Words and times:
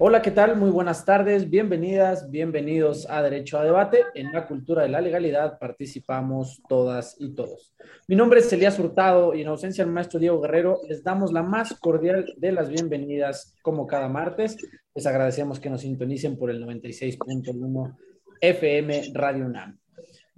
Hola, 0.00 0.22
¿qué 0.22 0.30
tal? 0.30 0.54
Muy 0.54 0.70
buenas 0.70 1.04
tardes, 1.04 1.50
bienvenidas, 1.50 2.30
bienvenidos 2.30 3.10
a 3.10 3.20
Derecho 3.20 3.58
a 3.58 3.64
Debate. 3.64 4.04
En 4.14 4.30
la 4.32 4.46
cultura 4.46 4.84
de 4.84 4.88
la 4.88 5.00
legalidad 5.00 5.58
participamos 5.58 6.62
todas 6.68 7.16
y 7.18 7.34
todos. 7.34 7.74
Mi 8.06 8.14
nombre 8.14 8.38
es 8.38 8.52
Elías 8.52 8.78
Hurtado 8.78 9.34
y 9.34 9.42
en 9.42 9.48
ausencia 9.48 9.82
del 9.82 9.92
maestro 9.92 10.20
Diego 10.20 10.40
Guerrero 10.40 10.78
les 10.88 11.02
damos 11.02 11.32
la 11.32 11.42
más 11.42 11.74
cordial 11.80 12.32
de 12.36 12.52
las 12.52 12.68
bienvenidas 12.68 13.56
como 13.60 13.88
cada 13.88 14.08
martes. 14.08 14.56
Les 14.94 15.04
agradecemos 15.04 15.58
que 15.58 15.68
nos 15.68 15.80
sintonicen 15.80 16.38
por 16.38 16.50
el 16.50 16.64
96.1 16.64 17.96
FM 18.40 19.10
Radio 19.14 19.46
UNAM. 19.46 19.80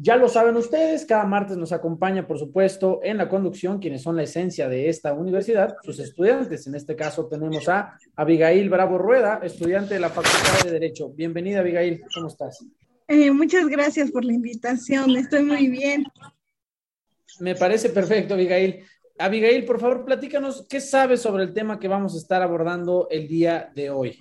Ya 0.02 0.16
lo 0.16 0.30
saben 0.30 0.56
ustedes, 0.56 1.04
cada 1.04 1.24
martes 1.24 1.58
nos 1.58 1.72
acompaña, 1.72 2.26
por 2.26 2.38
supuesto, 2.38 3.00
en 3.02 3.18
la 3.18 3.28
conducción 3.28 3.80
quienes 3.80 4.00
son 4.00 4.16
la 4.16 4.22
esencia 4.22 4.66
de 4.66 4.88
esta 4.88 5.12
universidad, 5.12 5.76
sus 5.82 5.98
estudiantes. 5.98 6.66
En 6.66 6.74
este 6.74 6.96
caso 6.96 7.26
tenemos 7.26 7.68
a 7.68 7.98
Abigail 8.16 8.70
Bravo 8.70 8.96
Rueda, 8.96 9.40
estudiante 9.42 9.92
de 9.92 10.00
la 10.00 10.08
Facultad 10.08 10.64
de 10.64 10.70
Derecho. 10.70 11.10
Bienvenida, 11.10 11.60
Abigail, 11.60 12.00
¿cómo 12.14 12.28
estás? 12.28 12.64
Eh, 13.08 13.30
muchas 13.30 13.66
gracias 13.66 14.10
por 14.10 14.24
la 14.24 14.32
invitación, 14.32 15.14
estoy 15.16 15.42
muy 15.42 15.68
bien. 15.68 16.04
Me 17.38 17.54
parece 17.54 17.90
perfecto, 17.90 18.32
Abigail. 18.32 18.82
Abigail, 19.18 19.66
por 19.66 19.80
favor, 19.80 20.06
platícanos 20.06 20.66
qué 20.66 20.80
sabes 20.80 21.20
sobre 21.20 21.44
el 21.44 21.52
tema 21.52 21.78
que 21.78 21.88
vamos 21.88 22.14
a 22.14 22.18
estar 22.18 22.40
abordando 22.40 23.06
el 23.10 23.28
día 23.28 23.70
de 23.74 23.90
hoy. 23.90 24.18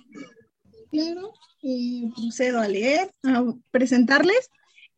Claro, 0.90 1.32
y 1.62 2.12
procedo 2.14 2.60
a 2.60 2.68
leer, 2.68 3.10
a 3.24 3.44
presentarles. 3.70 4.50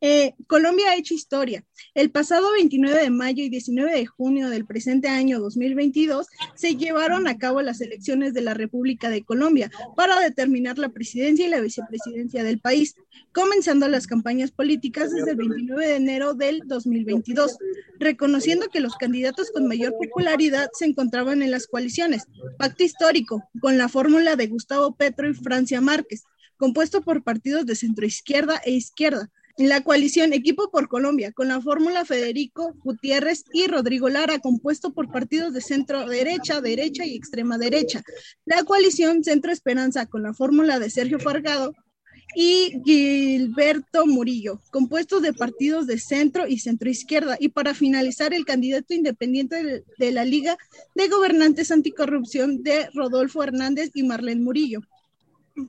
Eh, 0.05 0.35
Colombia 0.47 0.89
ha 0.89 0.97
hecho 0.97 1.13
historia. 1.13 1.63
El 1.93 2.11
pasado 2.11 2.51
29 2.51 3.03
de 3.03 3.09
mayo 3.09 3.41
y 3.41 3.47
19 3.47 3.89
de 3.89 4.05
junio 4.05 4.49
del 4.49 4.65
presente 4.65 5.07
año 5.07 5.39
2022 5.39 6.27
se 6.55 6.75
llevaron 6.75 7.25
a 7.25 7.37
cabo 7.37 7.61
las 7.61 7.79
elecciones 7.79 8.33
de 8.33 8.41
la 8.41 8.53
República 8.53 9.09
de 9.09 9.23
Colombia 9.23 9.71
para 9.95 10.19
determinar 10.19 10.77
la 10.77 10.89
presidencia 10.89 11.47
y 11.47 11.49
la 11.49 11.61
vicepresidencia 11.61 12.43
del 12.43 12.59
país, 12.59 12.95
comenzando 13.31 13.87
las 13.87 14.05
campañas 14.05 14.51
políticas 14.51 15.09
desde 15.09 15.31
el 15.31 15.37
29 15.37 15.87
de 15.87 15.95
enero 15.95 16.33
del 16.33 16.63
2022, 16.65 17.57
reconociendo 17.97 18.67
que 18.67 18.81
los 18.81 18.97
candidatos 18.97 19.51
con 19.51 19.69
mayor 19.69 19.93
popularidad 19.97 20.69
se 20.73 20.83
encontraban 20.83 21.41
en 21.41 21.51
las 21.51 21.65
coaliciones. 21.65 22.23
Pacto 22.57 22.83
histórico, 22.83 23.41
con 23.61 23.77
la 23.77 23.87
fórmula 23.87 24.35
de 24.35 24.47
Gustavo 24.47 24.95
Petro 24.95 25.29
y 25.29 25.33
Francia 25.33 25.79
Márquez, 25.79 26.23
compuesto 26.57 27.03
por 27.03 27.23
partidos 27.23 27.65
de 27.65 27.77
centroizquierda 27.77 28.57
e 28.65 28.71
izquierda 28.71 29.31
la 29.57 29.81
coalición 29.81 30.33
Equipo 30.33 30.71
por 30.71 30.87
Colombia, 30.87 31.31
con 31.31 31.47
la 31.47 31.61
fórmula 31.61 32.05
Federico 32.05 32.73
Gutiérrez 32.83 33.45
y 33.53 33.67
Rodrigo 33.67 34.09
Lara, 34.09 34.39
compuesto 34.39 34.93
por 34.93 35.11
partidos 35.11 35.53
de 35.53 35.61
centro 35.61 36.07
derecha, 36.07 36.61
derecha 36.61 37.05
y 37.05 37.15
extrema 37.15 37.57
derecha. 37.57 38.01
La 38.45 38.63
coalición 38.63 39.23
Centro 39.23 39.51
Esperanza, 39.51 40.07
con 40.07 40.23
la 40.23 40.33
fórmula 40.33 40.79
de 40.79 40.89
Sergio 40.89 41.19
Fargado 41.19 41.73
y 42.35 42.81
Gilberto 42.83 44.07
Murillo, 44.07 44.59
compuestos 44.71 45.21
de 45.21 45.33
partidos 45.33 45.85
de 45.85 45.99
centro 45.99 46.47
y 46.47 46.57
centro 46.57 46.89
izquierda. 46.89 47.37
Y 47.39 47.49
para 47.49 47.75
finalizar, 47.75 48.33
el 48.33 48.45
candidato 48.45 48.93
independiente 48.93 49.83
de, 49.97 50.11
la 50.11 50.25
Liga 50.25 50.57
de 50.95 51.07
Gobernantes 51.09 51.71
Anticorrupción 51.71 52.63
de 52.63 52.89
Rodolfo 52.95 53.43
Hernández 53.43 53.91
y 53.93 54.03
Marlene 54.03 54.41
Murillo 54.41 54.81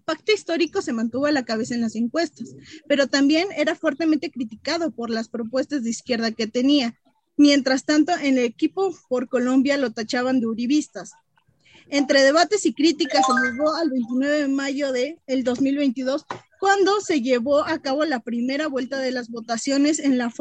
pacto 0.04 0.32
histórico 0.32 0.82
se 0.82 0.92
mantuvo 0.92 1.26
a 1.26 1.32
la 1.32 1.44
cabeza 1.44 1.74
en 1.74 1.80
las 1.80 1.96
encuestas, 1.96 2.54
pero 2.88 3.06
también 3.06 3.48
era 3.56 3.74
fuertemente 3.74 4.30
criticado 4.30 4.90
por 4.90 5.10
las 5.10 5.28
propuestas 5.28 5.84
de 5.84 5.90
izquierda 5.90 6.32
que 6.32 6.46
tenía. 6.46 6.98
Mientras 7.36 7.84
tanto, 7.84 8.12
en 8.12 8.38
el 8.38 8.44
equipo 8.44 8.94
por 9.08 9.28
Colombia 9.28 9.76
lo 9.76 9.92
tachaban 9.92 10.40
de 10.40 10.46
uribistas. 10.46 11.12
Entre 11.90 12.22
debates 12.22 12.64
y 12.64 12.72
críticas 12.72 13.26
se 13.26 13.50
llegó 13.50 13.74
al 13.74 13.90
29 13.90 14.38
de 14.38 14.48
mayo 14.48 14.90
de 14.92 15.20
el 15.26 15.44
2022, 15.44 16.24
cuando 16.58 17.02
se 17.02 17.20
llevó 17.20 17.62
a 17.62 17.82
cabo 17.82 18.06
la 18.06 18.20
primera 18.20 18.68
vuelta 18.68 18.98
de 18.98 19.10
las 19.10 19.28
votaciones 19.28 19.98
en 19.98 20.16
la, 20.16 20.32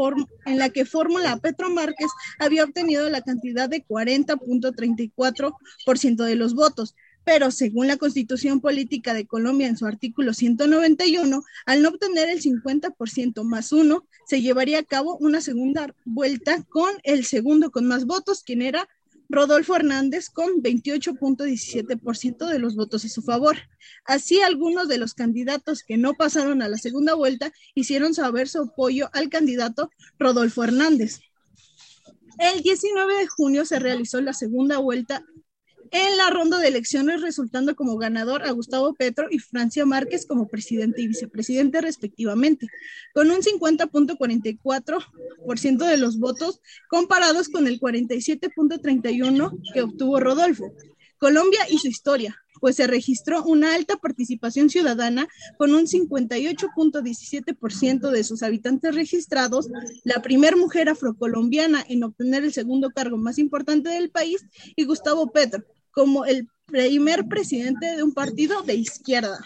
en 0.45 0.57
la 0.57 0.69
que 0.69 0.85
Fórmula 0.85 1.35
Petro 1.37 1.69
Márquez 1.69 2.07
había 2.39 2.63
obtenido 2.63 3.09
la 3.09 3.23
cantidad 3.23 3.67
de 3.67 3.85
40.34% 3.85 6.23
de 6.23 6.35
los 6.35 6.53
votos, 6.53 6.95
pero 7.23 7.51
según 7.51 7.87
la 7.87 7.97
Constitución 7.97 8.59
Política 8.59 9.13
de 9.13 9.25
Colombia 9.25 9.67
en 9.67 9.77
su 9.77 9.85
artículo 9.85 10.33
191, 10.33 11.43
al 11.65 11.81
no 11.81 11.89
obtener 11.89 12.29
el 12.29 12.41
50% 12.41 13.43
más 13.43 13.71
uno, 13.71 14.05
se 14.25 14.41
llevaría 14.41 14.79
a 14.79 14.83
cabo 14.83 15.17
una 15.17 15.41
segunda 15.41 15.93
vuelta 16.05 16.63
con 16.63 16.91
el 17.03 17.25
segundo 17.25 17.71
con 17.71 17.85
más 17.85 18.05
votos, 18.05 18.43
quien 18.43 18.61
era 18.61 18.87
Rodolfo 19.29 19.75
Hernández 19.75 20.29
con 20.29 20.61
28.17% 20.61 22.47
de 22.47 22.59
los 22.59 22.75
votos 22.75 23.05
a 23.05 23.09
su 23.09 23.21
favor. 23.21 23.57
Así, 24.05 24.41
algunos 24.41 24.87
de 24.87 24.97
los 24.97 25.13
candidatos 25.13 25.83
que 25.83 25.97
no 25.97 26.13
pasaron 26.13 26.61
a 26.61 26.67
la 26.67 26.77
segunda 26.77 27.15
vuelta 27.15 27.51
hicieron 27.73 28.13
saber 28.13 28.47
su 28.47 28.61
apoyo 28.61 29.09
al 29.13 29.29
candidato 29.29 29.89
Rodolfo 30.19 30.63
Hernández. 30.63 31.21
El 32.37 32.61
19 32.61 33.15
de 33.15 33.27
junio 33.27 33.65
se 33.65 33.79
realizó 33.79 34.19
la 34.21 34.33
segunda 34.33 34.77
vuelta 34.79 35.23
en 35.91 36.17
la 36.17 36.29
ronda 36.29 36.59
de 36.59 36.67
elecciones, 36.67 37.21
resultando 37.21 37.73
como 37.75 37.97
ganador 37.97 38.43
a 38.43 38.51
Gustavo 38.51 38.93
Petro 38.93 39.27
y 39.29 39.39
Francia 39.39 39.85
Márquez 39.85 40.25
como 40.25 40.47
presidente 40.47 41.01
y 41.01 41.07
vicepresidente 41.07 41.81
respectivamente, 41.81 42.67
con 43.13 43.29
un 43.31 43.41
50.44% 43.41 45.85
de 45.85 45.97
los 45.97 46.19
votos 46.19 46.61
comparados 46.89 47.49
con 47.49 47.67
el 47.67 47.79
47.31% 47.79 49.59
que 49.73 49.81
obtuvo 49.81 50.19
Rodolfo. 50.19 50.71
Colombia 51.17 51.61
y 51.69 51.77
su 51.77 51.87
historia, 51.87 52.37
pues 52.63 52.77
se 52.77 52.87
registró 52.87 53.43
una 53.43 53.75
alta 53.75 53.97
participación 53.97 54.69
ciudadana 54.69 55.27
con 55.57 55.75
un 55.75 55.85
58.17% 55.85 58.09
de 58.09 58.23
sus 58.23 58.41
habitantes 58.41 58.95
registrados, 58.95 59.67
la 60.05 60.21
primer 60.21 60.55
mujer 60.55 60.87
afrocolombiana 60.87 61.83
en 61.89 62.05
obtener 62.05 62.45
el 62.45 62.53
segundo 62.53 62.91
cargo 62.91 63.17
más 63.17 63.37
importante 63.37 63.89
del 63.89 64.11
país 64.11 64.45
y 64.77 64.85
Gustavo 64.85 65.29
Petro, 65.29 65.65
como 65.91 66.23
el 66.23 66.47
primer 66.65 67.27
presidente 67.27 67.97
de 67.97 68.03
un 68.03 68.13
partido 68.13 68.61
de 68.61 68.75
izquierda. 68.75 69.41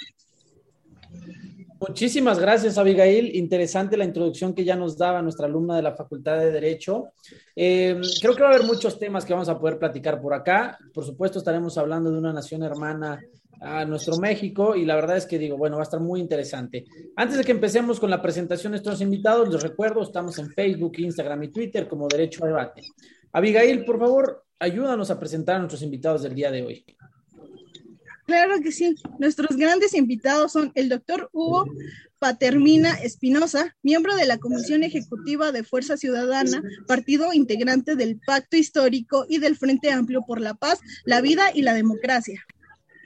Muchísimas 1.79 2.39
gracias, 2.39 2.77
Abigail. 2.77 3.35
Interesante 3.35 3.97
la 3.97 4.05
introducción 4.05 4.53
que 4.53 4.63
ya 4.63 4.75
nos 4.75 4.97
daba 4.97 5.21
nuestra 5.21 5.45
alumna 5.45 5.75
de 5.75 5.83
la 5.83 5.95
Facultad 5.95 6.39
de 6.39 6.51
Derecho. 6.51 7.09
Eh, 7.55 7.99
creo 8.19 8.35
que 8.35 8.41
va 8.41 8.49
a 8.49 8.53
haber 8.55 8.65
muchos 8.65 8.97
temas 8.97 9.25
que 9.25 9.33
vamos 9.33 9.49
a 9.49 9.59
poder 9.59 9.77
platicar 9.77 10.19
por 10.19 10.33
acá. 10.33 10.77
Por 10.93 11.05
supuesto, 11.05 11.39
estaremos 11.39 11.77
hablando 11.77 12.11
de 12.11 12.17
una 12.17 12.33
nación 12.33 12.63
hermana 12.63 13.19
a 13.61 13.85
nuestro 13.85 14.17
México 14.17 14.75
y 14.75 14.85
la 14.85 14.95
verdad 14.95 15.17
es 15.17 15.25
que 15.25 15.37
digo, 15.39 15.57
bueno, 15.57 15.77
va 15.77 15.81
a 15.81 15.83
estar 15.83 15.99
muy 15.99 16.19
interesante. 16.19 16.85
Antes 17.15 17.37
de 17.37 17.43
que 17.43 17.51
empecemos 17.51 17.99
con 17.99 18.09
la 18.09 18.21
presentación 18.21 18.71
de 18.71 18.77
estos 18.77 19.01
invitados, 19.01 19.49
les 19.49 19.61
recuerdo, 19.61 20.01
estamos 20.01 20.37
en 20.39 20.51
Facebook, 20.51 20.93
Instagram 20.97 21.43
y 21.43 21.47
Twitter 21.49 21.87
como 21.87 22.07
Derecho 22.07 22.43
a 22.43 22.47
Debate. 22.47 22.81
Abigail, 23.33 23.83
por 23.85 23.99
favor, 23.99 24.45
ayúdanos 24.59 25.11
a 25.11 25.19
presentar 25.19 25.57
a 25.57 25.59
nuestros 25.59 25.81
invitados 25.81 26.23
del 26.23 26.33
día 26.33 26.51
de 26.51 26.63
hoy. 26.63 26.85
Claro 28.27 28.59
que 28.61 28.73
sí. 28.73 28.93
Nuestros 29.19 29.55
grandes 29.55 29.93
invitados 29.93 30.51
son 30.51 30.73
el 30.75 30.89
doctor 30.89 31.29
Hugo 31.31 31.65
Patermina 32.19 32.95
Espinosa, 32.95 33.77
miembro 33.83 34.17
de 34.17 34.25
la 34.25 34.37
Comisión 34.37 34.83
Ejecutiva 34.83 35.53
de 35.53 35.63
Fuerza 35.63 35.95
Ciudadana, 35.95 36.61
partido 36.87 37.31
integrante 37.31 37.95
del 37.95 38.19
Pacto 38.19 38.57
Histórico 38.57 39.25
y 39.29 39.37
del 39.37 39.55
Frente 39.55 39.91
Amplio 39.91 40.23
por 40.27 40.41
la 40.41 40.55
Paz, 40.55 40.81
la 41.05 41.21
Vida 41.21 41.51
y 41.53 41.61
la 41.61 41.73
Democracia. 41.73 42.45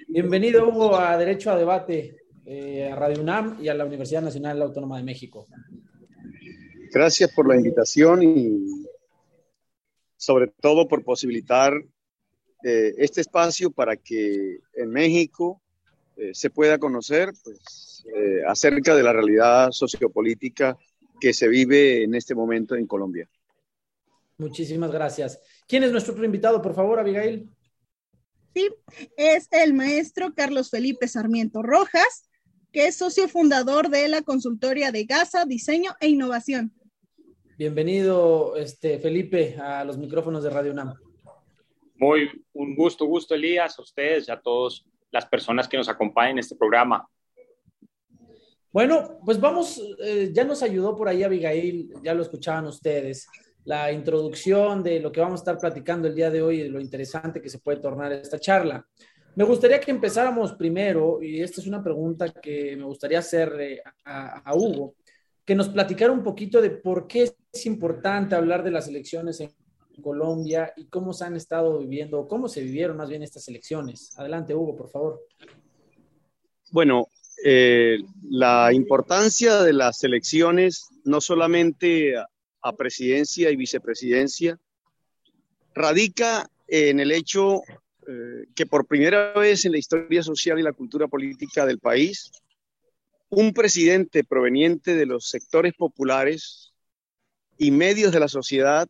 Bienvenido, 0.07 0.67
Hugo, 0.67 0.97
a 0.97 1.15
Derecho 1.17 1.51
a 1.51 1.57
Debate, 1.57 2.17
eh, 2.43 2.89
a 2.91 2.95
Radio 2.95 3.21
UNAM 3.21 3.59
y 3.61 3.67
a 3.67 3.75
la 3.75 3.85
Universidad 3.85 4.23
Nacional 4.23 4.59
Autónoma 4.59 4.97
de 4.97 5.03
México. 5.03 5.45
Gracias 6.91 7.31
por 7.31 7.47
la 7.47 7.55
invitación 7.55 8.23
y 8.23 8.87
sobre 10.17 10.47
todo 10.47 10.87
por 10.87 11.03
posibilitar 11.03 11.73
eh, 12.63 12.93
este 12.97 13.21
espacio 13.21 13.71
para 13.71 13.95
que 13.95 14.59
en 14.73 14.89
México 14.89 15.61
eh, 16.17 16.31
se 16.33 16.49
pueda 16.49 16.77
conocer 16.77 17.31
pues, 17.43 18.05
eh, 18.15 18.41
acerca 18.47 18.95
de 18.95 19.03
la 19.03 19.13
realidad 19.13 19.71
sociopolítica 19.71 20.77
que 21.19 21.33
se 21.33 21.47
vive 21.47 22.03
en 22.03 22.15
este 22.15 22.35
momento 22.35 22.75
en 22.75 22.85
Colombia. 22.85 23.27
Muchísimas 24.37 24.91
gracias. 24.91 25.39
¿Quién 25.67 25.83
es 25.83 25.91
nuestro 25.91 26.13
otro 26.13 26.25
invitado, 26.25 26.61
por 26.61 26.73
favor, 26.73 26.99
Abigail? 26.99 27.49
Sí, 28.53 28.69
es 29.17 29.47
el 29.51 29.73
maestro 29.73 30.33
Carlos 30.35 30.69
Felipe 30.69 31.07
Sarmiento 31.07 31.61
Rojas, 31.61 32.29
que 32.71 32.87
es 32.87 32.95
socio 32.95 33.27
fundador 33.27 33.89
de 33.89 34.07
la 34.07 34.21
consultoria 34.23 34.91
de 34.91 35.05
Gaza, 35.05 35.45
Diseño 35.45 35.95
e 35.99 36.09
Innovación. 36.09 36.73
Bienvenido, 37.57 38.55
este, 38.55 38.99
Felipe, 38.99 39.57
a 39.57 39.83
los 39.83 39.97
micrófonos 39.97 40.43
de 40.43 40.49
Radio 40.49 40.71
UNAM. 40.71 40.95
Muy, 42.01 42.31
un 42.53 42.75
gusto, 42.75 43.05
gusto, 43.05 43.35
Elías, 43.35 43.77
a 43.77 43.83
ustedes 43.83 44.27
y 44.27 44.31
a 44.31 44.41
todas 44.41 44.83
las 45.11 45.27
personas 45.27 45.67
que 45.67 45.77
nos 45.77 45.87
acompañan 45.87 46.31
en 46.31 46.39
este 46.39 46.55
programa. 46.55 47.07
Bueno, 48.71 49.19
pues 49.23 49.39
vamos, 49.39 49.79
eh, 50.03 50.31
ya 50.33 50.43
nos 50.43 50.63
ayudó 50.63 50.95
por 50.95 51.07
ahí 51.07 51.21
Abigail, 51.21 51.93
ya 52.03 52.15
lo 52.15 52.23
escuchaban 52.23 52.65
ustedes, 52.65 53.27
la 53.65 53.91
introducción 53.91 54.81
de 54.81 54.99
lo 54.99 55.11
que 55.11 55.21
vamos 55.21 55.41
a 55.41 55.43
estar 55.43 55.59
platicando 55.59 56.07
el 56.07 56.15
día 56.15 56.31
de 56.31 56.41
hoy 56.41 56.61
y 56.61 56.69
lo 56.69 56.81
interesante 56.81 57.39
que 57.39 57.49
se 57.49 57.59
puede 57.59 57.79
tornar 57.79 58.11
esta 58.13 58.39
charla. 58.39 58.83
Me 59.35 59.43
gustaría 59.43 59.79
que 59.79 59.91
empezáramos 59.91 60.53
primero, 60.53 61.21
y 61.21 61.39
esta 61.39 61.61
es 61.61 61.67
una 61.67 61.83
pregunta 61.83 62.29
que 62.29 62.75
me 62.77 62.85
gustaría 62.85 63.19
hacer 63.19 63.83
a, 64.05 64.39
a 64.39 64.55
Hugo, 64.55 64.95
que 65.45 65.53
nos 65.53 65.69
platicara 65.69 66.11
un 66.11 66.23
poquito 66.23 66.63
de 66.63 66.71
por 66.71 67.05
qué 67.05 67.31
es 67.51 67.65
importante 67.67 68.33
hablar 68.33 68.63
de 68.63 68.71
las 68.71 68.87
elecciones 68.87 69.39
en 69.39 69.51
Colombia 70.01 70.73
y 70.75 70.85
cómo 70.85 71.13
se 71.13 71.25
han 71.25 71.35
estado 71.35 71.79
viviendo, 71.79 72.27
cómo 72.27 72.47
se 72.47 72.61
vivieron 72.61 72.97
más 72.97 73.09
bien 73.09 73.23
estas 73.23 73.47
elecciones. 73.47 74.17
Adelante, 74.17 74.55
Hugo, 74.55 74.75
por 74.75 74.89
favor. 74.89 75.21
Bueno, 76.71 77.07
eh, 77.43 77.97
la 78.29 78.71
importancia 78.71 79.61
de 79.61 79.73
las 79.73 80.03
elecciones, 80.03 80.87
no 81.03 81.19
solamente 81.19 82.15
a, 82.17 82.27
presidencia 82.77 83.49
y 83.49 83.55
vicepresidencia, 83.55 84.59
radica 85.73 86.47
en 86.67 86.99
el 86.99 87.11
hecho 87.11 87.61
eh, 88.07 88.45
que 88.55 88.65
por 88.67 88.85
primera 88.85 89.33
vez 89.33 89.65
en 89.65 89.71
la 89.71 89.79
historia 89.79 90.21
social 90.21 90.59
y 90.59 90.63
la 90.63 90.73
cultura 90.73 91.07
política 91.07 91.65
del 91.65 91.79
país, 91.79 92.31
un 93.29 93.53
presidente 93.53 94.23
proveniente 94.23 94.95
de 94.95 95.05
los 95.05 95.27
sectores 95.27 95.73
populares 95.73 96.73
y 97.57 97.71
medios 97.71 98.11
de 98.11 98.19
la 98.19 98.27
sociedad 98.27 98.87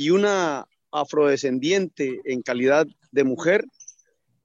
y 0.00 0.08
una 0.08 0.66
afrodescendiente 0.90 2.22
en 2.24 2.40
calidad 2.40 2.86
de 3.12 3.22
mujer 3.22 3.66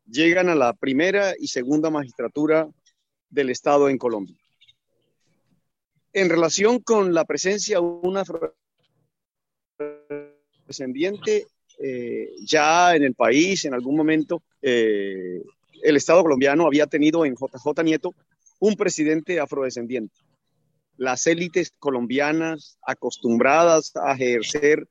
llegan 0.05 0.49
a 0.49 0.55
la 0.55 0.73
primera 0.73 1.33
y 1.39 1.47
segunda 1.47 1.89
magistratura 1.89 2.67
del 3.29 3.49
Estado 3.49 3.87
en 3.87 3.97
Colombia. 3.97 4.35
En 6.11 6.27
relación 6.27 6.79
con 6.79 7.13
la 7.13 7.23
presencia 7.23 7.77
de 7.77 7.83
una 7.83 8.25
afrodescendiente, 9.77 11.47
eh, 11.79 12.31
ya 12.43 12.93
en 12.93 13.03
el 13.03 13.15
país, 13.15 13.63
en 13.63 13.75
algún 13.75 13.95
momento, 13.95 14.43
eh, 14.61 15.41
el 15.83 15.95
Estado 15.95 16.21
colombiano 16.21 16.67
había 16.67 16.87
tenido 16.87 17.25
en 17.25 17.35
JJ 17.35 17.81
Nieto 17.81 18.13
un 18.59 18.75
presidente 18.75 19.39
afrodescendiente. 19.39 20.19
Las 20.97 21.25
élites 21.27 21.71
colombianas 21.79 22.77
acostumbradas 22.85 23.93
a 23.95 24.15
ejercer 24.15 24.85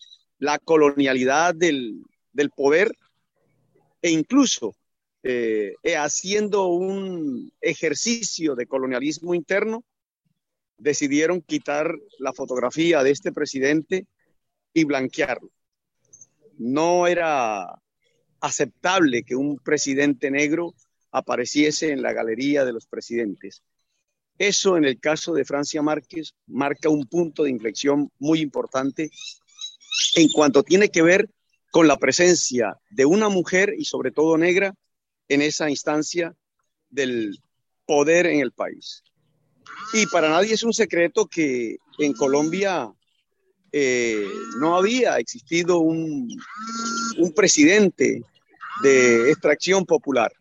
la 0.44 0.58
colonialidad 0.58 1.55
del, 1.55 2.05
poder 2.55 2.93
e 4.02 4.11
incluso 4.11 4.76
eh, 5.23 5.73
eh, 5.82 5.96
haciendo 5.96 6.67
un 6.67 7.50
ejercicio 7.62 8.55
de 8.55 8.67
colonialismo 8.67 9.35
interno, 9.35 9.85
decidieron 10.76 11.41
quitar 11.41 11.96
la 12.19 12.35
fotografía 12.35 13.02
de 13.02 13.11
este 13.11 13.32
presidente 13.32 14.06
y 14.75 14.85
blanquearlo. 14.85 15.50
No 16.58 17.06
era 17.06 17.81
aceptable 18.40 19.23
que 19.23 19.37
un 19.37 19.56
presidente 19.56 20.31
negro 20.31 20.75
apareciese 21.11 21.90
en 21.90 22.02
la 22.02 22.12
galería 22.12 22.67
de 22.67 22.75
los 22.75 22.87
presidentes. 22.87 23.62
Eso 24.37 24.76
en 24.76 24.85
el 24.85 25.00
caso 25.00 25.32
de 25.32 25.47
Francia 25.47 25.81
Márquez 25.81 26.35
marca 26.47 26.90
un 26.90 27.06
punto 27.06 27.44
de 27.44 27.50
inflexión 27.50 28.11
muy 28.19 28.40
importante 28.40 29.11
en 30.14 30.29
cuanto 30.29 30.62
tiene 30.62 30.91
que 30.91 31.02
ver 31.02 31.29
con 31.70 31.88
la 31.88 31.99
presencia 31.99 32.79
de 32.91 33.05
una 33.05 33.29
mujer 33.29 33.75
y 33.76 33.85
sobre 33.85 34.12
todo 34.12 34.38
negra 34.38 34.75
en 35.29 35.43
esa 35.43 35.70
instancia 35.70 36.35
del 36.88 37.38
poder 37.87 38.26
en 38.26 38.41
el 38.41 38.52
país. 38.52 39.02
Y 39.93 40.06
para 40.06 40.29
nadie 40.29 40.55
es 40.55 40.62
un 40.62 40.73
secreto 40.73 41.26
que 41.26 41.76
en 41.99 42.12
Colombia 42.12 42.93
eh, 43.73 44.25
no 44.61 44.76
había 44.76 45.19
existido 45.19 45.81
un, 45.81 46.29
presidente 47.35 48.23
de 48.82 49.31
extracción 49.31 49.85
popular. 49.85 50.32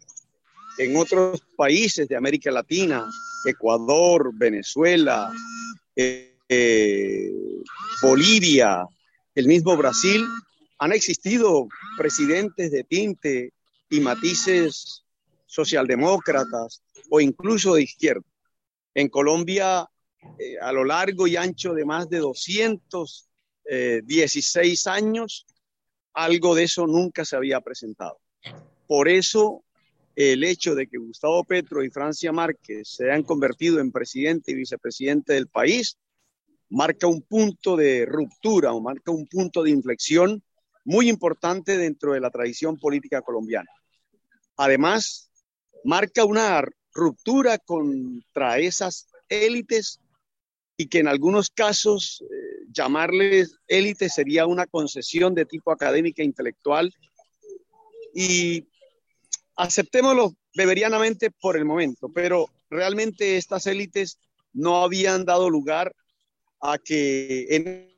En 0.78 0.96
otros 0.98 1.42
países 1.56 2.08
de 2.08 2.16
América 2.16 2.52
Latina, 2.52 3.08
Ecuador, 3.46 4.32
Venezuela, 4.36 5.32
eh, 5.96 6.36
eh, 6.48 7.32
Bolivia, 8.02 8.86
el 9.36 9.48
mismo 9.48 9.76
Brasil, 9.76 10.26
han 10.80 10.92
existido 10.92 11.68
presidentes 11.98 12.72
de 12.72 12.84
tinte 12.84 13.54
y 13.90 14.00
matices 14.00 15.04
socialdemócratas 15.46 16.82
o 17.10 17.22
incluso 17.22 17.76
de 17.76 17.84
izquierda. 17.84 18.26
En 18.94 19.10
Colombia, 19.10 19.88
eh, 20.40 20.58
a 20.62 20.72
lo 20.72 20.84
largo 20.84 21.28
y 21.28 21.36
ancho 21.36 21.74
de 21.74 21.86
más 21.86 22.10
de 22.10 22.20
216 22.20 24.86
eh, 24.86 24.90
años, 24.90 25.46
algo 26.14 26.56
de 26.56 26.64
eso 26.64 26.88
nunca 26.88 27.26
se 27.26 27.36
había 27.36 27.62
presentado. 27.62 28.20
Por 28.88 29.10
eso, 29.10 29.64
el 30.16 30.44
hecho 30.44 30.76
de 30.76 30.88
que 30.88 30.98
Gustavo 30.98 31.44
Petro 31.44 31.84
y 31.84 31.90
Francia 31.90 32.32
Márquez 32.32 32.90
se 32.90 33.06
hayan 33.06 33.24
convertido 33.24 33.80
en 33.80 33.92
presidente 33.92 34.52
y 34.52 34.56
vicepresidente 34.56 35.34
del 35.34 35.48
país 35.48 35.98
marca 36.74 37.06
un 37.06 37.22
punto 37.22 37.78
de 37.78 38.04
ruptura 38.06 38.74
o 38.74 38.82
marca 38.82 39.12
un 39.12 39.28
punto 39.28 39.62
de 39.62 39.70
inflexión 39.70 40.42
muy 40.84 41.08
importante 41.08 41.78
dentro 41.78 42.14
de 42.14 42.20
la 42.20 42.32
tradición 42.32 42.78
política 42.78 43.22
colombiana. 43.22 43.70
Además, 44.58 45.30
marca 45.84 46.26
una 46.26 46.64
ruptura 46.92 47.60
contra 47.60 48.58
esas 48.58 49.08
élites 49.30 50.00
y 50.76 50.88
que 50.88 51.00
en 51.00 51.08
algunos 51.08 51.52
casos 51.52 52.24
eh, 52.24 52.66
llamarles 52.72 53.56
élites 53.68 54.16
sería 54.16 54.48
una 54.48 54.66
concesión 54.66 55.36
de 55.36 55.46
tipo 55.46 55.72
académica 55.72 56.24
e 56.24 56.26
intelectual 56.26 56.92
y 58.16 58.68
aceptémoslo 59.56 60.34
beberianamente 60.56 61.30
por 61.30 61.56
el 61.56 61.66
momento, 61.66 62.10
pero 62.10 62.50
realmente 62.72 63.38
estas 63.38 63.68
élites 63.68 64.18
no 64.54 64.84
habían 64.84 65.24
dado 65.24 65.52
lugar 65.52 65.94
a 66.64 66.78
que 66.78 67.46
en 67.50 67.94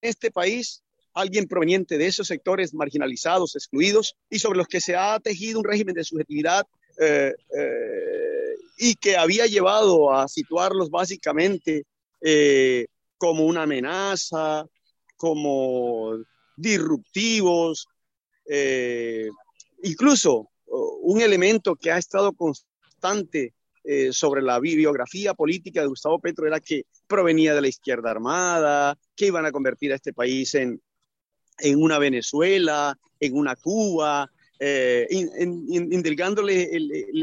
este 0.00 0.32
país 0.32 0.82
alguien 1.14 1.46
proveniente 1.46 1.96
de 1.96 2.08
esos 2.08 2.26
sectores 2.26 2.74
marginalizados, 2.74 3.54
excluidos, 3.54 4.16
y 4.28 4.40
sobre 4.40 4.58
los 4.58 4.66
que 4.66 4.80
se 4.80 4.96
ha 4.96 5.18
tejido 5.20 5.60
un 5.60 5.64
régimen 5.64 5.94
de 5.94 6.04
subjetividad 6.04 6.66
eh, 6.98 7.32
eh, 7.56 8.54
y 8.78 8.94
que 8.96 9.16
había 9.16 9.46
llevado 9.46 10.12
a 10.12 10.26
situarlos 10.26 10.90
básicamente 10.90 11.84
eh, 12.20 12.86
como 13.16 13.46
una 13.46 13.62
amenaza, 13.62 14.66
como 15.16 16.16
disruptivos, 16.56 17.86
incluso 19.82 20.50
un 20.66 21.20
elemento 21.20 21.76
que 21.76 21.92
ha 21.92 21.98
estado 21.98 22.32
constante 22.32 23.54
eh, 23.92 24.12
sobre 24.12 24.40
la 24.40 24.60
bibliografía 24.60 25.34
política 25.34 25.80
de 25.80 25.88
Gustavo 25.88 26.20
Petro 26.20 26.46
era 26.46 26.60
que 26.60 26.84
provenía 27.08 27.56
de 27.56 27.60
la 27.60 27.66
izquierda 27.66 28.08
armada, 28.08 28.96
que 29.16 29.26
iban 29.26 29.46
a 29.46 29.50
convertir 29.50 29.90
a 29.90 29.96
este 29.96 30.12
país 30.12 30.54
en, 30.54 30.80
en 31.58 31.82
una 31.82 31.98
Venezuela, 31.98 32.96
en 33.18 33.36
una 33.36 33.56
Cuba, 33.56 34.30
eh, 34.60 35.08
el, 35.10 35.64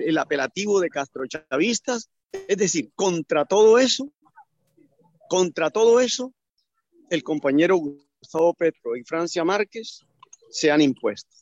el, 0.07 0.17
apelativo 0.17 0.81
de 0.81 0.89
castrochavistas. 0.89 2.09
Es 2.33 2.57
decir, 2.57 2.91
contra 2.95 3.45
todo 3.45 3.79
eso, 3.79 4.11
contra 5.29 5.69
todo 5.69 6.01
eso, 6.01 6.33
el 7.09 7.23
compañero 7.23 7.77
Gustavo 7.77 8.53
Petro 8.55 8.97
y 8.97 9.05
Francia 9.05 9.45
Márquez 9.45 10.01
se 10.49 10.69
han 10.69 10.81
impuesto. 10.81 11.33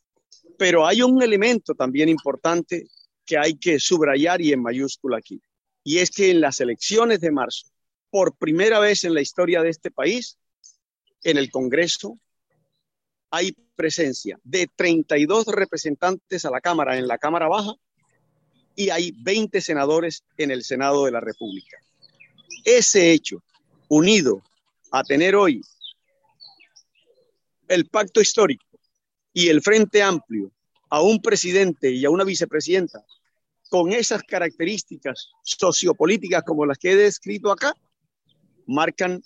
Pero 0.56 0.86
hay 0.86 1.02
un 1.02 1.20
elemento 1.24 1.74
también 1.74 2.10
importante 2.10 2.86
que 3.26 3.38
hay 3.38 3.56
que 3.56 3.80
subrayar 3.80 4.42
y 4.42 4.54
en 4.54 4.62
mayúscula 4.62 5.18
aquí. 5.18 5.42
Y 5.84 6.00
es 6.00 6.12
que 6.12 6.32
en 6.32 6.42
las 6.42 6.60
elecciones 6.60 7.20
de 7.20 7.32
marzo, 7.32 7.68
por 8.10 8.36
primera 8.38 8.80
vez 8.80 9.04
en 9.04 9.14
la 9.14 9.22
historia 9.22 9.62
de 9.62 9.70
este 9.70 9.92
país, 9.92 10.38
en 11.24 11.38
el 11.38 11.52
Congreso 11.52 12.20
hay 13.32 13.52
presencia 13.76 14.40
de 14.44 14.70
32 14.76 15.48
representantes 15.48 16.46
a 16.46 16.52
la 16.52 16.62
Cámara 16.62 16.98
en 16.98 17.08
la 17.08 17.18
Cámara 17.18 17.48
Baja 17.48 17.74
y 18.76 18.90
hay 18.90 19.12
20 19.18 19.60
senadores 19.62 20.24
en 20.38 20.52
el 20.52 20.64
Senado 20.64 21.06
de 21.06 21.12
la 21.12 21.20
República. 21.20 21.78
Ese 22.64 23.12
hecho, 23.12 23.44
unido 23.90 24.42
a 24.92 25.04
tener 25.04 25.36
hoy 25.36 25.62
el 27.68 27.88
pacto 27.88 28.22
histórico 28.22 28.66
y 29.34 29.50
el 29.50 29.62
Frente 29.62 30.02
Amplio 30.02 30.52
a 30.90 31.02
un 31.02 31.22
presidente 31.22 31.92
y 31.92 32.06
a 32.06 32.10
una 32.10 32.24
vicepresidenta 32.24 33.04
con 33.70 33.92
esas 33.92 34.24
características 34.24 35.32
sociopolíticas 35.44 36.44
como 36.44 36.66
las 36.66 36.78
que 36.78 36.92
he 36.92 36.96
descrito 36.96 37.52
acá, 37.52 37.74
marcan 38.68 39.22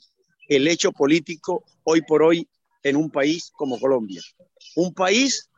el 0.47 0.67
hecho 0.67 0.91
político 0.91 1.63
hoy 1.83 2.01
por 2.01 2.23
hoy 2.23 2.47
en 2.83 2.95
un 2.95 3.09
país 3.11 3.51
como 3.55 3.79
Colombia. 3.79 4.21
Un 4.75 4.93
país 4.93 5.49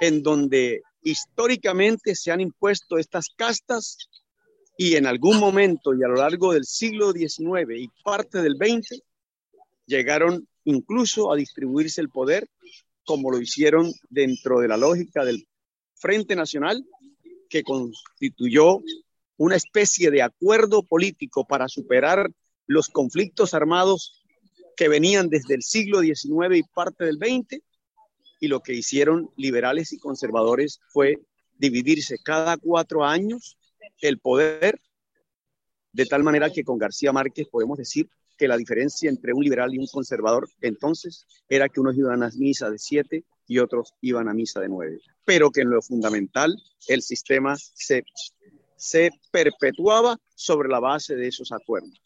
en 0.00 0.22
donde 0.22 0.82
históricamente 1.02 2.14
se 2.14 2.30
han 2.30 2.40
impuesto 2.40 2.98
estas 2.98 3.28
castas 3.34 3.96
y 4.76 4.94
en 4.94 5.06
algún 5.06 5.38
momento 5.38 5.94
y 5.94 6.04
a 6.04 6.08
lo 6.08 6.16
largo 6.16 6.52
del 6.52 6.64
siglo 6.64 7.12
XIX 7.12 7.76
y 7.76 7.88
parte 8.04 8.42
del 8.42 8.56
XX 8.56 9.02
llegaron 9.86 10.46
incluso 10.64 11.32
a 11.32 11.36
distribuirse 11.36 12.00
el 12.00 12.10
poder 12.10 12.48
como 13.08 13.30
lo 13.30 13.40
hicieron 13.40 13.90
dentro 14.10 14.60
de 14.60 14.68
la 14.68 14.76
lógica 14.76 15.24
del 15.24 15.48
Frente 15.94 16.36
Nacional 16.36 16.84
que 17.48 17.62
constituyó 17.62 18.82
una 19.38 19.56
especie 19.56 20.10
de 20.10 20.20
acuerdo 20.20 20.82
político 20.82 21.46
para 21.46 21.68
superar 21.68 22.30
los 22.66 22.88
conflictos 22.88 23.54
armados 23.54 24.22
que 24.76 24.88
venían 24.88 25.30
desde 25.30 25.54
el 25.54 25.62
siglo 25.62 26.02
XIX 26.02 26.58
y 26.58 26.62
parte 26.64 27.06
del 27.06 27.16
XX, 27.16 27.62
y 28.40 28.48
lo 28.48 28.60
que 28.60 28.74
hicieron 28.74 29.30
liberales 29.38 29.94
y 29.94 29.98
conservadores 29.98 30.78
fue 30.90 31.16
dividirse 31.56 32.18
cada 32.22 32.58
cuatro 32.58 33.06
años 33.06 33.56
el 34.02 34.18
poder, 34.18 34.82
de 35.92 36.04
tal 36.04 36.22
manera 36.22 36.50
que 36.50 36.62
con 36.62 36.76
García 36.76 37.10
Márquez 37.10 37.48
podemos 37.50 37.78
decir 37.78 38.10
que 38.38 38.48
la 38.48 38.56
diferencia 38.56 39.10
entre 39.10 39.34
un 39.34 39.42
liberal 39.42 39.74
y 39.74 39.78
un 39.78 39.86
conservador 39.86 40.48
entonces 40.60 41.26
era 41.48 41.68
que 41.68 41.80
unos 41.80 41.96
iban 41.96 42.22
a 42.22 42.30
misa 42.36 42.70
de 42.70 42.78
siete 42.78 43.24
y 43.46 43.58
otros 43.58 43.94
iban 44.00 44.28
a 44.28 44.34
misa 44.34 44.60
de 44.60 44.68
nueve, 44.68 45.00
pero 45.24 45.50
que 45.50 45.62
en 45.62 45.70
lo 45.70 45.82
fundamental 45.82 46.56
el 46.86 47.02
sistema 47.02 47.56
se, 47.56 48.04
se 48.76 49.10
perpetuaba 49.32 50.18
sobre 50.34 50.68
la 50.68 50.80
base 50.80 51.16
de 51.16 51.28
esos 51.28 51.50
acuerdos. 51.52 52.00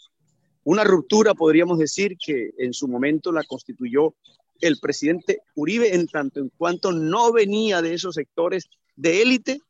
Una 0.65 0.85
ruptura, 0.85 1.35
podríamos 1.35 1.79
decir, 1.79 2.17
que 2.25 2.51
en 2.59 2.73
su 2.73 2.89
momento 2.89 3.33
la 3.33 3.43
constituyó 3.45 4.15
el 4.61 4.79
presidente 4.79 5.41
Uribe 5.57 5.95
en 5.95 6.07
tanto 6.07 6.41
en 6.41 6.49
cuanto 6.57 6.93
no 6.93 7.33
venía 7.33 7.83
de 7.83 7.95
esos 7.95 8.15
sectores 8.15 8.69
de 8.95 9.23
élite, 9.23 9.61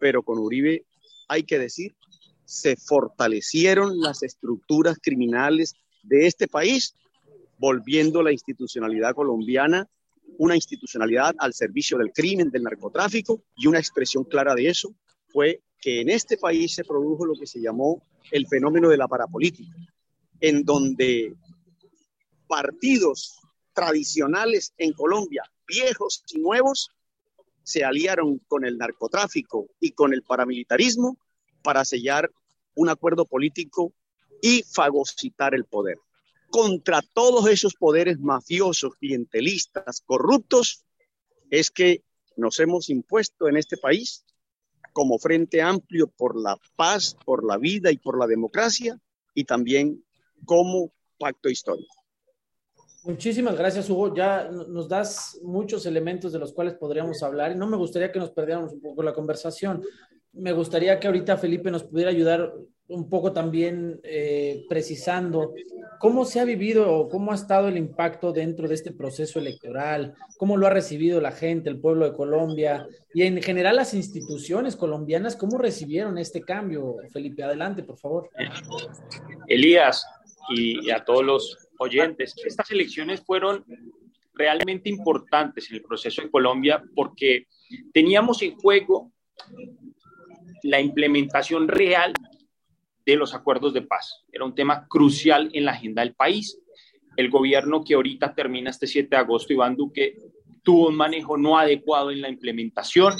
pero 0.00 0.22
con 0.22 0.38
Uribe 0.38 0.86
hay 1.28 1.44
que 1.44 1.58
decir, 1.58 1.94
se 2.46 2.76
fortalecieron 2.76 4.00
las 4.00 4.22
estructuras 4.22 4.98
criminales 5.00 5.74
de 6.04 6.26
este 6.26 6.48
país, 6.48 6.94
volviendo 7.58 8.22
la 8.22 8.32
institucionalidad 8.32 9.14
colombiana 9.14 9.88
una 10.38 10.54
institucionalidad 10.54 11.34
al 11.38 11.54
servicio 11.54 11.98
del 11.98 12.12
crimen, 12.12 12.50
del 12.50 12.62
narcotráfico, 12.62 13.42
y 13.56 13.66
una 13.66 13.78
expresión 13.78 14.24
clara 14.24 14.54
de 14.54 14.68
eso 14.68 14.94
fue 15.28 15.62
que 15.80 16.00
en 16.00 16.10
este 16.10 16.36
país 16.36 16.74
se 16.74 16.84
produjo 16.84 17.26
lo 17.26 17.34
que 17.34 17.46
se 17.46 17.60
llamó 17.60 18.02
el 18.30 18.46
fenómeno 18.46 18.88
de 18.88 18.96
la 18.96 19.08
parapolítica, 19.08 19.76
en 20.40 20.64
donde 20.64 21.34
partidos 22.46 23.38
tradicionales 23.72 24.72
en 24.78 24.92
Colombia, 24.92 25.42
viejos 25.66 26.22
y 26.28 26.38
nuevos, 26.38 26.90
se 27.62 27.84
aliaron 27.84 28.38
con 28.46 28.64
el 28.64 28.76
narcotráfico 28.76 29.66
y 29.80 29.92
con 29.92 30.12
el 30.12 30.22
paramilitarismo 30.22 31.18
para 31.62 31.84
sellar 31.84 32.30
un 32.74 32.88
acuerdo 32.88 33.24
político 33.24 33.94
y 34.44 34.62
fagocitar 34.62 35.54
el 35.54 35.64
poder 35.64 35.98
contra 36.50 37.00
todos 37.14 37.48
esos 37.48 37.74
poderes 37.74 38.20
mafiosos, 38.20 38.94
clientelistas, 38.96 40.02
corruptos, 40.04 40.84
es 41.48 41.70
que 41.70 42.04
nos 42.36 42.60
hemos 42.60 42.90
impuesto 42.90 43.48
en 43.48 43.56
este 43.56 43.78
país 43.78 44.22
como 44.92 45.18
Frente 45.18 45.62
Amplio 45.62 46.08
por 46.08 46.38
la 46.38 46.58
paz, 46.76 47.16
por 47.24 47.42
la 47.42 47.56
vida 47.56 47.90
y 47.90 47.96
por 47.96 48.18
la 48.18 48.26
democracia, 48.26 49.00
y 49.32 49.44
también 49.44 50.04
como 50.44 50.92
pacto 51.18 51.48
histórico. 51.48 51.94
Muchísimas 53.04 53.56
gracias, 53.56 53.88
Hugo. 53.88 54.14
Ya 54.14 54.50
nos 54.50 54.90
das 54.90 55.40
muchos 55.42 55.86
elementos 55.86 56.34
de 56.34 56.38
los 56.38 56.52
cuales 56.52 56.74
podríamos 56.74 57.22
hablar 57.22 57.52
y 57.52 57.56
no 57.56 57.66
me 57.66 57.78
gustaría 57.78 58.12
que 58.12 58.18
nos 58.18 58.30
perdiéramos 58.30 58.74
un 58.74 58.82
poco 58.82 59.02
la 59.02 59.14
conversación. 59.14 59.82
Me 60.32 60.52
gustaría 60.52 61.00
que 61.00 61.06
ahorita 61.06 61.38
Felipe 61.38 61.70
nos 61.70 61.84
pudiera 61.84 62.10
ayudar 62.10 62.52
un 62.88 63.08
poco 63.08 63.32
también 63.32 64.00
eh, 64.02 64.64
precisando 64.68 65.54
cómo 65.98 66.24
se 66.24 66.40
ha 66.40 66.44
vivido 66.44 66.92
o 66.92 67.08
cómo 67.08 67.32
ha 67.32 67.34
estado 67.34 67.68
el 67.68 67.78
impacto 67.78 68.32
dentro 68.32 68.68
de 68.68 68.74
este 68.74 68.92
proceso 68.92 69.38
electoral, 69.38 70.14
cómo 70.36 70.56
lo 70.56 70.66
ha 70.66 70.70
recibido 70.70 71.20
la 71.20 71.32
gente, 71.32 71.70
el 71.70 71.80
pueblo 71.80 72.04
de 72.04 72.16
Colombia 72.16 72.86
y 73.14 73.22
en 73.22 73.40
general 73.42 73.76
las 73.76 73.94
instituciones 73.94 74.76
colombianas, 74.76 75.36
cómo 75.36 75.56
recibieron 75.56 76.18
este 76.18 76.42
cambio. 76.42 76.96
Felipe, 77.10 77.42
adelante, 77.42 77.82
por 77.82 77.96
favor. 77.96 78.30
Elías 79.46 80.06
y 80.50 80.90
a 80.90 81.02
todos 81.04 81.24
los 81.24 81.58
oyentes, 81.78 82.34
estas 82.44 82.70
elecciones 82.70 83.22
fueron 83.22 83.64
realmente 84.34 84.90
importantes 84.90 85.70
en 85.70 85.76
el 85.76 85.82
proceso 85.82 86.20
en 86.20 86.28
Colombia 86.28 86.82
porque 86.94 87.46
teníamos 87.92 88.42
en 88.42 88.56
juego 88.56 89.12
la 90.62 90.80
implementación 90.80 91.68
real 91.68 92.12
de 93.04 93.16
los 93.16 93.34
acuerdos 93.34 93.74
de 93.74 93.82
paz. 93.82 94.24
Era 94.32 94.44
un 94.44 94.54
tema 94.54 94.86
crucial 94.88 95.50
en 95.52 95.64
la 95.64 95.72
agenda 95.72 96.02
del 96.02 96.14
país. 96.14 96.58
El 97.16 97.30
gobierno 97.30 97.84
que 97.84 97.94
ahorita 97.94 98.34
termina 98.34 98.70
este 98.70 98.86
7 98.86 99.08
de 99.10 99.16
agosto, 99.16 99.52
Iván 99.52 99.76
Duque, 99.76 100.16
tuvo 100.62 100.88
un 100.88 100.96
manejo 100.96 101.36
no 101.36 101.58
adecuado 101.58 102.10
en 102.10 102.20
la 102.20 102.28
implementación. 102.28 103.14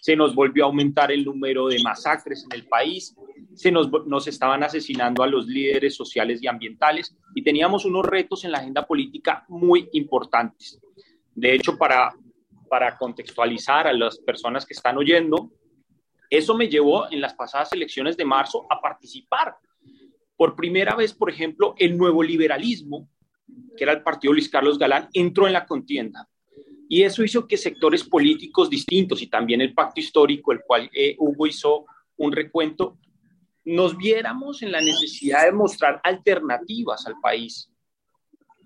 Se 0.00 0.16
nos 0.16 0.34
volvió 0.34 0.64
a 0.64 0.66
aumentar 0.68 1.12
el 1.12 1.24
número 1.24 1.68
de 1.68 1.82
masacres 1.82 2.44
en 2.44 2.58
el 2.58 2.66
país. 2.66 3.14
Se 3.54 3.70
nos, 3.70 3.90
nos 4.06 4.26
estaban 4.28 4.62
asesinando 4.62 5.22
a 5.22 5.26
los 5.26 5.46
líderes 5.46 5.94
sociales 5.94 6.42
y 6.42 6.46
ambientales 6.46 7.14
y 7.34 7.42
teníamos 7.42 7.84
unos 7.84 8.04
retos 8.06 8.44
en 8.44 8.52
la 8.52 8.58
agenda 8.58 8.86
política 8.86 9.44
muy 9.48 9.88
importantes. 9.92 10.80
De 11.34 11.54
hecho, 11.54 11.76
para, 11.76 12.14
para 12.68 12.96
contextualizar 12.96 13.86
a 13.86 13.92
las 13.92 14.18
personas 14.18 14.64
que 14.64 14.74
están 14.74 14.96
oyendo, 14.96 15.50
eso 16.30 16.56
me 16.56 16.68
llevó 16.68 17.10
en 17.10 17.20
las 17.20 17.34
pasadas 17.34 17.72
elecciones 17.72 18.16
de 18.16 18.24
marzo 18.24 18.66
a 18.70 18.80
participar. 18.80 19.56
Por 20.36 20.54
primera 20.54 20.94
vez, 20.94 21.12
por 21.12 21.30
ejemplo, 21.30 21.74
el 21.78 21.96
nuevo 21.96 22.22
liberalismo, 22.22 23.08
que 23.76 23.84
era 23.84 23.92
el 23.92 24.02
partido 24.02 24.32
Luis 24.32 24.48
Carlos 24.48 24.78
Galán, 24.78 25.08
entró 25.12 25.46
en 25.46 25.52
la 25.52 25.66
contienda. 25.66 26.28
Y 26.88 27.02
eso 27.02 27.24
hizo 27.24 27.46
que 27.46 27.56
sectores 27.56 28.04
políticos 28.04 28.70
distintos 28.70 29.22
y 29.22 29.26
también 29.26 29.60
el 29.60 29.74
pacto 29.74 30.00
histórico, 30.00 30.52
el 30.52 30.60
cual 30.60 30.88
eh, 30.92 31.16
Hugo 31.18 31.46
hizo 31.46 31.86
un 32.16 32.32
recuento, 32.32 32.98
nos 33.64 33.96
viéramos 33.96 34.62
en 34.62 34.70
la 34.70 34.80
necesidad 34.80 35.44
de 35.44 35.52
mostrar 35.52 36.00
alternativas 36.04 37.06
al 37.06 37.18
país 37.20 37.68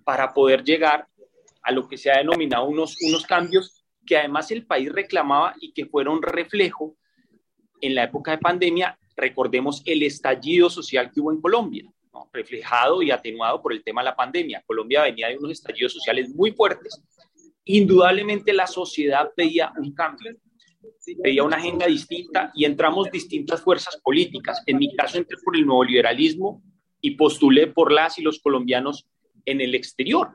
para 0.05 0.33
poder 0.35 0.63
llegar 0.63 1.07
a 1.63 1.73
lo 1.73 1.89
que 1.89 1.97
se 1.97 2.11
ha 2.11 2.19
denominado 2.19 2.67
unos, 2.67 2.97
unos 3.01 3.25
cambios 3.27 3.85
que 4.07 4.19
además 4.19 4.51
el 4.51 4.67
país 4.67 4.91
reclamaba 4.93 5.55
y 5.61 5.73
que 5.73 5.87
fueron 5.87 6.23
reflejo 6.23 6.97
en 7.81 7.95
la 7.95 8.05
época 8.05 8.33
de 8.33 8.39
pandemia, 8.39 8.99
recordemos 9.17 9.83
el 9.85 10.03
estallido 10.03 10.71
social 10.71 11.11
que 11.13 11.21
hubo 11.21 11.33
en 11.33 11.41
Colombia, 11.41 11.85
reflejado 12.33 13.03
y 13.03 13.11
atenuado 13.11 13.61
por 13.63 13.73
el 13.73 13.83
tema 13.83 14.03
de 14.03 14.07
la 14.07 14.17
pandemia. 14.17 14.63
Colombia 14.67 15.03
venía 15.03 15.29
de 15.29 15.39
unos 15.39 15.53
estallidos 15.53 15.93
sociales 15.93 16.35
muy 16.35 16.53
fuertes. 16.53 17.03
Indudablemente 17.65 18.53
la 18.53 18.67
sociedad 18.67 19.31
pedía 19.35 19.73
un 19.77 19.95
cambio, 19.95 20.37
pedía 21.23 21.43
una 21.43 21.57
agenda 21.57 21.87
distinta 21.87 22.51
y 22.55 22.65
entramos 22.65 23.11
distintas 23.11 23.63
fuerzas 23.63 23.97
políticas. 24.03 24.63
En 24.67 24.79
mi 24.79 24.95
caso 24.95 25.19
entré 25.19 25.37
por 25.45 25.57
el 25.57 25.67
nuevo 25.67 25.85
liberalismo 25.85 26.63
y 27.01 27.13
postulé 27.13 27.67
por 27.67 27.93
las 27.93 28.19
y 28.19 28.23
los 28.23 28.41
colombianos 28.41 29.07
en 29.45 29.61
el 29.61 29.75
exterior, 29.75 30.31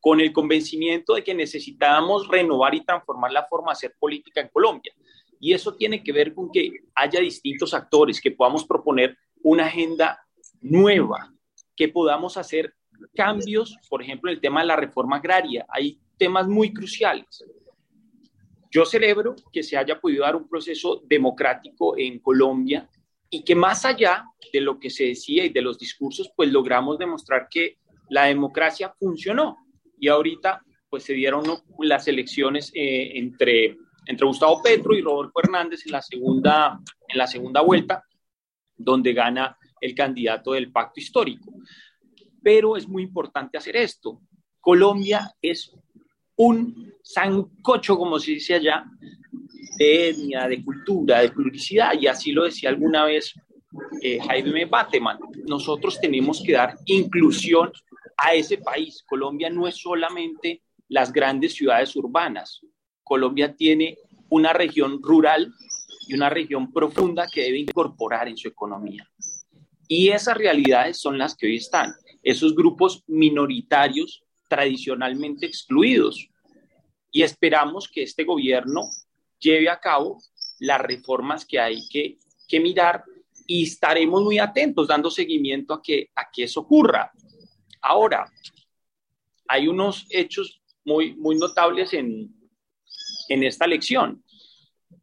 con 0.00 0.20
el 0.20 0.32
convencimiento 0.32 1.14
de 1.14 1.24
que 1.24 1.34
necesitábamos 1.34 2.28
renovar 2.28 2.74
y 2.74 2.84
transformar 2.84 3.32
la 3.32 3.44
forma 3.46 3.70
de 3.70 3.72
hacer 3.72 3.94
política 3.98 4.40
en 4.40 4.48
Colombia. 4.48 4.92
Y 5.40 5.52
eso 5.52 5.74
tiene 5.74 6.02
que 6.02 6.12
ver 6.12 6.34
con 6.34 6.50
que 6.50 6.72
haya 6.94 7.20
distintos 7.20 7.74
actores, 7.74 8.20
que 8.20 8.30
podamos 8.30 8.64
proponer 8.64 9.16
una 9.42 9.66
agenda 9.66 10.18
nueva, 10.60 11.32
que 11.74 11.88
podamos 11.88 12.36
hacer 12.36 12.74
cambios, 13.14 13.76
por 13.88 14.02
ejemplo, 14.02 14.30
en 14.30 14.36
el 14.36 14.40
tema 14.40 14.60
de 14.60 14.66
la 14.66 14.76
reforma 14.76 15.16
agraria. 15.16 15.66
Hay 15.68 16.00
temas 16.16 16.48
muy 16.48 16.72
cruciales. 16.72 17.44
Yo 18.70 18.84
celebro 18.84 19.36
que 19.52 19.62
se 19.62 19.76
haya 19.76 20.00
podido 20.00 20.24
dar 20.24 20.36
un 20.36 20.48
proceso 20.48 21.02
democrático 21.06 21.96
en 21.96 22.18
Colombia 22.18 22.88
y 23.30 23.42
que 23.44 23.54
más 23.54 23.84
allá 23.84 24.24
de 24.52 24.60
lo 24.60 24.78
que 24.78 24.90
se 24.90 25.04
decía 25.04 25.44
y 25.44 25.50
de 25.50 25.62
los 25.62 25.78
discursos, 25.78 26.30
pues 26.36 26.50
logramos 26.50 26.98
demostrar 26.98 27.48
que 27.50 27.78
la 28.08 28.24
democracia 28.24 28.94
funcionó 28.98 29.58
y 29.98 30.08
ahorita 30.08 30.62
pues 30.88 31.04
se 31.04 31.14
dieron 31.14 31.42
las 31.80 32.06
elecciones 32.06 32.70
eh, 32.74 33.12
entre, 33.18 33.76
entre 34.06 34.26
Gustavo 34.26 34.62
Petro 34.62 34.94
y 34.94 35.02
Rodolfo 35.02 35.40
Hernández 35.42 35.84
en 35.86 35.92
la 35.92 36.02
segunda, 36.02 36.80
en 37.08 37.18
la 37.18 37.26
segunda 37.26 37.60
vuelta, 37.60 38.04
donde 38.76 39.12
gana 39.12 39.56
el 39.80 39.94
candidato 39.94 40.52
del 40.52 40.70
pacto 40.70 41.00
histórico. 41.00 41.52
Pero 42.42 42.76
es 42.76 42.88
muy 42.88 43.02
importante 43.02 43.58
hacer 43.58 43.76
esto. 43.76 44.20
Colombia 44.60 45.34
es 45.40 45.72
un 46.36 46.94
sancocho, 47.02 47.96
como 47.96 48.18
se 48.18 48.32
dice 48.32 48.54
allá, 48.54 48.84
de 49.78 50.10
etnia, 50.10 50.48
de 50.48 50.64
cultura, 50.64 51.20
de 51.20 51.30
pluricidad, 51.30 51.92
y 51.98 52.06
así 52.06 52.32
lo 52.32 52.44
decía 52.44 52.68
alguna 52.68 53.04
vez 53.04 53.34
eh, 54.00 54.18
Jaime 54.20 54.64
Bateman. 54.66 55.18
Nosotros 55.48 56.00
tenemos 56.00 56.42
que 56.44 56.52
dar 56.52 56.76
inclusión 56.86 57.72
a 58.16 58.34
ese 58.34 58.58
país. 58.58 59.04
Colombia 59.06 59.50
no 59.50 59.66
es 59.66 59.76
solamente 59.76 60.62
las 60.88 61.12
grandes 61.12 61.54
ciudades 61.54 61.94
urbanas. 61.96 62.60
Colombia 63.06 63.54
tiene 63.54 63.98
una 64.30 64.52
región 64.52 65.00
rural 65.00 65.54
y 66.08 66.14
una 66.14 66.28
región 66.28 66.72
profunda 66.72 67.28
que 67.32 67.42
debe 67.42 67.60
incorporar 67.60 68.26
en 68.26 68.36
su 68.36 68.48
economía. 68.48 69.08
Y 69.86 70.08
esas 70.08 70.36
realidades 70.36 70.98
son 70.98 71.16
las 71.16 71.36
que 71.36 71.46
hoy 71.46 71.56
están. 71.56 71.94
Esos 72.20 72.56
grupos 72.56 73.04
minoritarios 73.06 74.24
tradicionalmente 74.48 75.46
excluidos. 75.46 76.28
Y 77.12 77.22
esperamos 77.22 77.88
que 77.88 78.02
este 78.02 78.24
gobierno 78.24 78.90
lleve 79.38 79.70
a 79.70 79.78
cabo 79.78 80.20
las 80.58 80.80
reformas 80.80 81.46
que 81.46 81.60
hay 81.60 81.86
que, 81.88 82.18
que 82.48 82.58
mirar 82.58 83.04
y 83.46 83.62
estaremos 83.62 84.20
muy 84.20 84.40
atentos 84.40 84.88
dando 84.88 85.12
seguimiento 85.12 85.74
a 85.74 85.80
que, 85.80 86.10
a 86.16 86.28
que 86.32 86.42
eso 86.42 86.62
ocurra. 86.62 87.12
Ahora, 87.80 88.28
hay 89.46 89.68
unos 89.68 90.06
hechos 90.10 90.60
muy, 90.84 91.14
muy 91.14 91.36
notables 91.36 91.92
en, 91.92 92.35
en 93.28 93.44
esta 93.44 93.64
elección. 93.64 94.22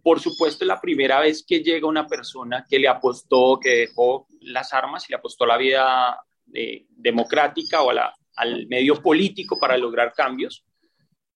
Por 0.01 0.19
supuesto, 0.19 0.63
es 0.63 0.67
la 0.67 0.81
primera 0.81 1.19
vez 1.19 1.45
que 1.47 1.61
llega 1.61 1.87
una 1.87 2.07
persona 2.07 2.65
que 2.69 2.79
le 2.79 2.87
apostó, 2.87 3.59
que 3.59 3.69
dejó 3.69 4.27
las 4.41 4.73
armas 4.73 5.07
y 5.07 5.13
le 5.13 5.17
apostó 5.17 5.45
la 5.45 5.57
vida 5.57 6.19
eh, 6.53 6.85
democrática 6.89 7.81
o 7.81 7.91
al 8.35 8.67
medio 8.67 9.01
político 9.01 9.59
para 9.59 9.77
lograr 9.77 10.13
cambios. 10.13 10.65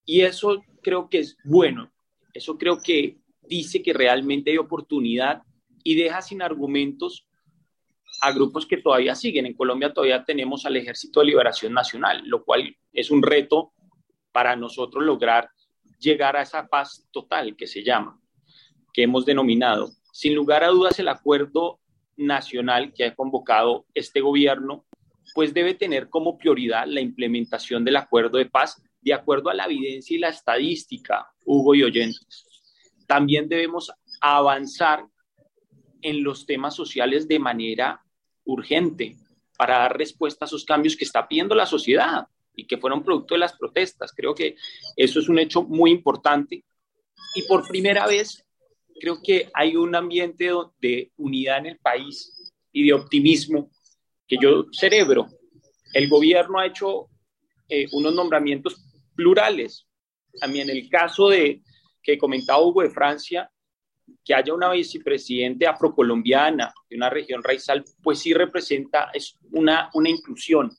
Y 0.06 0.22
eso 0.22 0.64
creo 0.82 1.10
que 1.10 1.20
es 1.20 1.38
bueno. 1.44 1.92
Eso 2.34 2.58
creo 2.58 2.80
que 2.82 3.18
dice 3.42 3.82
que 3.82 3.94
realmente 3.94 4.52
hay 4.52 4.58
oportunidad 4.58 5.42
y 5.84 5.96
deja 5.96 6.22
sin 6.22 6.42
argumentos 6.42 7.28
a 8.22 8.32
grupos 8.32 8.66
que 8.66 8.78
todavía 8.78 9.16
siguen. 9.16 9.46
En 9.46 9.54
Colombia 9.54 9.94
todavía 9.94 10.24
tenemos 10.24 10.66
al 10.66 10.76
Ejército 10.76 11.20
de 11.20 11.28
Liberación 11.28 11.74
Nacional, 11.74 12.24
lo 12.26 12.44
cual 12.44 12.76
es 12.92 13.12
un 13.12 13.22
reto 13.22 13.74
para 14.32 14.56
nosotros 14.56 15.04
lograr 15.04 15.50
llegar 16.00 16.36
a 16.36 16.42
esa 16.42 16.68
paz 16.68 17.08
total 17.12 17.56
que 17.56 17.68
se 17.68 17.84
llama, 17.84 18.20
que 18.94 19.04
hemos 19.04 19.26
denominado. 19.26 19.92
Sin 20.12 20.36
lugar 20.36 20.64
a 20.64 20.70
dudas, 20.70 21.00
el 21.00 21.08
acuerdo 21.08 21.80
nacional 22.16 22.94
que 22.94 23.06
ha 23.06 23.16
convocado 23.16 23.86
este 23.94 24.22
gobierno, 24.22 24.86
pues 25.34 25.54
debe 25.54 25.74
tener 25.74 26.10
como 26.10 26.38
prioridad 26.38 26.86
la 26.88 27.02
implementación 27.02 27.84
del 27.84 27.98
acuerdo 27.98 28.38
de 28.38 28.48
paz 28.48 28.82
de 29.02 29.14
acuerdo 29.14 29.50
a 29.50 29.54
la 29.54 29.66
evidencia 29.66 30.16
y 30.16 30.20
la 30.20 30.30
estadística, 30.30 31.28
Hugo 31.46 31.76
y 31.76 31.84
oyentes. 31.84 32.46
También 33.06 33.48
debemos 33.48 33.92
avanzar 34.20 35.06
en 36.02 36.24
los 36.24 36.46
temas 36.46 36.76
sociales 36.76 37.28
de 37.28 37.40
manera 37.40 38.02
urgente 38.44 39.16
para 39.58 39.80
dar 39.80 39.98
respuesta 39.98 40.46
a 40.46 40.48
esos 40.48 40.66
cambios 40.66 40.96
que 40.96 41.06
está 41.06 41.28
pidiendo 41.28 41.56
la 41.56 41.66
sociedad 41.66 42.28
y 42.58 42.68
que 42.68 42.78
fueron 42.78 43.04
producto 43.04 43.36
de 43.36 43.40
las 43.40 43.56
protestas. 43.56 44.12
Creo 44.14 44.36
que 44.36 44.56
eso 44.98 45.20
es 45.20 45.30
un 45.30 45.40
hecho 45.40 45.64
muy 45.64 45.92
importante 45.92 46.66
y 47.36 47.44
por 47.44 47.68
primera 47.68 48.08
vez 48.08 48.44
creo 49.00 49.22
que 49.22 49.50
hay 49.54 49.76
un 49.76 49.96
ambiente 49.96 50.50
de 50.82 51.12
unidad 51.18 51.60
en 51.60 51.66
el 51.68 51.78
país 51.78 52.52
y 52.72 52.86
de 52.88 52.94
optimismo 52.94 53.70
que 54.28 54.38
yo 54.42 54.66
cerebro. 54.72 55.28
El 55.94 56.10
gobierno 56.10 56.60
ha 56.60 56.66
hecho 56.66 57.10
eh, 57.70 57.86
unos 57.92 58.14
nombramientos 58.14 58.84
plurales. 59.16 59.86
También 60.40 60.70
en 60.70 60.78
el 60.78 60.90
caso 60.90 61.30
de 61.30 61.62
que 62.02 62.18
comentaba 62.18 62.62
Hugo 62.62 62.82
de 62.82 62.90
Francia, 62.90 63.52
que 64.24 64.34
haya 64.34 64.54
una 64.54 64.72
vicepresidente 64.72 65.68
afrocolombiana 65.68 66.74
de 66.90 66.96
una 66.96 67.10
región 67.10 67.44
raizal, 67.44 67.84
pues 68.02 68.20
sí 68.20 68.34
representa 68.34 69.12
es 69.14 69.38
una, 69.52 69.90
una 69.94 70.10
inclusión. 70.10 70.72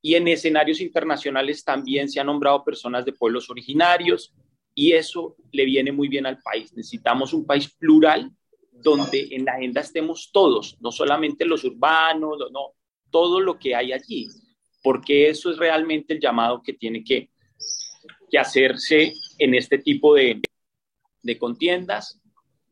Y 0.00 0.14
en 0.14 0.28
escenarios 0.28 0.80
internacionales 0.80 1.64
también 1.64 2.08
se 2.08 2.20
han 2.20 2.26
nombrado 2.26 2.64
personas 2.64 3.04
de 3.04 3.12
pueblos 3.12 3.50
originarios 3.50 4.32
y 4.74 4.92
eso 4.92 5.36
le 5.50 5.64
viene 5.64 5.90
muy 5.90 6.08
bien 6.08 6.26
al 6.26 6.38
país. 6.38 6.72
Necesitamos 6.74 7.32
un 7.32 7.44
país 7.44 7.68
plural 7.68 8.30
donde 8.70 9.28
en 9.32 9.44
la 9.44 9.54
agenda 9.54 9.80
estemos 9.80 10.30
todos, 10.32 10.76
no 10.80 10.92
solamente 10.92 11.44
los 11.44 11.64
urbanos, 11.64 12.38
no, 12.52 12.74
todo 13.10 13.40
lo 13.40 13.58
que 13.58 13.74
hay 13.74 13.92
allí, 13.92 14.28
porque 14.82 15.28
eso 15.28 15.50
es 15.50 15.58
realmente 15.58 16.14
el 16.14 16.20
llamado 16.20 16.62
que 16.62 16.74
tiene 16.74 17.02
que, 17.02 17.30
que 18.30 18.38
hacerse 18.38 19.12
en 19.38 19.54
este 19.54 19.78
tipo 19.78 20.14
de, 20.14 20.40
de 21.22 21.38
contiendas 21.38 22.20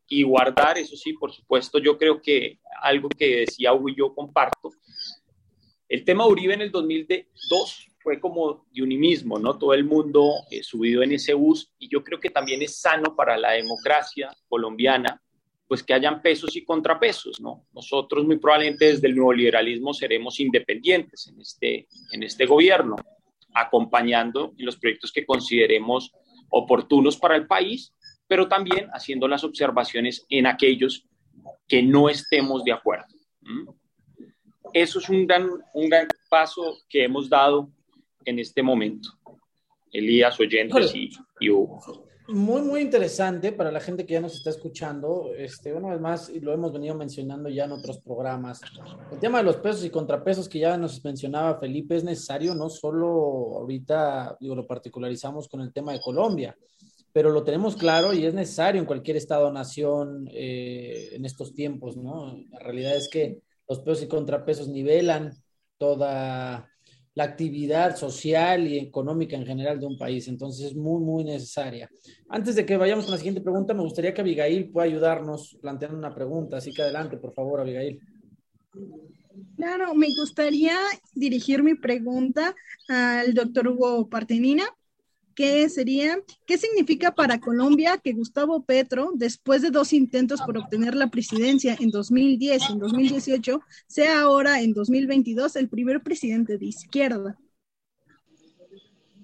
y 0.09 0.23
guardar, 0.23 0.79
eso 0.79 0.97
sí, 0.97 1.13
por 1.15 1.33
supuesto, 1.33 1.79
yo 1.79 1.99
creo 1.99 2.21
que 2.23 2.61
algo 2.81 3.09
que 3.09 3.39
decía 3.39 3.73
Hugo 3.73 3.89
y 3.89 3.97
yo 3.97 4.15
comparto, 4.15 4.71
el 5.89 6.05
tema 6.05 6.27
Uribe 6.27 6.55
en 6.55 6.63
el 6.63 6.71
2002 6.71 7.89
fue 7.99 8.21
como 8.21 8.67
de 8.73 8.83
unimismo, 8.83 9.39
¿no? 9.39 9.59
Todo 9.59 9.75
el 9.75 9.85
mundo 9.85 10.33
eh, 10.51 10.63
subido 10.63 11.03
en 11.03 11.13
ese 11.13 11.35
bus 11.35 11.73
y 11.79 11.89
yo 11.89 12.03
creo 12.05 12.21
que 12.21 12.31
también 12.31 12.63
es 12.63 12.81
sano 12.81 13.15
para 13.17 13.37
la 13.37 13.53
democracia 13.53 14.31
colombiana, 14.49 15.23
pues 15.67 15.83
que 15.83 15.95
hayan 15.95 16.23
pesos 16.23 16.55
y 16.57 16.65
contrapesos, 16.65 17.41
¿no? 17.41 17.67
Nosotros 17.73 18.25
muy 18.25 18.39
probablemente 18.39 18.87
desde 18.87 19.09
el 19.09 19.17
nuevo 19.17 19.33
liberalismo 19.33 19.93
seremos 19.93 20.39
independientes 20.39 21.27
en 21.27 21.41
este, 21.41 21.89
en 22.13 22.23
este 22.23 22.47
gobierno, 22.47 22.97
acompañando 23.55 24.55
en 24.57 24.67
los 24.67 24.77
proyectos 24.77 25.11
que 25.13 25.27
consideremos 25.27 26.13
oportunos 26.51 27.17
para 27.17 27.35
el 27.35 27.47
país 27.47 27.93
pero 28.27 28.49
también 28.49 28.89
haciendo 28.93 29.29
las 29.29 29.45
observaciones 29.45 30.27
en 30.29 30.47
aquellos 30.47 31.07
que 31.69 31.83
no 31.83 32.09
estemos 32.09 32.65
de 32.65 32.73
acuerdo. 32.73 33.07
Eso 34.73 34.99
es 34.99 35.09
un 35.09 35.27
gran, 35.27 35.49
un 35.75 35.89
gran 35.89 36.09
paso 36.29 36.79
que 36.89 37.05
hemos 37.05 37.29
dado 37.29 37.71
en 38.25 38.39
este 38.39 38.63
momento. 38.63 39.11
Elías, 39.93 40.39
oyentes 40.41 40.95
y, 40.95 41.11
y 41.41 41.51
Hugo. 41.51 42.07
Muy, 42.29 42.63
muy 42.63 42.81
interesante 42.81 43.53
para 43.53 43.71
la 43.71 43.79
gente 43.79 44.05
que 44.05 44.15
ya 44.15 44.21
nos 44.21 44.35
está 44.35 44.51
escuchando. 44.51 45.31
Este, 45.37 45.73
una 45.73 45.91
vez 45.91 46.01
más, 46.01 46.29
y 46.29 46.41
lo 46.41 46.53
hemos 46.53 46.73
venido 46.73 46.97
mencionando 46.97 47.49
ya 47.49 47.65
en 47.65 47.73
otros 47.73 48.01
programas, 48.01 48.61
el 49.13 49.21
tema 49.21 49.39
de 49.39 49.45
los 49.45 49.57
pesos 49.57 49.85
y 49.85 49.91
contrapesos 49.91 50.49
que 50.49 50.59
ya 50.59 50.77
nos 50.77 51.05
mencionaba 51.05 51.61
Felipe 51.61 51.95
es 51.95 52.03
necesario, 52.03 52.55
no 52.55 52.69
solo 52.69 53.59
ahorita, 53.59 54.37
digo, 54.41 54.57
lo 54.57 54.67
particularizamos 54.67 55.49
con 55.49 55.61
el 55.61 55.73
tema 55.73 55.93
de 55.93 56.01
Colombia, 56.01 56.57
pero 57.13 57.31
lo 57.31 57.45
tenemos 57.45 57.77
claro 57.77 58.13
y 58.13 58.27
es 58.27 58.35
necesario 58.35 58.81
en 58.81 58.87
cualquier 58.87 59.17
estado-nación 59.17 60.29
eh, 60.33 61.11
en 61.13 61.25
estos 61.25 61.55
tiempos, 61.55 61.97
¿no? 61.97 62.37
La 62.51 62.59
realidad 62.59 62.97
es 62.97 63.09
que 63.09 63.39
los 63.69 63.81
pesos 63.81 64.05
y 64.05 64.09
contrapesos 64.09 64.69
nivelan 64.69 65.33
toda 65.79 66.69
la 67.17 67.25
actividad 67.25 67.97
social 67.97 68.69
y 68.69 68.79
económica 68.79 69.37
en 69.37 69.47
general 69.47 69.81
de 69.81 69.87
un 69.87 69.97
país, 69.97 70.29
entonces 70.29 70.67
es 70.67 70.77
muy, 70.77 71.03
muy 71.03 71.25
necesaria. 71.25 71.89
Antes 72.29 72.55
de 72.57 72.67
que 72.67 72.77
vayamos 72.77 73.07
con 73.07 73.13
la 73.13 73.19
siguiente 73.19 73.41
pregunta, 73.41 73.73
me 73.73 73.83
gustaría 73.83 74.13
que 74.13 74.21
Abigail 74.21 74.71
pueda 74.71 74.87
ayudarnos 74.87 75.57
planteando 75.63 75.97
una 75.97 76.15
pregunta, 76.15 76.59
así 76.59 76.73
que 76.75 76.83
adelante, 76.83 77.17
por 77.17 77.33
favor, 77.33 77.61
Abigail. 77.61 77.99
Claro, 79.57 79.95
me 79.95 80.09
gustaría 80.09 80.77
dirigir 81.15 81.63
mi 81.63 81.75
pregunta 81.75 82.55
al 82.89 83.33
doctor 83.33 83.69
Hugo 83.69 84.09
Partenina. 84.11 84.65
¿Qué 85.37 85.69
sería, 85.69 86.19
qué 86.47 86.57
significa 86.57 87.15
para 87.15 87.39
Colombia 87.41 87.99
que 88.03 88.15
Gustavo 88.15 88.65
Petro, 88.65 89.13
después 89.15 89.61
de 89.61 89.71
dos 89.71 89.93
intentos 89.93 90.41
por 90.41 90.57
obtener 90.57 90.95
la 90.95 91.11
presidencia 91.11 91.77
en 91.79 91.91
2010 91.91 92.63
y 92.71 92.73
en 92.73 92.79
2018, 92.79 93.61
sea 93.87 94.23
ahora 94.23 94.63
en 94.63 94.73
2022 94.73 95.57
el 95.57 95.69
primer 95.69 96.03
presidente 96.03 96.57
de 96.57 96.65
izquierda? 96.65 97.39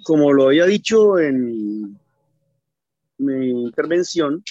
Como 0.04 0.34
lo 0.34 0.48
había 0.48 0.66
dicho 0.66 1.18
en 1.18 1.98
mi 3.16 3.48
intervención, 3.48 4.44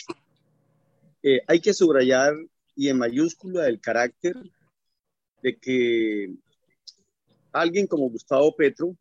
eh, 1.22 1.42
hay 1.46 1.60
que 1.60 1.76
subrayar 1.76 2.34
y 2.76 2.90
en 2.90 2.98
mayúscula 2.98 3.68
el 3.68 3.80
carácter 3.80 4.36
de 5.44 5.58
que 5.58 6.34
alguien 7.52 7.86
como 7.86 8.10
Gustavo 8.10 8.56
Petro 8.56 8.96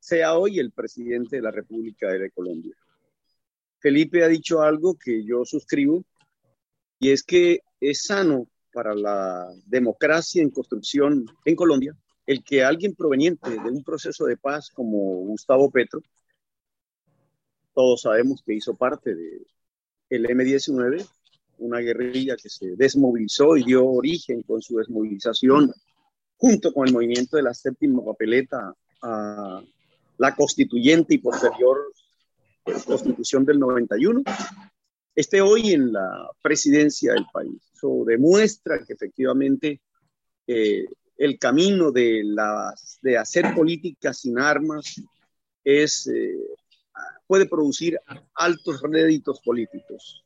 sea 0.00 0.36
hoy 0.36 0.58
el 0.58 0.72
presidente 0.72 1.36
de 1.36 1.42
la 1.42 1.50
República 1.50 2.08
de 2.08 2.30
Colombia. 2.30 2.74
Felipe 3.78 4.24
ha 4.24 4.28
dicho 4.28 4.62
algo 4.62 4.96
que 4.98 5.24
yo 5.24 5.44
suscribo 5.44 6.04
y 6.98 7.10
es 7.12 7.22
que 7.22 7.60
es 7.80 8.02
sano 8.02 8.48
para 8.72 8.94
la 8.94 9.48
democracia 9.66 10.42
en 10.42 10.50
construcción 10.50 11.26
en 11.44 11.54
Colombia 11.54 11.94
el 12.26 12.44
que 12.44 12.62
alguien 12.62 12.94
proveniente 12.94 13.50
de 13.50 13.70
un 13.70 13.82
proceso 13.82 14.24
de 14.24 14.36
paz 14.36 14.70
como 14.70 14.96
Gustavo 15.26 15.70
Petro, 15.70 16.00
todos 17.74 18.02
sabemos 18.02 18.42
que 18.44 18.54
hizo 18.54 18.76
parte 18.76 19.14
del 19.14 19.46
el 20.10 20.30
M-19, 20.30 21.04
una 21.58 21.78
guerrilla 21.78 22.36
que 22.36 22.48
se 22.48 22.76
desmovilizó 22.76 23.56
y 23.56 23.64
dio 23.64 23.86
origen 23.86 24.42
con 24.42 24.62
su 24.62 24.76
desmovilización 24.76 25.72
junto 26.36 26.72
con 26.72 26.86
el 26.86 26.92
movimiento 26.92 27.36
de 27.36 27.42
la 27.42 27.54
séptima 27.54 28.04
papeleta 28.04 28.74
a 29.02 29.62
la 30.20 30.36
constituyente 30.36 31.14
y 31.14 31.18
posterior 31.18 31.78
constitución 32.86 33.46
del 33.46 33.58
91, 33.58 34.22
esté 35.14 35.40
hoy 35.40 35.72
en 35.72 35.92
la 35.94 36.30
presidencia 36.42 37.14
del 37.14 37.24
país. 37.32 37.56
Eso 37.74 38.04
demuestra 38.06 38.84
que 38.84 38.92
efectivamente 38.92 39.80
eh, 40.46 40.84
el 41.16 41.38
camino 41.38 41.90
de, 41.90 42.20
las, 42.22 42.98
de 43.00 43.16
hacer 43.16 43.54
política 43.54 44.12
sin 44.12 44.38
armas 44.38 45.00
es, 45.64 46.06
eh, 46.06 46.36
puede 47.26 47.46
producir 47.46 47.98
altos 48.34 48.82
réditos 48.82 49.40
políticos. 49.40 50.22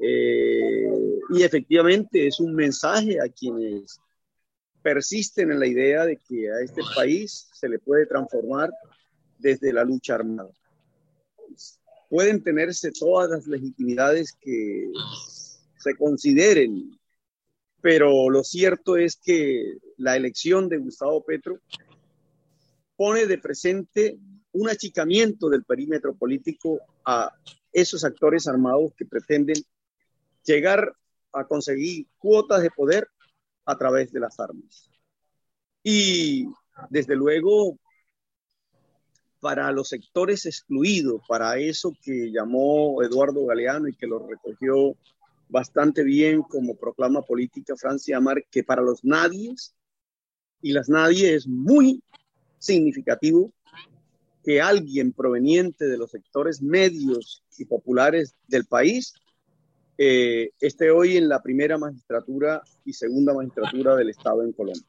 Eh, 0.00 0.88
y 1.28 1.42
efectivamente 1.42 2.26
es 2.26 2.40
un 2.40 2.54
mensaje 2.54 3.20
a 3.20 3.28
quienes 3.28 4.00
persisten 4.84 5.50
en 5.50 5.58
la 5.58 5.66
idea 5.66 6.04
de 6.04 6.18
que 6.18 6.52
a 6.52 6.60
este 6.60 6.82
país 6.94 7.48
se 7.54 7.70
le 7.70 7.78
puede 7.78 8.04
transformar 8.04 8.70
desde 9.38 9.72
la 9.72 9.82
lucha 9.82 10.16
armada. 10.16 10.50
Pueden 12.10 12.42
tenerse 12.42 12.92
todas 12.92 13.30
las 13.30 13.46
legitimidades 13.46 14.36
que 14.38 14.90
se 15.78 15.96
consideren, 15.96 17.00
pero 17.80 18.28
lo 18.28 18.44
cierto 18.44 18.98
es 18.98 19.16
que 19.16 19.78
la 19.96 20.16
elección 20.16 20.68
de 20.68 20.76
Gustavo 20.76 21.24
Petro 21.24 21.58
pone 22.94 23.24
de 23.24 23.38
presente 23.38 24.18
un 24.52 24.68
achicamiento 24.68 25.48
del 25.48 25.64
perímetro 25.64 26.14
político 26.14 26.78
a 27.06 27.32
esos 27.72 28.04
actores 28.04 28.46
armados 28.46 28.92
que 28.98 29.06
pretenden 29.06 29.56
llegar 30.44 30.94
a 31.32 31.46
conseguir 31.46 32.06
cuotas 32.18 32.60
de 32.60 32.70
poder 32.70 33.08
a 33.64 33.76
través 33.76 34.12
de 34.12 34.20
las 34.20 34.38
armas. 34.40 34.90
Y 35.82 36.46
desde 36.90 37.14
luego, 37.14 37.78
para 39.40 39.70
los 39.72 39.88
sectores 39.88 40.46
excluidos, 40.46 41.22
para 41.28 41.58
eso 41.58 41.92
que 42.02 42.30
llamó 42.32 43.02
Eduardo 43.02 43.44
Galeano 43.46 43.88
y 43.88 43.94
que 43.94 44.06
lo 44.06 44.26
recogió 44.26 44.96
bastante 45.48 46.02
bien 46.02 46.42
como 46.42 46.76
proclama 46.76 47.22
política 47.22 47.76
Francia 47.76 48.16
Amar, 48.16 48.44
que 48.50 48.64
para 48.64 48.82
los 48.82 49.04
nadies 49.04 49.74
y 50.62 50.72
las 50.72 50.88
nadie 50.88 51.34
es 51.34 51.46
muy 51.46 52.02
significativo 52.58 53.52
que 54.42 54.60
alguien 54.60 55.12
proveniente 55.12 55.86
de 55.86 55.98
los 55.98 56.10
sectores 56.10 56.62
medios 56.62 57.42
y 57.58 57.64
populares 57.64 58.34
del 58.46 58.64
país 58.64 59.14
eh, 59.96 60.50
esté 60.60 60.90
hoy 60.90 61.16
en 61.16 61.28
la 61.28 61.42
primera 61.42 61.78
magistratura 61.78 62.62
y 62.84 62.92
segunda 62.92 63.32
magistratura 63.32 63.94
del 63.94 64.10
Estado 64.10 64.42
en 64.42 64.52
Colombia. 64.52 64.82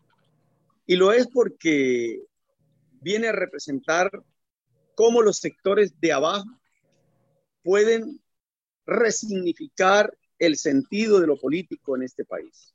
Y 0.88 0.96
lo 0.96 1.12
es 1.12 1.28
porque 1.28 2.22
viene 3.02 3.28
a 3.28 3.32
representar 3.32 4.10
cómo 4.96 5.22
los 5.22 5.38
sectores 5.38 6.00
de 6.00 6.14
abajo 6.14 6.50
pueden 7.64 8.22
resignificar 8.86 10.16
el 10.40 10.58
sentido 10.58 11.20
de 11.20 11.28
lo 11.28 11.38
político 11.38 11.96
en 11.96 12.04
este 12.04 12.26
país. 12.26 12.74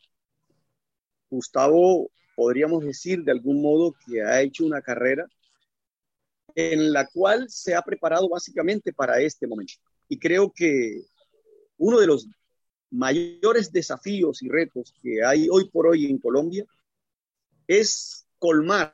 Gustavo, 1.31 2.11
podríamos 2.37 2.85
decir 2.85 3.23
de 3.23 3.33
algún 3.33 3.63
modo 3.63 3.95
que 4.07 4.23
ha 4.23 4.41
hecho 4.41 4.65
una 4.65 4.83
carrera 4.83 5.27
en 6.55 6.93
la 6.93 7.07
cual 7.07 7.49
se 7.49 7.75
ha 7.75 7.83
preparado 7.83 8.29
básicamente 8.29 8.93
para 8.93 9.21
este 9.21 9.47
momento. 9.47 9.75
Y 10.09 10.19
creo 10.19 10.53
que 10.53 11.03
uno 11.81 11.99
de 11.99 12.07
los 12.07 12.29
mayores 12.91 13.73
desafíos 13.73 14.43
y 14.43 14.49
retos 14.49 14.93
que 15.03 15.25
hay 15.25 15.49
hoy 15.51 15.69
por 15.71 15.87
hoy 15.87 16.07
en 16.07 16.19
Colombia 16.19 16.67
es 17.67 18.27
colmar, 18.39 18.93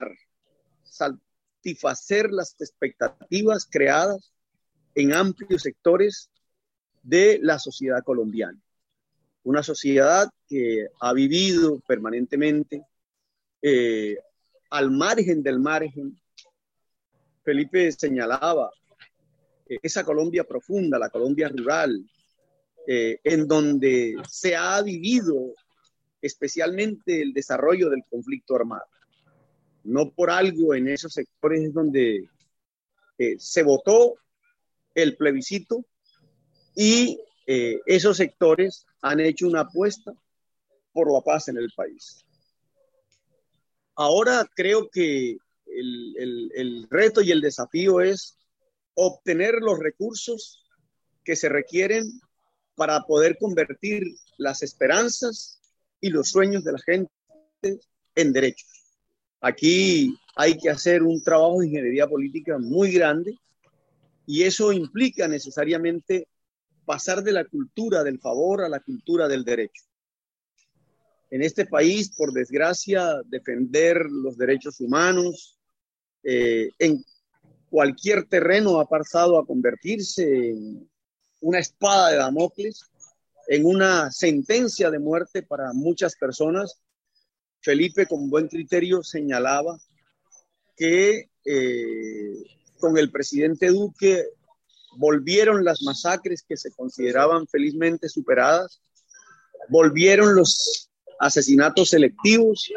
satisfacer 0.84 2.30
las 2.30 2.54
expectativas 2.60 3.66
creadas 3.68 4.32
en 4.94 5.12
amplios 5.12 5.62
sectores 5.62 6.30
de 7.02 7.40
la 7.42 7.58
sociedad 7.58 8.04
colombiana. 8.04 8.58
Una 9.42 9.64
sociedad 9.64 10.28
que 10.48 10.86
ha 11.00 11.12
vivido 11.12 11.80
permanentemente 11.88 12.82
eh, 13.62 14.16
al 14.70 14.92
margen 14.92 15.42
del 15.42 15.58
margen. 15.58 16.20
Felipe 17.42 17.90
señalaba 17.90 18.70
esa 19.66 20.04
Colombia 20.04 20.44
profunda, 20.44 20.98
la 20.98 21.10
Colombia 21.10 21.48
rural, 21.48 22.08
eh, 22.86 23.18
en 23.24 23.48
donde 23.48 24.14
se 24.30 24.54
ha 24.54 24.80
vivido 24.80 25.54
especialmente 26.22 27.20
el 27.20 27.32
desarrollo 27.32 27.90
del 27.90 28.04
conflicto 28.08 28.54
armado. 28.54 28.86
No 29.82 30.10
por 30.10 30.30
algo 30.30 30.72
en 30.72 30.88
esos 30.88 31.12
sectores 31.12 31.72
donde 31.72 32.28
eh, 33.18 33.36
se 33.38 33.62
votó 33.64 34.14
el 34.94 35.16
plebiscito 35.16 35.84
y 36.76 37.20
eh, 37.46 37.80
esos 37.86 38.18
sectores 38.18 38.86
han 39.02 39.18
hecho 39.18 39.48
una 39.48 39.62
apuesta 39.62 40.12
por 40.92 41.12
la 41.12 41.20
paz 41.22 41.48
en 41.48 41.56
el 41.56 41.72
país. 41.74 42.24
Ahora 43.96 44.48
creo 44.54 44.88
que 44.90 45.38
el, 45.66 46.52
el 46.54 46.86
reto 46.88 47.20
y 47.20 47.32
el 47.32 47.40
desafío 47.40 48.00
es 48.00 48.38
obtener 48.94 49.54
los 49.54 49.78
recursos 49.78 50.64
que 51.24 51.34
se 51.34 51.48
requieren 51.48 52.20
para 52.76 53.02
poder 53.02 53.38
convertir 53.38 54.04
las 54.38 54.62
esperanzas 54.62 55.60
y 56.00 56.10
los 56.10 56.28
sueños 56.28 56.62
de 56.62 56.72
la 56.72 56.78
gente 56.78 57.10
en 58.14 58.32
derechos. 58.32 58.68
Aquí 59.40 60.16
hay 60.36 60.56
que 60.56 60.70
hacer 60.70 61.02
un 61.02 61.22
trabajo 61.22 61.60
de 61.60 61.66
ingeniería 61.66 62.06
política 62.06 62.58
muy 62.58 62.92
grande 62.92 63.34
y 64.26 64.42
eso 64.42 64.72
implica 64.72 65.26
necesariamente 65.26 66.28
pasar 66.84 67.22
de 67.22 67.32
la 67.32 67.44
cultura 67.44 68.04
del 68.04 68.20
favor 68.20 68.62
a 68.62 68.68
la 68.68 68.80
cultura 68.80 69.26
del 69.28 69.44
derecho. 69.44 69.84
En 71.30 71.42
este 71.42 71.66
país, 71.66 72.14
por 72.16 72.32
desgracia, 72.32 73.20
defender 73.24 74.06
los 74.08 74.36
derechos 74.36 74.80
humanos 74.80 75.58
eh, 76.22 76.70
en 76.78 77.04
cualquier 77.68 78.24
terreno 78.26 78.78
ha 78.78 78.86
pasado 78.86 79.38
a 79.38 79.46
convertirse 79.46 80.50
en 80.50 80.88
una 81.46 81.60
espada 81.60 82.10
de 82.10 82.16
Damocles, 82.16 82.90
en 83.46 83.66
una 83.66 84.10
sentencia 84.10 84.90
de 84.90 84.98
muerte 84.98 85.44
para 85.44 85.72
muchas 85.72 86.16
personas. 86.16 86.80
Felipe, 87.60 88.06
con 88.06 88.28
buen 88.28 88.48
criterio, 88.48 89.04
señalaba 89.04 89.78
que 90.76 91.30
eh, 91.44 92.42
con 92.80 92.98
el 92.98 93.12
presidente 93.12 93.68
Duque 93.68 94.24
volvieron 94.96 95.64
las 95.64 95.82
masacres 95.82 96.42
que 96.42 96.56
se 96.56 96.72
consideraban 96.72 97.46
felizmente 97.46 98.08
superadas, 98.08 98.80
volvieron 99.68 100.34
los 100.34 100.90
asesinatos 101.20 101.90
selectivos 101.90 102.72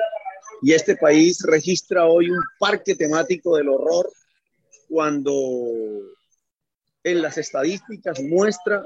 y 0.62 0.74
este 0.74 0.96
país 0.96 1.40
registra 1.42 2.06
hoy 2.06 2.30
un 2.30 2.44
parque 2.60 2.94
temático 2.94 3.58
del 3.58 3.70
horror 3.70 4.12
cuando 4.88 5.34
en 7.04 7.22
las 7.22 7.38
estadísticas 7.38 8.22
muestra 8.22 8.84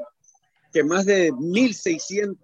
que 0.72 0.84
más 0.84 1.06
de 1.06 1.32
1.600 1.32 2.36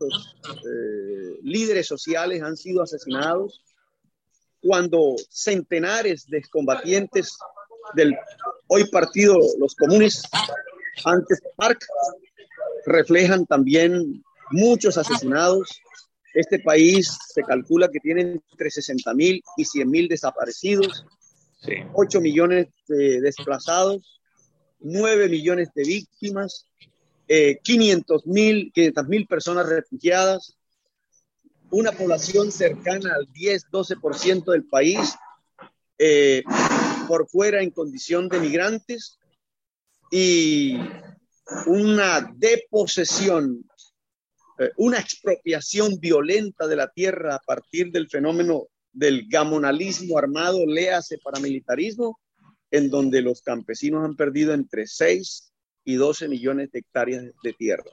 eh, 0.46 1.40
líderes 1.42 1.88
sociales 1.88 2.44
han 2.44 2.56
sido 2.56 2.84
asesinados, 2.84 3.64
cuando 4.62 5.16
centenares 5.30 6.28
de 6.28 6.42
combatientes 6.52 7.38
del 7.96 8.16
hoy 8.68 8.88
partido 8.90 9.40
Los 9.58 9.74
Comunes, 9.76 10.22
antes 11.06 11.42
PARC, 11.56 11.84
reflejan 12.86 13.46
también 13.46 14.24
muchos 14.52 14.98
asesinados. 14.98 15.82
Este 16.34 16.60
país 16.60 17.18
se 17.34 17.42
calcula 17.42 17.90
que 17.90 18.00
tiene 18.00 18.22
entre 18.22 18.70
60.000 18.70 19.42
y 19.58 19.64
100.000 19.64 20.08
desaparecidos, 20.08 21.06
8 21.94 22.22
millones 22.22 22.68
de 22.88 23.22
desplazados, 23.22 24.19
9 24.80 25.30
millones 25.30 25.70
de 25.74 25.84
víctimas, 25.84 26.66
500 27.28 28.26
mil 28.26 28.72
personas 29.28 29.68
refugiadas, 29.68 30.58
una 31.72 31.92
población 31.92 32.52
cercana 32.52 33.14
al 33.16 33.28
10-12% 33.28 34.52
del 34.52 34.66
país 34.66 35.16
eh, 35.98 36.44
por 37.08 37.28
fuera 37.28 37.62
en 37.62 37.72
condición 37.72 38.30
de 38.30 38.40
migrantes 38.40 39.20
y 40.12 40.78
una 41.68 42.22
deposesión, 42.36 43.66
eh, 44.58 44.70
una 44.78 45.00
expropiación 45.00 46.00
violenta 46.00 46.68
de 46.68 46.76
la 46.76 46.90
tierra 46.90 47.36
a 47.36 47.40
partir 47.40 47.92
del 47.92 48.10
fenómeno 48.10 48.68
del 48.92 49.28
gamonalismo 49.28 50.18
armado, 50.18 50.66
léase 50.66 51.20
paramilitarismo, 51.24 52.20
en 52.72 52.90
donde 52.90 53.22
los 53.22 53.42
campesinos 53.42 54.06
han 54.06 54.16
perdido 54.16 54.54
entre 54.54 54.88
6 54.88 55.52
y 55.86 55.96
12 55.96 56.28
millones 56.28 56.72
de 56.72 56.80
hectáreas 56.80 57.26
de 57.44 57.54
tierra. 57.54 57.92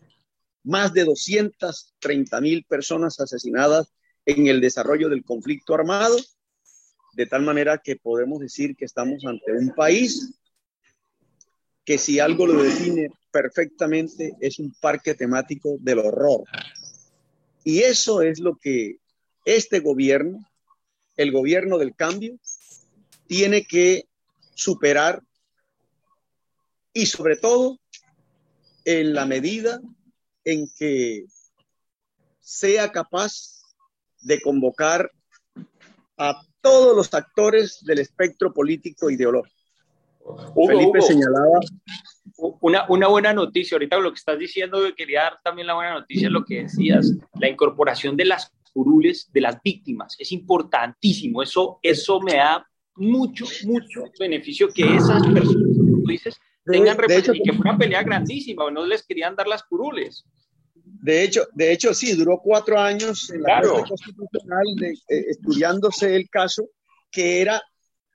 Más 0.64 0.92
de 0.92 1.04
230 1.04 2.40
mil 2.40 2.64
personas 2.64 3.20
asesinadas 3.20 3.92
en 4.24 4.48
el 4.48 4.60
desarrollo 4.60 5.08
del 5.08 5.24
conflicto 5.24 5.74
armado, 5.74 6.16
de 7.14 7.26
tal 7.26 7.42
manera 7.42 7.78
que 7.78 7.96
podemos 7.96 8.40
decir 8.40 8.76
que 8.76 8.84
estamos 8.84 9.24
ante 9.24 9.52
un 9.52 9.74
país 9.74 10.38
que 11.86 11.98
si 11.98 12.18
algo 12.18 12.46
lo 12.46 12.62
define 12.62 13.08
perfectamente 13.30 14.34
es 14.40 14.58
un 14.58 14.74
parque 14.80 15.14
temático 15.14 15.76
del 15.78 16.00
horror. 16.00 16.42
Y 17.62 17.78
eso 17.78 18.22
es 18.22 18.40
lo 18.40 18.56
que 18.56 18.98
este 19.44 19.78
gobierno, 19.80 20.44
el 21.16 21.30
gobierno 21.30 21.78
del 21.78 21.94
cambio, 21.94 22.38
tiene 23.28 23.64
que 23.64 24.08
superar 24.56 25.22
y 26.92 27.06
sobre 27.06 27.36
todo 27.36 27.78
en 28.84 29.12
la 29.12 29.26
medida 29.26 29.80
en 30.44 30.66
que 30.76 31.26
sea 32.40 32.90
capaz 32.90 33.60
de 34.22 34.40
convocar 34.40 35.10
a 36.16 36.40
todos 36.62 36.96
los 36.96 37.12
actores 37.12 37.84
del 37.84 37.98
espectro 37.98 38.52
político 38.52 39.10
ideológico. 39.10 39.54
Felipe 40.66 41.00
señalaba. 41.02 41.60
Una, 42.60 42.86
una, 42.88 43.08
buena 43.08 43.32
noticia, 43.32 43.76
ahorita 43.76 43.98
lo 43.98 44.10
que 44.10 44.18
estás 44.18 44.38
diciendo, 44.38 44.80
quería 44.96 45.22
dar 45.22 45.40
también 45.44 45.66
la 45.66 45.74
buena 45.74 45.94
noticia, 45.94 46.28
lo 46.28 46.44
que 46.44 46.62
decías, 46.62 47.12
la 47.38 47.48
incorporación 47.48 48.16
de 48.16 48.24
las 48.24 48.50
curules 48.72 49.30
de 49.32 49.40
las 49.40 49.62
víctimas, 49.62 50.16
es 50.18 50.32
importantísimo, 50.32 51.42
eso, 51.42 51.78
eso 51.82 52.20
me 52.20 52.34
da 52.34 52.66
mucho, 52.96 53.46
mucho 53.64 54.04
beneficio 54.18 54.68
que 54.68 54.96
esas 54.96 55.22
personas, 55.26 55.54
como 55.54 56.02
tú 56.02 56.04
dices, 56.08 56.36
tengan 56.64 56.96
representación, 56.96 57.36
y 57.36 57.42
que 57.42 57.52
fue 57.52 57.70
una 57.70 57.78
pelea 57.78 58.02
grandísima, 58.02 58.70
no 58.70 58.86
les 58.86 59.04
querían 59.04 59.36
dar 59.36 59.46
las 59.46 59.62
curules. 59.62 60.24
De 60.84 61.22
hecho, 61.22 61.46
de 61.54 61.72
hecho, 61.72 61.94
sí, 61.94 62.14
duró 62.14 62.40
cuatro 62.42 62.78
años 62.78 63.30
en 63.30 63.42
la 63.42 63.60
Corte 63.60 63.88
Constitucional 63.88 64.64
eh, 64.80 64.94
estudiándose 65.08 66.16
el 66.16 66.28
caso, 66.28 66.68
que 67.10 67.40
era 67.40 67.62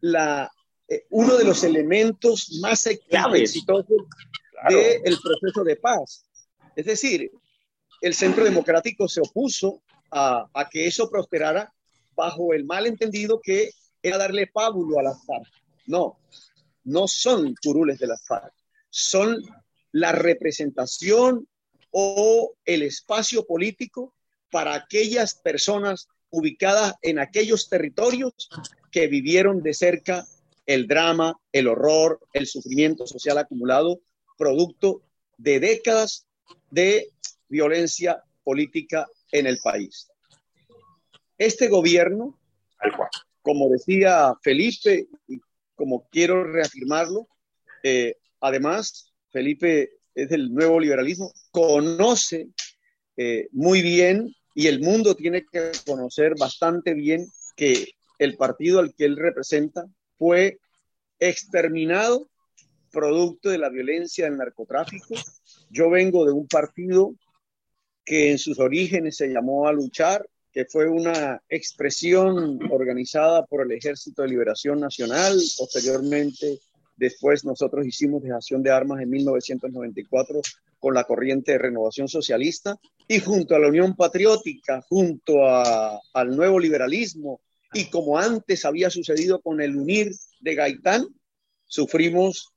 la, 0.02 0.52
eh, 0.88 1.06
uno 1.12 1.38
de 1.38 1.46
los 1.46 1.64
elementos 1.64 2.60
más 2.62 2.86
exitosos 2.86 3.86
del 4.70 5.18
proceso 5.24 5.64
de 5.64 5.76
paz. 5.76 6.26
Es 6.76 6.86
decir, 6.86 7.32
el 8.02 8.14
Centro 8.14 8.44
Democrático 8.44 9.08
se 9.08 9.22
opuso 9.22 9.82
a, 10.12 10.46
a, 10.54 10.70
que 10.70 10.88
eso 10.88 11.10
prosperara 11.10 11.74
bajo 12.16 12.54
el 12.54 12.66
malentendido 12.66 13.40
que 13.42 13.72
era 14.02 14.18
darle 14.18 14.48
pábulo 14.48 15.00
a 15.00 15.04
las 15.04 15.26
FARC. 15.26 15.48
No, 15.88 16.20
no 16.84 17.08
son 17.08 17.56
curules 17.62 18.00
de 18.00 18.08
las 18.08 18.26
FARC, 18.26 18.54
son 18.90 19.44
la 19.92 20.12
representación 20.12 21.48
o 21.92 22.54
el 22.66 22.84
espacio 22.84 23.46
político 23.46 24.14
para 24.50 24.76
aquellas 24.76 25.36
personas 25.36 26.08
ubicadas 26.30 26.96
en 27.02 27.20
aquellos 27.20 27.70
territorios 27.70 28.50
que 28.92 29.08
vivieron 29.08 29.62
de 29.62 29.74
cerca 29.74 30.26
el 30.66 30.88
drama, 30.88 31.38
el 31.52 31.68
horror, 31.68 32.20
el 32.34 32.48
sufrimiento 32.48 33.06
social 33.06 33.38
acumulado, 33.38 34.02
producto 34.38 35.02
de 35.38 35.60
décadas 35.60 36.26
de 36.70 37.12
violencia 37.50 38.24
política 38.44 39.08
en 39.32 39.48
el 39.48 39.58
país. 39.62 40.10
Este 41.38 41.68
gobierno, 41.68 42.38
como 43.42 43.70
decía 43.70 44.34
Felipe, 44.42 45.08
y 45.28 45.40
como 45.76 46.08
quiero 46.12 46.44
reafirmarlo, 46.44 47.28
eh, 47.84 48.16
además, 48.40 49.12
Felipe 49.32 49.90
es 50.14 50.30
del 50.30 50.54
nuevo 50.54 50.80
liberalismo, 50.80 51.32
conoce 51.52 52.50
eh, 53.18 53.48
muy 53.52 53.82
bien 53.82 54.34
y 54.54 54.68
el 54.68 54.82
mundo 54.82 55.16
tiene 55.16 55.46
que 55.52 55.72
conocer 55.86 56.34
bastante 56.38 56.94
bien 56.94 57.26
que 57.56 57.86
el 58.20 58.38
partido 58.38 58.80
al 58.80 58.94
que 58.94 59.06
él 59.06 59.18
representa 59.18 59.86
fue 60.18 60.60
exterminado 61.20 62.30
producto 62.92 63.50
de 63.50 63.58
la 63.58 63.70
violencia 63.70 64.26
del 64.26 64.38
narcotráfico. 64.38 65.16
Yo 65.70 65.90
vengo 65.90 66.26
de 66.26 66.34
un 66.34 66.48
partido 66.48 67.16
que 68.04 68.32
en 68.32 68.38
sus 68.38 68.60
orígenes 68.60 69.18
se 69.18 69.30
llamó 69.30 69.68
a 69.68 69.74
luchar, 69.74 70.28
que 70.52 70.66
fue 70.66 70.88
una 70.88 71.42
expresión 71.50 72.60
organizada 72.72 73.46
por 73.46 73.66
el 73.66 73.72
Ejército 73.72 74.22
de 74.22 74.30
Liberación 74.30 74.80
Nacional, 74.80 75.40
posteriormente 75.58 76.60
Después 77.02 77.44
nosotros 77.44 77.88
hicimos 77.88 78.22
dejación 78.22 78.62
de 78.62 78.70
armas 78.70 79.02
en 79.02 79.10
1994 79.10 80.40
con 80.78 80.94
la 80.94 81.04
corriente 81.04 81.54
de 81.54 81.58
renovación 81.58 82.08
socialista 82.08 82.80
y 83.08 83.18
junto 83.18 83.56
a 83.56 83.60
la 83.60 83.70
Unión 83.70 83.96
Patriótica, 83.96 84.84
junto 84.88 85.48
al 85.48 86.36
nuevo 86.36 86.60
liberalismo 86.60 87.42
y 87.74 87.90
como 87.90 88.20
antes 88.20 88.66
había 88.66 88.92
sucedido 88.92 89.42
con 89.42 89.62
el 89.62 89.76
UNIR 89.76 90.12
de 90.42 90.54
Gaitán, 90.54 91.08
sufrimos 91.66 92.54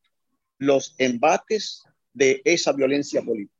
los 0.58 0.94
embates 0.98 1.82
de 2.12 2.42
esa 2.44 2.72
violencia 2.72 3.22
política. 3.22 3.54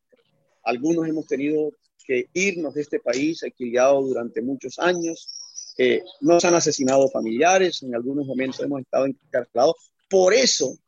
Algunos 0.65 1.09
hemos 1.09 1.27
tenido 1.27 1.71
que 2.07 2.29
irnos 2.35 2.75
de 2.75 2.83
este 2.83 3.01
país 3.01 3.43
exiliado 3.43 4.03
durante 4.03 4.43
muchos 4.43 4.79
años. 4.79 5.29
Eh, 5.77 6.03
nos 6.21 6.45
han 6.45 6.55
asesinado 6.55 7.09
familiares, 7.09 7.83
en 7.83 7.95
algunos 7.95 8.27
momentos 8.27 8.61
hemos 8.61 8.83
estado 8.83 9.07
encarcelados 9.07 9.75
por 10.09 10.35
eso, 10.35 10.79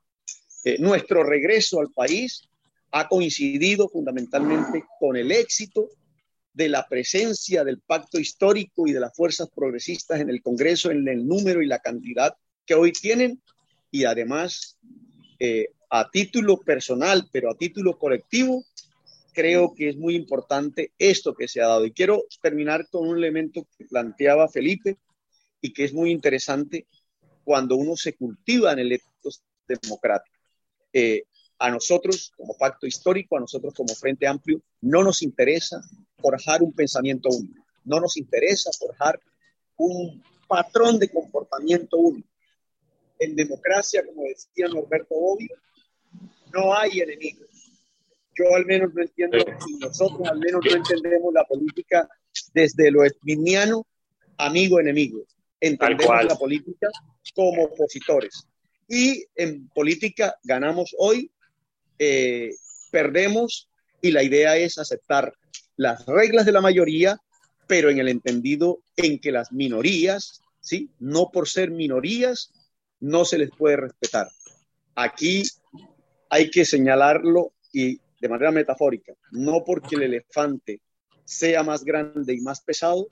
eh, 0.65 0.77
nuestro 0.79 1.25
regreso 1.25 1.81
al 1.81 1.91
país 1.91 2.49
ha 2.93 3.09
coincidido 3.09 3.89
fundamentalmente 3.89 4.85
con 5.01 5.17
el 5.17 5.33
éxito 5.33 5.89
de 6.53 6.69
la 6.69 6.87
presencia 6.87 7.65
del 7.65 7.81
pacto 7.81 8.19
histórico 8.19 8.87
y 8.87 8.93
de 8.93 9.01
las 9.01 9.15
fuerzas 9.15 9.49
progresistas 9.55 10.21
en 10.21 10.31
el 10.31 10.43
Congreso, 10.43 10.91
en 10.91 11.07
el 11.09 11.27
número 11.27 11.63
y 11.63 11.67
la 11.67 11.81
cantidad 11.81 12.35
que 12.65 12.75
hoy 12.75 12.93
tienen, 12.93 13.43
y 13.91 14.05
además, 14.05 14.79
eh, 15.39 15.67
a 15.91 16.11
título 16.11 16.59
personal, 16.59 17.29
pero 17.31 17.51
a 17.51 17.57
título 17.57 17.99
colectivo, 17.99 18.65
creo 19.37 19.75
que 19.75 19.91
es 19.91 19.99
muy 19.99 20.17
importante 20.17 20.93
esto 20.99 21.35
que 21.35 21.47
se 21.47 21.61
ha 21.61 21.67
dado. 21.67 21.85
Y 21.85 21.93
quiero 21.93 22.25
terminar 22.41 22.89
con 22.89 23.07
un 23.07 23.19
elemento 23.19 23.69
que 23.77 23.85
planteaba 23.85 24.49
Felipe 24.49 24.97
y 25.61 25.75
que 25.75 25.85
es 25.85 25.93
muy 25.93 26.11
interesante 26.11 26.87
cuando 27.45 27.77
uno 27.77 27.97
se 27.97 28.15
cultiva 28.15 28.73
en 28.73 28.79
el 28.79 28.93
éticos 28.93 29.43
democrático. 29.69 30.39
Eh, 30.91 31.25
a 31.59 31.71
nosotros, 31.71 32.33
como 32.35 32.57
pacto 32.57 32.87
histórico, 32.87 33.37
a 33.37 33.41
nosotros 33.41 33.75
como 33.75 33.95
Frente 33.95 34.27
Amplio, 34.27 34.63
no 34.81 35.05
nos 35.05 35.21
interesa 35.23 35.83
forjar 36.19 36.63
un 36.63 36.73
pensamiento 36.73 37.29
único, 37.29 37.63
no 37.85 38.01
nos 38.01 38.17
interesa 38.17 38.71
forjar 38.73 39.21
un 39.77 40.23
patrón 40.49 40.99
de 40.99 41.11
comportamiento 41.11 41.99
único. 41.99 42.29
En 43.19 43.37
democracia, 43.37 44.03
como 44.07 44.23
decía 44.23 44.69
Norberto 44.69 45.15
Bobbio, 45.15 45.55
no 46.55 46.75
hay 46.75 47.01
enemigos. 47.01 47.56
Yo 48.39 48.55
al 48.55 48.67
menos 48.67 48.93
no 48.93 49.03
entiendo, 49.03 49.39
nosotros 49.81 50.29
al 50.29 50.39
menos 50.39 50.61
no 50.65 50.77
entendemos 50.77 51.33
la 51.33 51.45
política 51.45 52.09
desde 52.53 52.91
lo 52.91 53.05
espiniano, 53.05 53.87
amigo-enemigo. 54.37 55.25
Entendemos 55.61 56.25
la 56.25 56.37
política 56.37 56.89
como 57.35 57.65
opositores. 57.65 58.47
Y 58.89 59.25
en 59.35 59.69
política 59.69 60.37
ganamos 60.43 60.95
hoy, 60.99 61.31
eh, 61.99 62.51
perdemos 62.91 63.69
y 64.01 64.11
la 64.11 64.23
idea 64.23 64.57
es 64.57 64.79
aceptar 64.79 65.33
las 65.77 66.05
reglas 66.07 66.47
de 66.47 66.53
la 66.53 66.61
mayoría, 66.61 67.19
pero 67.67 67.91
en 67.91 67.99
el 67.99 68.09
entendido 68.09 68.81
en 68.97 69.19
que 69.19 69.33
las 69.33 69.51
minorías, 69.51 70.41
¿sí? 70.61 70.91
No 70.99 71.31
por 71.33 71.49
ser 71.49 71.71
minorías, 71.71 72.53
no 73.01 73.25
se 73.25 73.39
les 73.39 73.51
puede 73.51 73.77
respetar. 73.77 74.29
Aquí 74.95 75.43
hay 76.31 76.51
que 76.51 76.65
señalarlo 76.65 77.53
y 77.73 78.01
de 78.21 78.29
manera 78.29 78.51
metafórica, 78.51 79.13
no 79.31 79.63
porque 79.65 79.97
el 79.97 80.05
elefante 80.05 80.81
sea 81.25 81.63
más 81.63 81.85
grande 81.85 82.35
y 82.35 82.41
más 82.41 82.61
pesado, 82.61 83.09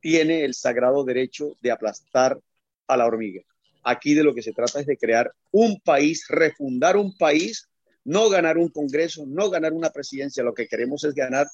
tiene 0.00 0.44
el 0.44 0.54
sagrado 0.54 1.04
derecho 1.04 1.56
de 1.60 1.70
aplastar 1.70 2.38
a 2.86 2.96
la 2.96 3.06
hormiga. 3.06 3.42
Aquí 3.82 4.14
de 4.14 4.22
lo 4.22 4.34
que 4.34 4.42
se 4.42 4.52
trata 4.52 4.80
es 4.80 4.86
de 4.86 4.96
crear 4.96 5.32
un 5.50 5.80
país, 5.80 6.26
refundar 6.28 6.96
un 6.96 7.16
país, 7.16 7.68
no 8.04 8.28
ganar 8.28 8.58
un 8.58 8.68
congreso, 8.68 9.24
no 9.26 9.50
ganar 9.50 9.72
una 9.72 9.90
presidencia. 9.90 10.42
Lo 10.42 10.54
que 10.54 10.68
queremos 10.68 11.04
es 11.04 11.14
ganar 11.14 11.48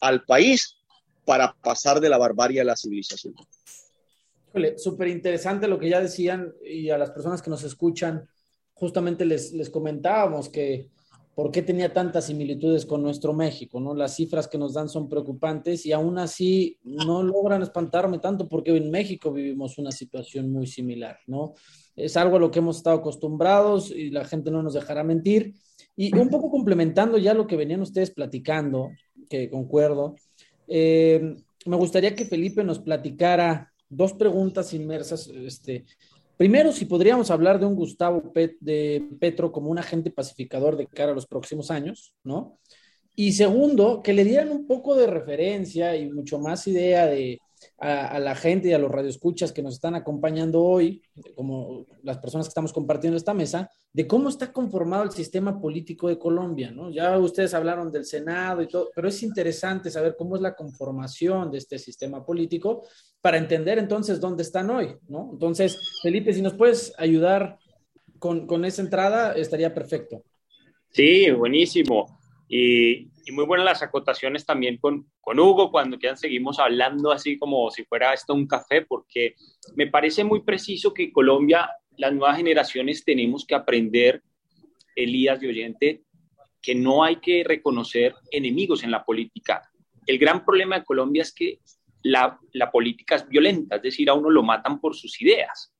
al 0.00 0.24
país 0.24 0.76
para 1.24 1.54
pasar 1.54 2.00
de 2.00 2.08
la 2.08 2.18
barbarie 2.18 2.60
a 2.60 2.64
la 2.64 2.76
civilización. 2.76 3.34
Súper 4.76 5.08
interesante 5.08 5.68
lo 5.68 5.78
que 5.78 5.90
ya 5.90 6.00
decían 6.00 6.54
y 6.64 6.88
a 6.90 6.96
las 6.96 7.10
personas 7.10 7.42
que 7.42 7.50
nos 7.50 7.62
escuchan, 7.62 8.26
justamente 8.72 9.24
les, 9.24 9.52
les 9.52 9.68
comentábamos 9.68 10.48
que 10.48 10.88
por 11.36 11.50
qué 11.50 11.60
tenía 11.60 11.92
tantas 11.92 12.24
similitudes 12.28 12.86
con 12.86 13.02
nuestro 13.02 13.34
México, 13.34 13.78
¿no? 13.78 13.94
Las 13.94 14.16
cifras 14.16 14.48
que 14.48 14.56
nos 14.56 14.72
dan 14.72 14.88
son 14.88 15.06
preocupantes 15.06 15.84
y 15.84 15.92
aún 15.92 16.18
así 16.18 16.78
no 16.82 17.22
logran 17.22 17.62
espantarme 17.62 18.20
tanto 18.20 18.48
porque 18.48 18.74
en 18.74 18.90
México 18.90 19.30
vivimos 19.30 19.76
una 19.76 19.92
situación 19.92 20.50
muy 20.50 20.66
similar, 20.66 21.18
¿no? 21.26 21.52
Es 21.94 22.16
algo 22.16 22.36
a 22.36 22.38
lo 22.40 22.50
que 22.50 22.60
hemos 22.60 22.78
estado 22.78 22.96
acostumbrados 22.96 23.90
y 23.90 24.08
la 24.08 24.24
gente 24.24 24.50
no 24.50 24.62
nos 24.62 24.72
dejará 24.72 25.04
mentir. 25.04 25.52
Y 25.94 26.16
un 26.16 26.30
poco 26.30 26.50
complementando 26.50 27.18
ya 27.18 27.34
lo 27.34 27.46
que 27.46 27.56
venían 27.56 27.82
ustedes 27.82 28.12
platicando, 28.12 28.88
que 29.28 29.50
concuerdo, 29.50 30.16
eh, 30.68 31.36
me 31.66 31.76
gustaría 31.76 32.14
que 32.14 32.24
Felipe 32.24 32.64
nos 32.64 32.78
platicara 32.78 33.74
dos 33.90 34.14
preguntas 34.14 34.72
inmersas. 34.72 35.28
Este, 35.28 35.84
primero, 36.36 36.72
si 36.72 36.84
podríamos 36.84 37.30
hablar 37.30 37.58
de 37.58 37.66
un 37.66 37.74
Gustavo 37.74 38.32
de 38.34 39.08
Petro 39.18 39.52
como 39.52 39.70
un 39.70 39.78
agente 39.78 40.10
pacificador 40.10 40.76
de 40.76 40.86
cara 40.86 41.12
a 41.12 41.14
los 41.14 41.26
próximos 41.26 41.70
años, 41.70 42.14
¿no? 42.24 42.58
Y 43.14 43.32
segundo, 43.32 44.02
que 44.02 44.12
le 44.12 44.24
dieran 44.24 44.50
un 44.50 44.66
poco 44.66 44.94
de 44.94 45.06
referencia 45.06 45.96
y 45.96 46.10
mucho 46.10 46.38
más 46.38 46.66
idea 46.68 47.06
de 47.06 47.40
a, 47.78 48.18
la 48.18 48.34
gente 48.34 48.68
y 48.68 48.72
a 48.72 48.78
los 48.78 48.90
radioescuchas 48.90 49.52
que 49.52 49.62
nos 49.62 49.74
están 49.74 49.94
acompañando 49.94 50.62
hoy, 50.62 51.02
como 51.34 51.86
las 52.02 52.18
personas 52.18 52.46
que 52.46 52.50
estamos 52.50 52.72
compartiendo 52.72 53.16
esta 53.16 53.34
mesa, 53.34 53.70
de 53.92 54.06
cómo 54.06 54.28
está 54.28 54.52
conformado 54.52 55.04
el 55.04 55.10
sistema 55.10 55.60
político 55.60 56.08
de 56.08 56.18
Colombia, 56.18 56.70
¿no? 56.70 56.90
Ya 56.90 57.18
ustedes 57.18 57.54
hablaron 57.54 57.92
del 57.92 58.04
Senado 58.04 58.62
y 58.62 58.68
todo, 58.68 58.90
pero 58.94 59.08
es 59.08 59.22
interesante 59.22 59.90
saber 59.90 60.16
cómo 60.16 60.36
es 60.36 60.42
la 60.42 60.54
conformación 60.54 61.50
de 61.50 61.58
este 61.58 61.78
sistema 61.78 62.24
político 62.24 62.82
para 63.20 63.38
entender 63.38 63.78
entonces 63.78 64.20
dónde 64.20 64.42
están 64.42 64.70
hoy, 64.70 64.94
¿no? 65.08 65.30
Entonces, 65.32 65.78
Felipe, 66.02 66.32
si 66.32 66.42
nos 66.42 66.54
puedes 66.54 66.94
ayudar 66.98 67.58
con, 68.18 68.46
con 68.46 68.64
esa 68.64 68.82
entrada, 68.82 69.32
estaría 69.34 69.74
perfecto. 69.74 70.22
Sí, 70.90 71.30
buenísimo. 71.30 72.20
Y, 72.48 73.10
muy 73.32 73.44
buenas 73.44 73.64
las 73.64 73.82
acotaciones 73.82 74.46
también 74.46 74.78
con, 74.78 75.10
con 75.20 75.40
Hugo, 75.40 75.70
cuando 75.70 75.98
quedan 75.98 76.16
seguimos 76.16 76.58
hablando 76.58 77.10
así 77.10 77.38
como 77.38 77.70
si 77.70 77.84
fuera 77.84 78.12
esto 78.12 78.34
un 78.34 78.46
café, 78.46 78.82
porque 78.82 79.34
me 79.74 79.88
parece 79.88 80.22
muy 80.22 80.42
preciso 80.42 80.94
que 80.94 81.12
Colombia, 81.12 81.68
las 81.96 82.12
nuevas 82.12 82.36
generaciones 82.36 83.04
tenemos 83.04 83.44
que 83.44 83.54
aprender, 83.54 84.22
Elías 84.94 85.40
de 85.40 85.48
Oyente, 85.48 86.02
que 86.62 86.74
no 86.74 87.04
hay 87.04 87.16
que 87.16 87.44
reconocer 87.44 88.14
enemigos 88.30 88.84
en 88.84 88.90
la 88.90 89.04
política. 89.04 89.62
El 90.06 90.18
gran 90.18 90.44
problema 90.44 90.78
de 90.78 90.84
Colombia 90.84 91.22
es 91.22 91.32
que 91.32 91.58
la, 92.02 92.38
la 92.52 92.70
política 92.70 93.16
es 93.16 93.28
violenta, 93.28 93.76
es 93.76 93.82
decir, 93.82 94.08
a 94.08 94.14
uno 94.14 94.30
lo 94.30 94.42
matan 94.42 94.80
por 94.80 94.94
sus 94.94 95.20
ideas. 95.20 95.72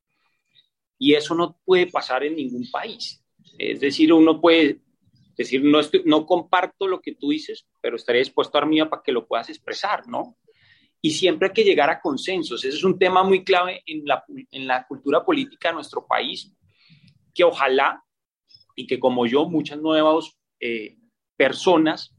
Y 0.98 1.14
eso 1.14 1.34
no 1.34 1.58
puede 1.64 1.86
pasar 1.86 2.24
en 2.24 2.36
ningún 2.36 2.68
país. 2.70 3.22
Es 3.58 3.80
decir, 3.80 4.12
uno 4.12 4.40
puede 4.40 4.80
es 5.36 5.50
decir, 5.50 5.62
no, 5.62 5.80
no 6.06 6.24
comparto 6.24 6.88
lo 6.88 7.00
que 7.00 7.14
tú 7.14 7.28
dices, 7.28 7.66
pero 7.82 7.96
estaré 7.96 8.20
dispuesto 8.20 8.56
a 8.56 8.62
dar 8.62 8.88
para 8.88 9.02
que 9.02 9.12
lo 9.12 9.26
puedas 9.26 9.50
expresar, 9.50 10.08
¿no? 10.08 10.38
Y 11.02 11.10
siempre 11.10 11.48
hay 11.48 11.54
que 11.54 11.64
llegar 11.64 11.90
a 11.90 12.00
consensos. 12.00 12.64
Ese 12.64 12.76
es 12.76 12.84
un 12.84 12.98
tema 12.98 13.22
muy 13.22 13.44
clave 13.44 13.82
en 13.84 14.02
la, 14.06 14.24
en 14.50 14.66
la 14.66 14.86
cultura 14.86 15.24
política 15.24 15.68
de 15.68 15.74
nuestro 15.74 16.06
país, 16.06 16.50
que 17.34 17.44
ojalá 17.44 18.02
y 18.74 18.86
que 18.86 18.98
como 18.98 19.26
yo, 19.26 19.46
muchas 19.46 19.78
nuevas 19.78 20.38
eh, 20.58 20.96
personas, 21.36 22.14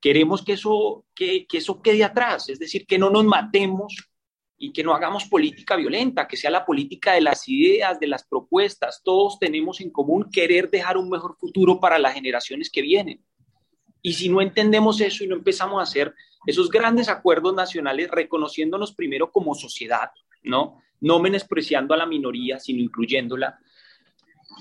queremos 0.00 0.42
que 0.42 0.54
eso, 0.54 1.04
que, 1.14 1.46
que 1.46 1.58
eso 1.58 1.82
quede 1.82 2.04
atrás, 2.04 2.48
es 2.48 2.58
decir, 2.58 2.86
que 2.86 2.98
no 2.98 3.10
nos 3.10 3.24
matemos 3.24 4.11
y 4.64 4.72
que 4.72 4.84
no 4.84 4.94
hagamos 4.94 5.24
política 5.24 5.74
violenta, 5.74 6.28
que 6.28 6.36
sea 6.36 6.48
la 6.48 6.64
política 6.64 7.14
de 7.14 7.20
las 7.20 7.48
ideas, 7.48 7.98
de 7.98 8.06
las 8.06 8.22
propuestas. 8.22 9.02
Todos 9.02 9.36
tenemos 9.40 9.80
en 9.80 9.90
común 9.90 10.30
querer 10.30 10.70
dejar 10.70 10.96
un 10.96 11.10
mejor 11.10 11.36
futuro 11.36 11.80
para 11.80 11.98
las 11.98 12.14
generaciones 12.14 12.70
que 12.70 12.80
vienen. 12.80 13.20
Y 14.02 14.12
si 14.12 14.28
no 14.28 14.40
entendemos 14.40 15.00
eso 15.00 15.24
y 15.24 15.26
no 15.26 15.34
empezamos 15.34 15.80
a 15.80 15.82
hacer 15.82 16.14
esos 16.46 16.70
grandes 16.70 17.08
acuerdos 17.08 17.52
nacionales 17.52 18.08
reconociéndonos 18.08 18.94
primero 18.94 19.32
como 19.32 19.56
sociedad, 19.56 20.12
¿no? 20.44 20.80
No 21.00 21.18
menospreciando 21.18 21.92
a 21.92 21.96
la 21.96 22.06
minoría, 22.06 22.60
sino 22.60 22.80
incluyéndola, 22.82 23.58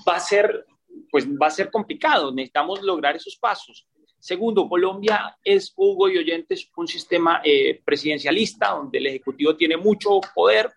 va 0.09 0.15
a 0.15 0.19
ser 0.19 0.65
pues 1.11 1.27
va 1.27 1.45
a 1.45 1.51
ser 1.51 1.69
complicado, 1.69 2.33
necesitamos 2.33 2.81
lograr 2.81 3.15
esos 3.15 3.35
pasos. 3.35 3.87
Segundo, 4.21 4.69
Colombia 4.69 5.35
es, 5.43 5.73
Hugo 5.75 6.07
y 6.07 6.19
Oyentes, 6.19 6.69
un 6.77 6.87
sistema 6.87 7.41
eh, 7.43 7.81
presidencialista 7.83 8.69
donde 8.69 8.99
el 8.99 9.07
Ejecutivo 9.07 9.55
tiene 9.55 9.77
mucho 9.77 10.21
poder. 10.35 10.71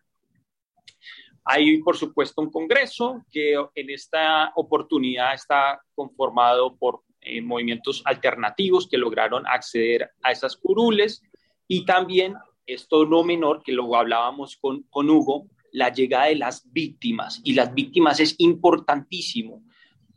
Hay, 1.45 1.77
por 1.83 1.95
supuesto, 1.95 2.41
un 2.41 2.51
Congreso 2.51 3.23
que 3.31 3.53
en 3.75 3.91
esta 3.91 4.51
oportunidad 4.57 5.35
está 5.35 5.79
conformado 5.95 6.75
por 6.75 7.03
eh, 7.21 7.43
movimientos 7.43 8.01
alternativos 8.07 8.89
que 8.89 8.97
lograron 8.97 9.47
acceder 9.47 10.13
a 10.23 10.33
esas 10.33 10.57
curules 10.57 11.23
y 11.69 11.85
también, 11.85 12.37
esto 12.65 13.05
no 13.05 13.25
menor, 13.25 13.63
que 13.63 13.73
lo 13.73 13.95
hablábamos 13.95 14.57
con, 14.57 14.85
con 14.85 15.11
Hugo, 15.11 15.49
la 15.71 15.93
llegada 15.93 16.27
de 16.27 16.37
las 16.37 16.63
víctimas. 16.73 17.43
Y 17.45 17.53
las 17.53 17.75
víctimas 17.75 18.21
es 18.21 18.37
importantísimo 18.39 19.63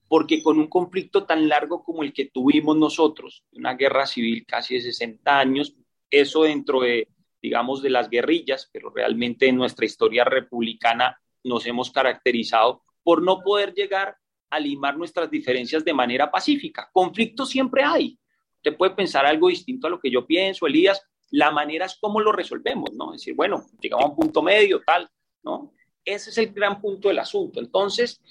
porque 0.08 0.42
con 0.42 0.58
un 0.58 0.68
conflicto 0.68 1.26
tan 1.26 1.48
largo 1.48 1.84
como 1.84 2.04
el 2.04 2.14
que 2.14 2.26
tuvimos 2.26 2.78
nosotros, 2.78 3.44
una 3.52 3.76
guerra 3.76 4.06
civil 4.06 4.46
casi 4.46 4.76
de 4.76 4.82
60 4.82 5.40
años, 5.40 5.76
eso 6.10 6.44
dentro 6.44 6.82
de, 6.82 7.10
digamos, 7.42 7.82
de 7.82 7.90
las 7.90 8.10
guerrillas, 8.10 8.70
pero 8.72 8.90
realmente 8.90 9.48
en 9.48 9.58
nuestra 9.58 9.86
historia 9.86 10.24
republicana 10.24 11.20
nos 11.44 11.66
hemos 11.66 11.92
caracterizado 11.92 12.84
por 13.04 13.22
no 13.22 13.42
poder 13.42 13.74
llegar 13.74 14.18
a 14.50 14.60
limar 14.60 14.98
nuestras 14.98 15.30
diferencias 15.30 15.84
de 15.84 15.94
manera 15.94 16.32
pacífica. 16.32 16.90
Conflictos 16.92 17.50
siempre 17.50 17.84
hay. 17.84 18.18
Usted 18.58 18.78
puede 18.78 18.96
pensar 18.96 19.26
algo 19.26 19.50
distinto 19.50 19.88
a 19.88 19.90
lo 19.90 20.00
que 20.00 20.12
yo 20.12 20.26
pienso, 20.26 20.68
Elías. 20.68 21.02
La 21.32 21.52
manera 21.52 21.86
es 21.86 21.98
cómo 22.00 22.22
lo 22.22 22.32
resolvemos, 22.32 22.94
¿no? 22.94 23.14
Es 23.14 23.22
decir, 23.22 23.36
bueno, 23.36 23.66
llegamos 23.82 24.06
a 24.06 24.10
un 24.10 24.16
punto 24.16 24.42
medio, 24.42 24.82
tal, 24.86 25.10
¿no? 25.44 25.74
Ese 26.04 26.30
es 26.30 26.38
el 26.38 26.54
gran 26.54 26.80
punto 26.80 27.10
del 27.10 27.20
asunto. 27.20 27.60
Entonces, 27.60 28.22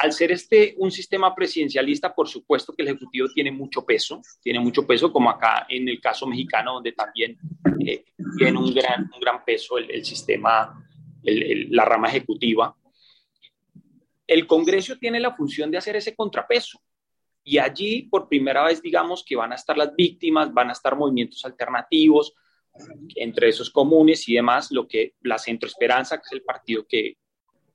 al 0.00 0.12
ser 0.12 0.32
este 0.32 0.74
un 0.78 0.90
sistema 0.90 1.34
presidencialista, 1.34 2.14
por 2.14 2.26
supuesto 2.26 2.72
que 2.72 2.82
el 2.82 2.88
Ejecutivo 2.88 3.28
tiene 3.34 3.52
mucho 3.52 3.84
peso, 3.84 4.22
tiene 4.42 4.58
mucho 4.58 4.86
peso, 4.86 5.12
como 5.12 5.28
acá 5.28 5.66
en 5.68 5.88
el 5.88 6.00
caso 6.00 6.26
mexicano, 6.26 6.74
donde 6.74 6.92
también 6.92 7.38
eh, 7.86 8.04
tiene 8.38 8.58
un 8.58 8.72
gran, 8.72 9.10
un 9.14 9.20
gran 9.20 9.44
peso 9.44 9.76
el, 9.76 10.04
sistema, 10.04 10.82
la 11.22 11.84
rama 11.84 12.08
ejecutiva. 12.08 12.74
El 14.26 14.46
Congreso 14.46 14.96
tiene 14.96 15.20
la 15.20 15.36
función 15.36 15.70
de 15.70 15.76
hacer 15.76 15.96
ese 15.96 16.14
contrapeso. 16.14 16.80
Y 17.44 17.58
allí, 17.58 18.02
por 18.02 18.28
primera 18.28 18.64
vez, 18.64 18.80
digamos 18.80 19.22
que 19.22 19.36
van 19.36 19.52
a 19.52 19.56
estar 19.56 19.76
las 19.76 19.94
víctimas, 19.94 20.52
van 20.52 20.70
a 20.70 20.72
estar 20.72 20.96
movimientos 20.96 21.44
alternativos, 21.44 22.32
entre 23.16 23.48
esos 23.48 23.68
comunes 23.68 24.26
y 24.28 24.34
demás, 24.34 24.70
lo 24.70 24.88
que 24.88 25.14
la 25.22 25.36
Centro 25.36 25.68
Esperanza, 25.68 26.16
que 26.16 26.22
es 26.24 26.32
el 26.32 26.42
partido 26.42 26.86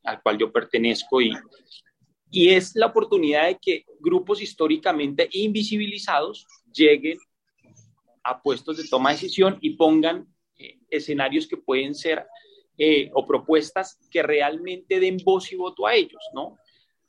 al 0.06 0.22
cual 0.24 0.38
yo 0.38 0.52
pertenezco 0.52 1.22
y, 1.22 1.32
y 2.36 2.50
es 2.50 2.76
la 2.76 2.88
oportunidad 2.88 3.48
de 3.48 3.58
que 3.62 3.86
grupos 3.98 4.42
históricamente 4.42 5.30
invisibilizados 5.32 6.46
lleguen 6.70 7.18
a 8.22 8.42
puestos 8.42 8.76
de 8.76 8.84
toma 8.90 9.12
de 9.12 9.16
decisión 9.16 9.58
y 9.62 9.78
pongan 9.78 10.28
eh, 10.58 10.80
escenarios 10.90 11.48
que 11.48 11.56
pueden 11.56 11.96
ser 11.96 12.26
eh, 12.78 13.10
o 13.14 13.26
propuestas 13.26 13.98
que 14.12 14.22
realmente 14.22 15.00
den 15.00 15.16
voz 15.24 15.50
y 15.54 15.56
voto 15.56 15.88
a 15.88 15.96
ellos, 15.96 16.22
¿no? 16.34 16.58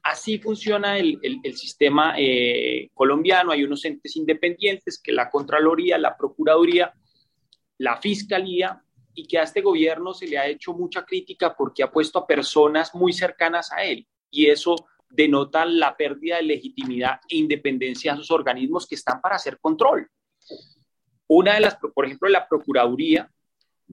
Así 0.00 0.38
funciona 0.38 0.96
el, 0.96 1.18
el, 1.20 1.56
sistema 1.56 2.14
eh, 2.16 2.90
colombiano. 2.94 3.50
Hay 3.50 3.64
unos 3.64 3.84
entes 3.84 4.14
independientes 4.14 5.00
que 5.02 5.10
la 5.10 5.28
Contraloría, 5.28 5.98
la 5.98 6.16
Procuraduría, 6.16 6.94
la 7.78 8.00
Fiscalía, 8.00 8.80
y 9.12 9.26
que 9.26 9.40
a 9.40 9.42
este 9.42 9.60
gobierno 9.60 10.14
se 10.14 10.28
le 10.28 10.38
ha 10.38 10.46
hecho 10.46 10.72
mucha 10.72 11.04
crítica 11.04 11.56
porque 11.56 11.82
ha 11.82 11.90
puesto 11.90 12.20
a 12.20 12.26
personas 12.28 12.94
muy 12.94 13.12
cercanas 13.12 13.72
a 13.72 13.82
él. 13.82 14.06
Y 14.30 14.46
eso 14.46 14.76
denota 15.16 15.64
la 15.64 15.96
pérdida 15.96 16.36
de 16.36 16.42
legitimidad 16.42 17.20
e 17.28 17.36
independencia 17.36 18.12
de 18.12 18.20
esos 18.20 18.30
organismos 18.30 18.86
que 18.86 18.94
están 18.94 19.20
para 19.20 19.36
hacer 19.36 19.58
control. 19.58 20.08
Una 21.28 21.54
de 21.54 21.60
las, 21.60 21.76
por 21.76 22.04
ejemplo, 22.04 22.28
la 22.28 22.46
Procuraduría 22.46 23.28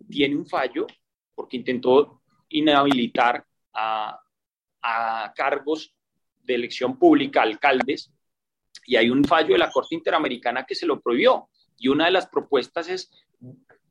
tiene 0.10 0.36
un 0.36 0.46
fallo 0.46 0.86
porque 1.34 1.58
intentó 1.58 2.22
inhabilitar 2.50 3.46
a, 3.74 4.20
a 4.82 5.34
cargos 5.36 5.96
de 6.44 6.56
elección 6.56 7.00
pública, 7.00 7.42
alcaldes, 7.42 8.12
y 8.86 8.98
hay 8.98 9.10
un 9.10 9.24
fallo 9.24 9.54
de 9.54 9.60
la 9.60 9.72
Corte 9.72 9.96
Interamericana 9.96 10.66
que 10.66 10.76
se 10.76 10.86
lo 10.86 11.00
prohibió. 11.00 11.50
Y 11.78 11.88
una 11.88 12.06
de 12.06 12.12
las 12.12 12.28
propuestas 12.28 12.90
es 12.90 13.10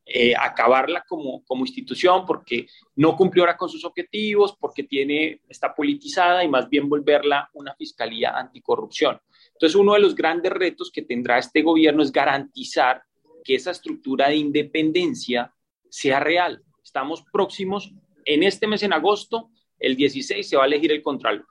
eh, 0.05 0.35
acabarla 0.37 1.05
como, 1.09 1.45
como 1.45 1.65
institución 1.65 2.27
porque 2.27 2.67
no 2.97 3.17
cumplió 3.17 3.45
ahora 3.45 3.57
con 3.57 3.69
sus 3.69 3.85
objetivos, 3.85 4.57
porque 4.59 4.83
tiene, 4.83 5.41
está 5.49 5.75
politizada 5.75 6.43
y 6.43 6.49
más 6.49 6.69
bien 6.69 6.89
volverla 6.89 7.49
una 7.55 7.75
fiscalía 7.75 8.37
anticorrupción. 8.37 9.21
Entonces, 9.53 9.77
uno 9.77 9.95
de 9.95 10.01
los 10.01 10.15
grandes 10.15 10.53
retos 10.53 10.91
que 10.91 11.03
tendrá 11.03 11.39
este 11.39 11.63
gobierno 11.63 12.03
es 12.03 12.11
garantizar 12.11 13.03
que 13.45 13.55
esa 13.55 13.71
estructura 13.71 14.29
de 14.29 14.37
independencia 14.37 15.55
sea 15.89 16.21
real. 16.21 16.63
Estamos 16.83 17.23
próximos, 17.33 17.93
en 18.25 18.43
este 18.43 18.67
mes, 18.67 18.83
en 18.83 18.93
agosto, 18.93 19.51
el 19.79 19.97
16, 19.97 20.49
se 20.49 20.57
va 20.57 20.65
a 20.65 20.67
elegir 20.67 20.93
el 20.93 21.03
Contralor. 21.03 21.47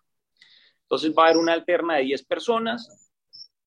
Entonces 0.84 1.14
va 1.18 1.24
a 1.24 1.26
haber 1.28 1.38
una 1.38 1.54
alterna 1.54 1.96
de 1.96 2.04
10 2.04 2.26
personas 2.26 3.12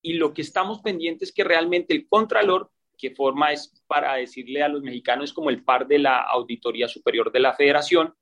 y 0.03 0.15
lo 0.15 0.35
que 0.35 0.43
estamos 0.43 0.81
pendientes 0.83 1.31
es 1.31 1.35
que 1.35 1.45
realmente 1.45 1.95
el 1.95 2.07
Contralor, 2.07 2.71
que 2.97 3.15
forma 3.15 3.53
es 3.53 3.83
para 3.87 4.15
decirle 4.15 4.63
a 4.63 4.69
los 4.69 4.83
mexicanos 4.83 5.33
como 5.33 5.51
el 5.51 5.65
par 5.65 5.87
de 5.87 5.99
la 5.99 6.23
Auditoría 6.23 6.89
Superior 6.89 7.31
de 7.33 7.41
la 7.41 7.55
Federación, 7.55 8.15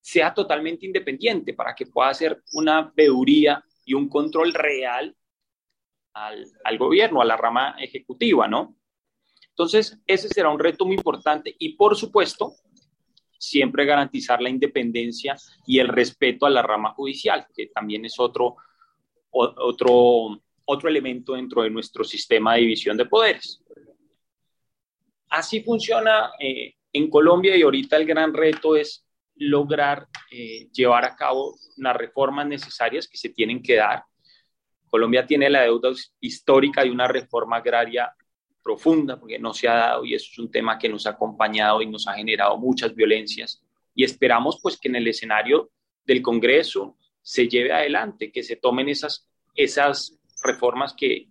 sea 0.00 0.34
totalmente 0.34 0.86
independiente 0.86 1.54
para 1.54 1.74
que 1.74 1.86
pueda 1.86 2.08
hacer 2.10 2.42
una 2.52 2.92
veeduría 2.94 3.64
y 3.84 3.94
un 3.94 4.08
control 4.08 4.52
real 4.52 5.16
al, 6.14 6.46
al 6.64 6.78
gobierno, 6.78 7.20
a 7.20 7.24
la 7.24 7.36
rama 7.36 7.76
ejecutiva, 7.78 8.48
¿no? 8.48 8.76
Entonces, 9.50 9.98
ese 10.06 10.28
será 10.28 10.48
un 10.48 10.58
reto 10.58 10.84
muy 10.84 10.96
importante 10.96 11.54
y, 11.58 11.76
por 11.76 11.96
supuesto, 11.96 12.54
siempre 13.38 13.84
garantizar 13.84 14.40
la 14.40 14.48
independencia 14.48 15.36
y 15.66 15.78
el 15.78 15.88
respeto 15.88 16.46
a 16.46 16.50
la 16.50 16.62
rama 16.62 16.94
judicial, 16.94 17.46
que 17.54 17.66
también 17.66 18.04
es 18.04 18.18
otro, 18.18 18.56
otro, 19.30 20.40
otro 20.64 20.88
elemento 20.88 21.34
dentro 21.34 21.62
de 21.62 21.70
nuestro 21.70 22.04
sistema 22.04 22.54
de 22.54 22.60
división 22.60 22.96
de 22.96 23.06
poderes. 23.06 23.61
Así 25.32 25.62
funciona 25.62 26.32
eh, 26.38 26.74
en 26.92 27.08
Colombia 27.08 27.56
y 27.56 27.62
ahorita 27.62 27.96
el 27.96 28.04
gran 28.04 28.34
reto 28.34 28.76
es 28.76 29.02
lograr 29.36 30.06
eh, 30.30 30.68
llevar 30.70 31.06
a 31.06 31.16
cabo 31.16 31.56
las 31.78 31.96
reformas 31.96 32.46
necesarias 32.46 33.08
que 33.08 33.16
se 33.16 33.30
tienen 33.30 33.62
que 33.62 33.76
dar. 33.76 34.04
Colombia 34.90 35.26
tiene 35.26 35.48
la 35.48 35.62
deuda 35.62 35.88
histórica 36.20 36.84
de 36.84 36.90
una 36.90 37.08
reforma 37.08 37.56
agraria 37.56 38.14
profunda, 38.62 39.18
porque 39.18 39.38
no 39.38 39.54
se 39.54 39.68
ha 39.68 39.74
dado 39.74 40.04
y 40.04 40.12
eso 40.14 40.28
es 40.30 40.38
un 40.38 40.50
tema 40.50 40.78
que 40.78 40.90
nos 40.90 41.06
ha 41.06 41.10
acompañado 41.12 41.80
y 41.80 41.86
nos 41.86 42.06
ha 42.06 42.12
generado 42.12 42.58
muchas 42.58 42.94
violencias. 42.94 43.64
Y 43.94 44.04
esperamos 44.04 44.60
pues 44.62 44.78
que 44.78 44.88
en 44.88 44.96
el 44.96 45.08
escenario 45.08 45.70
del 46.04 46.20
Congreso 46.20 46.98
se 47.22 47.48
lleve 47.48 47.72
adelante, 47.72 48.30
que 48.30 48.42
se 48.42 48.56
tomen 48.56 48.90
esas, 48.90 49.26
esas 49.54 50.20
reformas 50.44 50.92
que, 50.92 51.30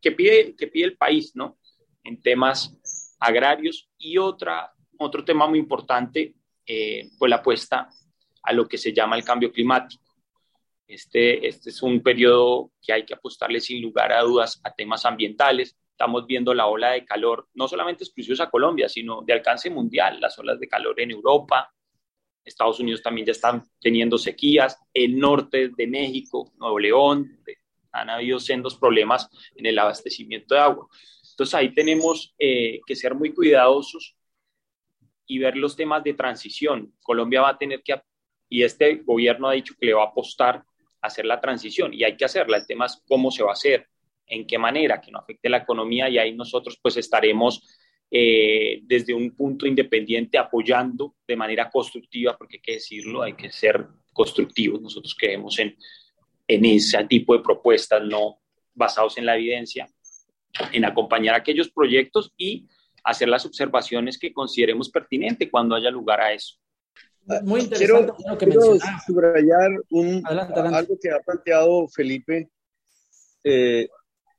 que, 0.00 0.10
pide, 0.10 0.56
que 0.56 0.66
pide 0.66 0.86
el 0.86 0.96
país, 0.96 1.30
¿no? 1.36 1.58
En 2.02 2.20
temas 2.20 2.76
agrarios 3.18 3.88
y 3.98 4.18
otra, 4.18 4.72
otro 4.98 5.24
tema 5.24 5.46
muy 5.46 5.58
importante, 5.58 6.34
eh, 6.66 7.08
pues 7.18 7.30
la 7.30 7.36
apuesta 7.36 7.88
a 8.42 8.52
lo 8.52 8.66
que 8.66 8.78
se 8.78 8.92
llama 8.92 9.16
el 9.16 9.24
cambio 9.24 9.52
climático. 9.52 10.02
Este, 10.86 11.46
este 11.46 11.70
es 11.70 11.82
un 11.82 12.00
periodo 12.00 12.70
que 12.80 12.92
hay 12.92 13.04
que 13.04 13.14
apostarle 13.14 13.60
sin 13.60 13.82
lugar 13.82 14.12
a 14.12 14.22
dudas 14.22 14.60
a 14.62 14.72
temas 14.72 15.04
ambientales, 15.04 15.76
Estamos 15.96 16.26
viendo 16.26 16.52
la 16.52 16.66
ola 16.66 16.90
de 16.90 17.06
calor, 17.06 17.48
no 17.54 17.66
solamente 17.66 18.04
exclusivos 18.04 18.40
a 18.40 18.50
Colombia, 18.50 18.86
sino 18.86 19.22
de 19.22 19.32
alcance 19.32 19.70
mundial, 19.70 20.20
las 20.20 20.38
olas 20.38 20.60
de 20.60 20.68
calor 20.68 21.00
en 21.00 21.10
Europa. 21.10 21.72
Estados 22.44 22.80
Unidos 22.80 23.02
también 23.02 23.26
ya 23.26 23.32
están 23.32 23.64
teniendo 23.80 24.18
sequías. 24.18 24.78
El 24.92 25.18
norte 25.18 25.70
de 25.74 25.86
México, 25.86 26.52
Nuevo 26.58 26.78
León, 26.78 27.40
han 27.92 28.10
habido 28.10 28.38
sendos 28.38 28.76
problemas 28.76 29.26
en 29.54 29.64
el 29.64 29.78
abastecimiento 29.78 30.54
de 30.54 30.60
agua. 30.60 30.86
Entonces 31.36 31.54
ahí 31.54 31.74
tenemos 31.74 32.34
eh, 32.38 32.80
que 32.86 32.96
ser 32.96 33.14
muy 33.14 33.34
cuidadosos 33.34 34.16
y 35.26 35.38
ver 35.38 35.54
los 35.54 35.76
temas 35.76 36.02
de 36.02 36.14
transición. 36.14 36.94
Colombia 37.02 37.42
va 37.42 37.50
a 37.50 37.58
tener 37.58 37.82
que, 37.82 37.94
y 38.48 38.62
este 38.62 39.02
gobierno 39.04 39.46
ha 39.46 39.52
dicho 39.52 39.74
que 39.78 39.84
le 39.84 39.92
va 39.92 40.04
a 40.04 40.06
apostar 40.06 40.56
a 40.56 41.06
hacer 41.06 41.26
la 41.26 41.38
transición 41.38 41.92
y 41.92 42.04
hay 42.04 42.16
que 42.16 42.24
hacerla. 42.24 42.56
El 42.56 42.66
tema 42.66 42.86
es 42.86 43.02
cómo 43.06 43.30
se 43.30 43.42
va 43.42 43.50
a 43.50 43.52
hacer, 43.52 43.86
en 44.26 44.46
qué 44.46 44.56
manera, 44.56 44.98
que 44.98 45.12
no 45.12 45.18
afecte 45.18 45.50
la 45.50 45.58
economía 45.58 46.08
y 46.08 46.16
ahí 46.16 46.34
nosotros 46.34 46.78
pues 46.80 46.96
estaremos 46.96 47.62
eh, 48.10 48.80
desde 48.84 49.12
un 49.12 49.36
punto 49.36 49.66
independiente 49.66 50.38
apoyando 50.38 51.16
de 51.28 51.36
manera 51.36 51.68
constructiva, 51.68 52.34
porque 52.34 52.56
hay 52.56 52.62
que 52.62 52.72
decirlo, 52.72 53.20
hay 53.20 53.34
que 53.34 53.52
ser 53.52 53.86
constructivos. 54.10 54.80
Nosotros 54.80 55.14
creemos 55.14 55.58
en, 55.58 55.76
en 56.48 56.64
ese 56.64 57.04
tipo 57.04 57.36
de 57.36 57.42
propuestas, 57.42 58.02
no 58.02 58.38
basados 58.72 59.18
en 59.18 59.26
la 59.26 59.36
evidencia, 59.36 59.86
en 60.72 60.84
acompañar 60.84 61.34
aquellos 61.34 61.70
proyectos 61.70 62.32
y 62.36 62.66
hacer 63.04 63.28
las 63.28 63.46
observaciones 63.46 64.18
que 64.18 64.32
consideremos 64.32 64.90
pertinente 64.90 65.50
cuando 65.50 65.76
haya 65.76 65.90
lugar 65.90 66.20
a 66.20 66.32
eso. 66.32 66.56
Muy 67.42 67.62
interesante 67.62 68.12
quiero, 68.16 68.38
que 68.38 68.46
quiero 68.46 68.78
subrayar 69.04 69.70
un, 69.90 70.22
algo 70.26 70.96
que 71.00 71.10
ha 71.10 71.18
planteado 71.20 71.88
Felipe 71.88 72.48
eh, 73.42 73.88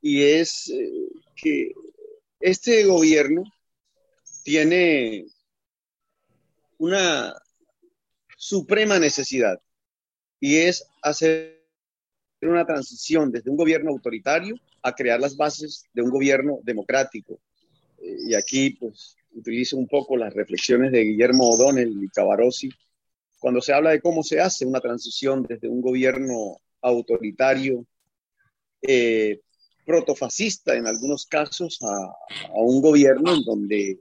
y 0.02 0.24
es 0.24 0.70
eh, 0.70 1.10
que 1.36 1.74
este 2.40 2.86
gobierno 2.86 3.44
tiene 4.44 5.26
una 6.78 7.36
suprema 8.38 9.00
necesidad 9.00 9.60
y 10.40 10.58
es 10.58 10.88
hacer 11.02 11.57
una 12.42 12.66
transición 12.66 13.32
desde 13.32 13.50
un 13.50 13.58
gobierno 13.58 13.92
autoritario 13.92 14.56
a 14.84 14.94
crear 14.94 15.20
las 15.20 15.36
bases 15.36 15.86
de 15.94 16.02
un 16.02 16.10
gobierno 16.10 16.60
democrático. 16.64 17.40
Eh, 18.00 18.18
y 18.28 18.34
aquí 18.36 18.72
pues 18.72 19.16
utilizo 19.34 19.78
un 19.78 19.88
poco 19.88 20.18
las 20.18 20.34
reflexiones 20.34 20.92
de 20.92 21.04
Guillermo 21.04 21.50
O'Donnell 21.50 22.04
y 22.04 22.10
Cavarossi 22.10 22.70
cuando 23.40 23.62
se 23.62 23.74
habla 23.74 23.92
de 23.92 24.02
cómo 24.02 24.24
se 24.24 24.40
hace 24.40 24.66
una 24.66 24.80
transición 24.80 25.46
desde 25.48 25.68
un 25.68 25.82
gobierno 25.82 26.60
autoritario 26.82 27.86
eh, 28.82 29.40
protofascista 29.86 30.76
en 30.76 30.88
algunos 30.88 31.26
casos 31.26 31.80
a, 31.82 32.14
un 32.56 32.82
gobierno 32.82 33.36
en 33.36 33.44
donde, 33.44 34.00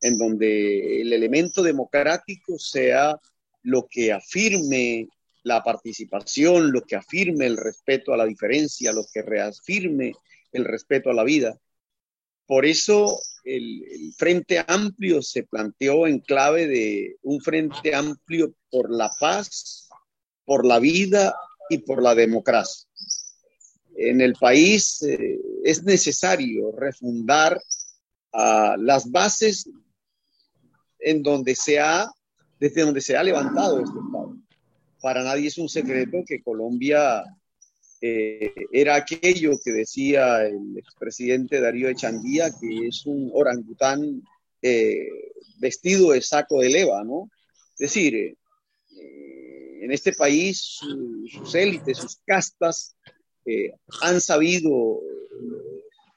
en 0.00 0.18
donde 0.18 1.00
el 1.00 1.12
elemento 1.12 1.62
democrático 1.62 2.58
sea 2.58 3.18
lo 3.62 3.86
que 3.88 4.12
afirme 4.12 5.08
la 5.44 5.62
participación, 5.62 6.72
lo 6.72 6.82
que 6.82 6.96
afirme 6.96 7.46
el 7.46 7.56
respeto 7.56 8.12
a 8.12 8.16
la 8.16 8.26
diferencia, 8.26 8.92
lo 8.92 9.04
que 9.12 9.22
reafirme 9.22 10.12
el 10.52 10.64
respeto 10.64 11.10
a 11.10 11.14
la 11.14 11.24
vida. 11.24 11.56
Por 12.46 12.66
eso 12.66 13.18
el, 13.44 14.12
Frente 14.16 14.64
Amplio 14.66 15.22
se 15.22 15.44
planteó 15.44 16.06
en 16.06 16.18
clave 16.18 16.66
de 16.66 17.16
un 17.22 17.40
Frente 17.40 17.94
Amplio 17.94 18.54
por 18.70 18.90
la 18.90 19.10
paz, 19.20 19.88
por 20.44 20.66
la 20.66 20.78
vida 20.78 21.34
y 21.70 21.78
por 21.78 22.02
la 22.02 22.14
democracia 22.14 22.88
en 23.96 24.20
el 24.20 24.34
país 24.34 25.02
eh, 25.02 25.40
es 25.62 25.82
necesario 25.84 26.72
refundar 26.72 27.60
uh, 28.32 28.76
las 28.78 29.10
bases 29.10 29.68
en 30.98 31.22
donde 31.22 31.54
se 31.54 31.78
ha, 31.78 32.10
desde 32.58 32.82
donde 32.82 33.00
se 33.00 33.16
ha 33.16 33.22
levantado 33.22 33.80
este 33.80 33.98
Estado. 33.98 34.23
Para 35.04 35.22
nadie 35.22 35.48
es 35.48 35.58
un 35.58 35.68
secreto 35.68 36.24
que 36.26 36.42
Colombia 36.42 37.22
eh, 38.00 38.54
era 38.72 38.94
aquello 38.94 39.50
que 39.62 39.70
decía 39.70 40.46
el 40.46 40.78
expresidente 40.78 41.60
Darío 41.60 41.90
Echandía, 41.90 42.50
que 42.58 42.86
es 42.86 43.04
un 43.04 43.30
orangután 43.34 44.22
eh, 44.62 45.06
vestido 45.58 46.12
de 46.12 46.22
saco 46.22 46.60
de 46.62 46.70
leva, 46.70 47.04
¿no? 47.04 47.28
Es 47.74 47.80
decir, 47.80 48.14
eh, 48.14 49.78
en 49.82 49.92
este 49.92 50.14
país 50.14 50.80
sus 51.30 51.54
élites, 51.54 51.98
sus 51.98 52.16
castas, 52.24 52.96
han 54.00 54.22
sabido 54.22 55.02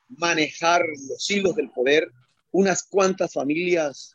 manejar 0.07 0.81
los 1.09 1.29
hilos 1.29 1.57
del 1.57 1.71
poder. 1.71 2.09
Unas 2.51 2.83
cuantas 2.83 3.33
familias 3.33 4.13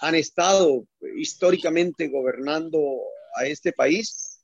han 0.00 0.16
estado 0.16 0.84
históricamente 1.16 2.08
gobernando 2.08 2.80
a 3.34 3.46
este 3.46 3.72
país 3.72 4.40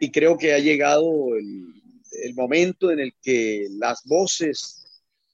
y 0.00 0.10
creo 0.10 0.36
que 0.36 0.52
ha 0.52 0.58
llegado 0.58 1.36
el, 1.36 2.34
momento 2.34 2.90
en 2.90 3.00
el 3.00 3.14
que 3.22 3.68
las 3.70 4.02
voces 4.04 4.84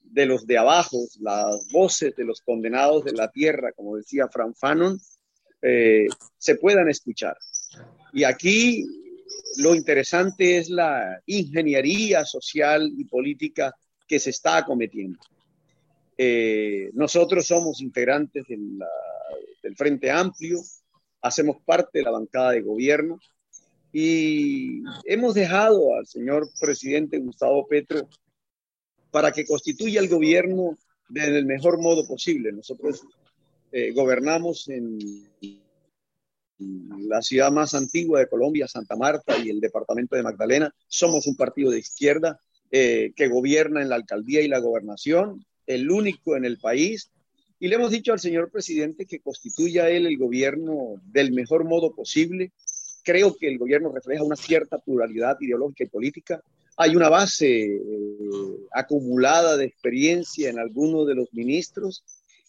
de 0.03 0.25
los 0.25 0.45
de 0.45 0.57
abajo, 0.57 0.97
las 1.19 1.67
voces 1.71 2.15
de 2.15 2.23
los 2.23 2.41
condenados 2.41 3.03
de 3.03 3.13
la 3.13 3.31
tierra, 3.31 3.71
como 3.73 3.97
decía 3.97 4.27
Frank 4.27 4.55
Fanon, 4.55 4.99
eh, 5.61 6.07
se 6.37 6.55
puedan 6.55 6.87
escuchar. 6.87 7.35
Y 8.13 8.23
aquí 8.23 8.85
lo 9.57 9.75
interesante 9.75 10.57
es 10.57 10.69
la 10.69 11.21
ingeniería 11.25 12.23
social 12.25 12.91
y 12.95 13.05
política 13.05 13.75
que 14.07 14.19
se 14.19 14.29
está 14.29 14.57
acometiendo. 14.57 15.19
Eh, 16.17 16.91
nosotros 16.93 17.47
somos 17.47 17.81
integrantes 17.81 18.45
del 18.47 19.75
Frente 19.75 20.11
Amplio, 20.11 20.59
hacemos 21.21 21.57
parte 21.65 21.99
de 21.99 22.03
la 22.03 22.11
bancada 22.11 22.51
de 22.51 22.61
gobierno 22.61 23.19
y 23.91 24.83
hemos 25.05 25.33
dejado 25.33 25.95
al 25.95 26.05
señor 26.05 26.47
presidente 26.59 27.17
Gustavo 27.17 27.67
Petro 27.67 28.07
para 29.11 29.31
que 29.31 29.45
constituya 29.45 29.99
el 29.99 30.09
gobierno 30.09 30.77
del 31.07 31.45
mejor 31.45 31.81
modo 31.81 32.07
posible. 32.07 32.51
Nosotros 32.51 33.03
eh, 33.71 33.91
gobernamos 33.93 34.69
en 34.69 34.99
la 37.07 37.21
ciudad 37.21 37.51
más 37.51 37.73
antigua 37.73 38.19
de 38.19 38.27
Colombia, 38.27 38.67
Santa 38.67 38.95
Marta 38.95 39.37
y 39.37 39.49
el 39.49 39.59
departamento 39.59 40.15
de 40.15 40.23
Magdalena. 40.23 40.73
Somos 40.87 41.25
un 41.27 41.35
partido 41.35 41.71
de 41.71 41.79
izquierda 41.79 42.39
eh, 42.71 43.13
que 43.15 43.27
gobierna 43.27 43.81
en 43.81 43.89
la 43.89 43.95
alcaldía 43.95 44.41
y 44.41 44.47
la 44.47 44.59
gobernación, 44.59 45.45
el 45.65 45.89
único 45.89 46.35
en 46.35 46.45
el 46.45 46.59
país. 46.59 47.11
Y 47.59 47.67
le 47.67 47.75
hemos 47.75 47.91
dicho 47.91 48.13
al 48.13 48.19
señor 48.19 48.49
presidente 48.49 49.05
que 49.05 49.19
constituya 49.19 49.89
él 49.89 50.05
el 50.05 50.17
gobierno 50.17 50.95
del 51.11 51.33
mejor 51.33 51.65
modo 51.65 51.93
posible, 51.93 52.51
creo 53.03 53.35
que 53.35 53.47
el 53.47 53.57
gobierno 53.57 53.91
refleja 53.91 54.23
una 54.23 54.35
cierta 54.35 54.77
pluralidad 54.77 55.37
ideológica 55.41 55.83
y 55.83 55.87
política. 55.87 56.41
Hay 56.77 56.95
una 56.95 57.09
base 57.09 57.65
eh, 57.65 57.79
acumulada 58.71 59.57
de 59.57 59.65
experiencia 59.65 60.49
en 60.49 60.59
algunos 60.59 61.05
de 61.05 61.15
los 61.15 61.33
ministros 61.33 62.03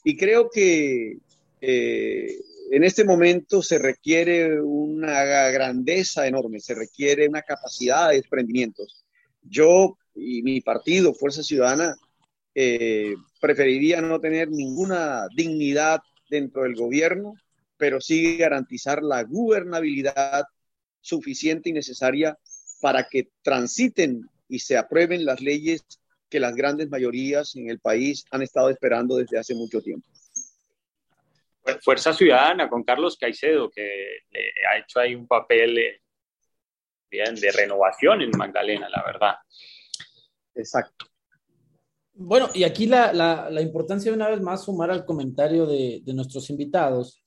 y 0.05 0.17
creo 0.17 0.49
que 0.49 1.19
eh, 1.61 2.37
en 2.71 2.85
este 2.85 3.05
momento 3.05 3.63
se 3.63 3.79
requiere 3.79 4.61
una 4.61 5.25
grandeza 5.51 6.29
enorme, 6.29 6.61
se 6.61 6.75
requiere 6.75 7.29
una 7.29 7.43
capacidad 7.43 8.11
de 8.11 8.17
desprendimientos. 8.17 9.05
Yo 9.43 9.99
y 10.15 10.43
mi 10.43 10.61
partido, 10.61 11.15
Fuerza 11.15 11.43
Ciudadana, 11.43 11.97
eh, 12.55 13.15
preferiría 13.41 14.01
no 14.01 14.21
tener 14.21 14.51
ninguna 14.51 15.27
dignidad 15.35 16.01
dentro 16.29 16.63
del 16.63 16.75
gobierno, 16.75 17.35
pero 17.77 18.01
sí 18.01 18.37
garantizar 18.37 19.03
la 19.03 19.23
gubernabilidad 19.25 20.45
suficiente 21.01 21.71
y 21.71 21.73
necesaria 21.73 22.39
para 22.81 23.09
que 23.09 23.29
transiten 23.43 24.29
y 24.49 24.59
se 24.59 24.77
aprueben 24.77 25.25
las 25.25 25.41
leyes 25.41 25.85
que 26.29 26.41
las 26.41 26.55
grandes 26.55 26.89
mayorías 26.89 27.57
en 27.57 27.71
el 27.71 27.81
país 27.81 28.25
han 28.31 28.43
estado 28.43 28.71
esperando 28.71 29.17
desde 29.17 29.39
hace 29.39 29.55
mucho 29.55 29.81
tiempo. 29.81 30.07
Fuerza 31.83 32.13
Ciudadana 32.13 32.69
con 32.69 32.85
Carlos 32.85 33.17
Caicedo, 33.19 33.71
que 33.71 34.23
ha 34.71 34.79
hecho 34.79 35.01
ahí 35.01 35.15
un 35.15 35.27
papel 35.27 35.79
eh, 35.79 36.01
de 37.11 37.53
renovación 37.53 38.23
en 38.23 38.31
Magdalena, 38.37 38.89
la 38.89 39.03
verdad. 39.05 39.35
Exacto. 40.55 41.10
Bueno, 42.23 42.51
y 42.53 42.65
aquí 42.65 42.87
la, 42.87 43.15
la, 43.15 43.63
importancia 43.63 44.11
de 44.11 44.17
una 44.17 44.29
vez 44.29 44.43
más 44.43 44.65
sumar 44.65 44.91
al 44.91 45.07
comentario 45.07 45.65
de, 45.65 46.03
de, 46.05 46.13
nuestros 46.13 46.51
invitados, 46.51 47.23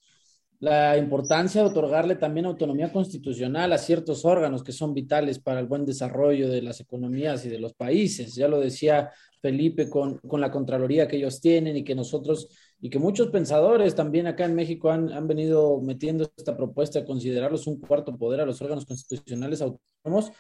la 0.60 0.98
importancia 0.98 1.64
de 1.64 1.70
otorgarle 1.70 2.16
también 2.16 2.46
autonomía 2.46 2.94
constitucional 2.94 3.74
a 3.74 3.80
ciertos 3.80 4.24
órganos 4.24 4.64
que 4.64 4.72
son 4.72 4.94
vitales 4.94 5.40
para 5.40 5.60
el 5.60 5.66
buen 5.66 5.84
desarrollo 5.84 6.48
de 6.48 6.62
las 6.62 6.80
economías 6.80 7.44
y 7.44 7.50
de 7.50 7.58
los 7.58 7.74
países. 7.74 8.36
Ya 8.36 8.48
lo 8.48 8.60
decía 8.60 9.10
Felipe 9.42 9.90
con, 9.90 10.20
con 10.20 10.40
la 10.40 10.52
Contraloría 10.52 11.08
que 11.08 11.18
ellos 11.18 11.42
tienen 11.42 11.76
y 11.76 11.84
que 11.84 11.96
nosotros 11.96 12.50
y 12.80 12.92
que 12.92 13.00
muchos 13.00 13.30
pensadores 13.32 13.96
también 13.96 14.28
acá 14.28 14.46
en 14.46 14.54
México 14.54 14.92
han, 14.92 15.12
han 15.12 15.28
venido 15.28 15.82
metiendo 15.82 16.32
esta 16.38 16.56
propuesta 16.56 17.00
de 17.00 17.06
considerarlos 17.06 17.66
un 17.66 17.80
cuarto 17.80 18.16
poder 18.16 18.42
a 18.42 18.46
los 18.46 18.62
órganos 18.62 18.86
constitucionales 18.86 19.60
autónomos 19.60 20.32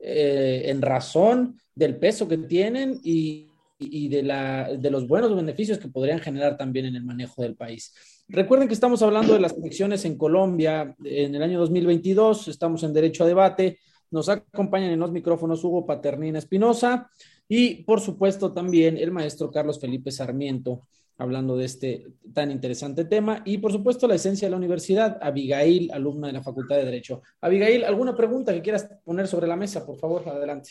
eh, 0.00 0.64
en 0.66 0.82
razón 0.82 1.60
del 1.76 1.96
peso 1.96 2.26
que 2.26 2.38
tienen 2.38 2.98
y, 3.04 3.49
y 3.80 4.08
de, 4.08 4.22
la, 4.22 4.70
de 4.76 4.90
los 4.90 5.08
buenos 5.08 5.34
beneficios 5.34 5.78
que 5.78 5.88
podrían 5.88 6.20
generar 6.20 6.56
también 6.56 6.86
en 6.86 6.96
el 6.96 7.04
manejo 7.04 7.42
del 7.42 7.56
país. 7.56 7.94
Recuerden 8.28 8.68
que 8.68 8.74
estamos 8.74 9.02
hablando 9.02 9.32
de 9.32 9.40
las 9.40 9.56
elecciones 9.56 10.04
en 10.04 10.16
Colombia 10.16 10.94
en 11.02 11.34
el 11.34 11.42
año 11.42 11.58
2022, 11.58 12.48
estamos 12.48 12.82
en 12.82 12.92
derecho 12.92 13.24
a 13.24 13.26
debate, 13.26 13.78
nos 14.10 14.28
acompañan 14.28 14.90
en 14.90 15.00
los 15.00 15.10
micrófonos 15.10 15.64
Hugo 15.64 15.86
Paternina 15.86 16.38
Espinosa 16.38 17.10
y 17.48 17.82
por 17.84 18.00
supuesto 18.00 18.52
también 18.52 18.96
el 18.96 19.10
maestro 19.10 19.50
Carlos 19.50 19.80
Felipe 19.80 20.12
Sarmiento 20.12 20.82
hablando 21.20 21.56
de 21.56 21.66
este 21.66 22.06
tan 22.32 22.50
interesante 22.50 23.04
tema. 23.04 23.42
Y 23.44 23.58
por 23.58 23.70
supuesto, 23.72 24.08
la 24.08 24.14
esencia 24.14 24.46
de 24.46 24.50
la 24.50 24.56
universidad, 24.56 25.18
Abigail, 25.20 25.90
alumna 25.92 26.28
de 26.28 26.32
la 26.32 26.42
Facultad 26.42 26.76
de 26.76 26.86
Derecho. 26.86 27.22
Abigail, 27.42 27.84
¿alguna 27.84 28.16
pregunta 28.16 28.54
que 28.54 28.62
quieras 28.62 28.88
poner 29.04 29.28
sobre 29.28 29.46
la 29.46 29.56
mesa? 29.56 29.84
Por 29.84 29.98
favor, 29.98 30.26
adelante. 30.26 30.70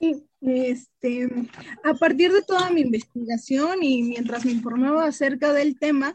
Sí, 0.00 0.24
este, 0.40 1.28
a 1.84 1.92
partir 1.92 2.32
de 2.32 2.40
toda 2.40 2.70
mi 2.70 2.80
investigación 2.80 3.82
y 3.82 4.02
mientras 4.02 4.46
me 4.46 4.52
informaba 4.52 5.04
acerca 5.04 5.52
del 5.52 5.78
tema, 5.78 6.14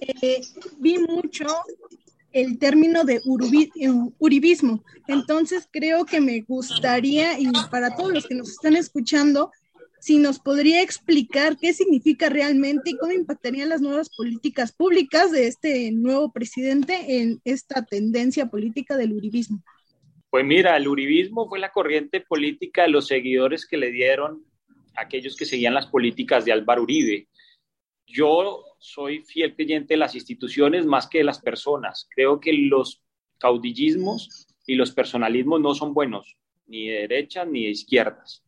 eh, 0.00 0.40
vi 0.78 0.96
mucho 0.98 1.44
el 2.32 2.58
término 2.58 3.04
de 3.04 3.20
uribismo. 4.18 4.82
Entonces 5.06 5.68
creo 5.70 6.06
que 6.06 6.22
me 6.22 6.40
gustaría, 6.48 7.38
y 7.38 7.50
para 7.70 7.94
todos 7.94 8.12
los 8.12 8.26
que 8.26 8.34
nos 8.34 8.50
están 8.50 8.74
escuchando, 8.74 9.50
si 10.00 10.18
nos 10.18 10.38
podría 10.38 10.82
explicar 10.82 11.58
qué 11.58 11.74
significa 11.74 12.30
realmente 12.30 12.90
y 12.90 12.96
cómo 12.96 13.12
impactarían 13.12 13.68
las 13.68 13.82
nuevas 13.82 14.08
políticas 14.16 14.72
públicas 14.72 15.30
de 15.30 15.46
este 15.46 15.90
nuevo 15.92 16.32
presidente 16.32 17.20
en 17.20 17.40
esta 17.44 17.84
tendencia 17.84 18.46
política 18.46 18.96
del 18.96 19.12
uribismo. 19.12 19.62
Pues 20.36 20.44
mira, 20.44 20.76
el 20.76 20.86
uribismo 20.86 21.48
fue 21.48 21.58
la 21.58 21.72
corriente 21.72 22.20
política 22.20 22.82
de 22.82 22.88
los 22.88 23.06
seguidores 23.06 23.64
que 23.64 23.78
le 23.78 23.90
dieron 23.90 24.44
aquellos 24.94 25.34
que 25.34 25.46
seguían 25.46 25.72
las 25.72 25.86
políticas 25.86 26.44
de 26.44 26.52
Álvaro 26.52 26.82
Uribe. 26.82 27.28
Yo 28.06 28.62
soy 28.78 29.22
fiel 29.22 29.54
creyente 29.54 29.94
de 29.94 29.98
las 29.98 30.14
instituciones 30.14 30.84
más 30.84 31.06
que 31.08 31.16
de 31.16 31.24
las 31.24 31.40
personas. 31.40 32.06
Creo 32.14 32.38
que 32.38 32.52
los 32.52 33.02
caudillismos 33.38 34.46
y 34.66 34.74
los 34.74 34.92
personalismos 34.92 35.58
no 35.62 35.74
son 35.74 35.94
buenos, 35.94 36.36
ni 36.66 36.88
de 36.88 37.08
derechas 37.08 37.48
ni 37.48 37.64
de 37.64 37.70
izquierdas 37.70 38.44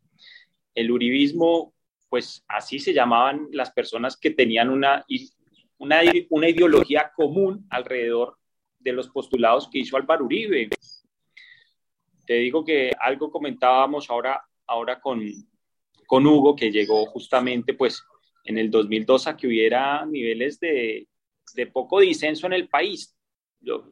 el 0.75 0.91
uribismo, 0.91 1.73
pues 2.11 2.45
así 2.49 2.81
se 2.81 2.93
llamaban 2.93 3.49
las 3.51 3.71
personas 3.71 4.19
que 4.19 4.33
tenían 4.33 4.69
una, 4.69 5.07
una, 5.79 6.01
una 6.29 6.49
ideología 6.51 7.13
común 7.17 7.67
alrededor 7.71 8.37
de 8.79 8.93
los 8.93 9.09
postulados 9.09 9.71
que 9.73 9.79
hizo 9.79 9.97
Álvaro 9.97 10.27
Uribe. 10.27 10.69
Te 12.29 12.35
digo 12.35 12.65
que 12.65 12.93
algo 13.01 13.33
comentábamos 13.33 14.09
ahora, 14.11 14.41
ahora 14.67 15.01
con, 15.01 15.21
con 16.07 16.27
Hugo, 16.27 16.55
que 16.55 16.71
llegó 16.71 17.07
justamente 17.07 17.75
pues 17.75 18.05
en 18.45 18.59
el 18.59 18.71
2002 18.71 19.27
a 19.27 19.37
que 19.37 19.49
hubiera 19.49 20.07
niveles 20.07 20.61
de, 20.61 21.09
de 21.55 21.67
poco 21.67 21.99
disenso 21.99 22.47
en 22.47 22.53
el 22.53 22.69
país. 22.69 23.17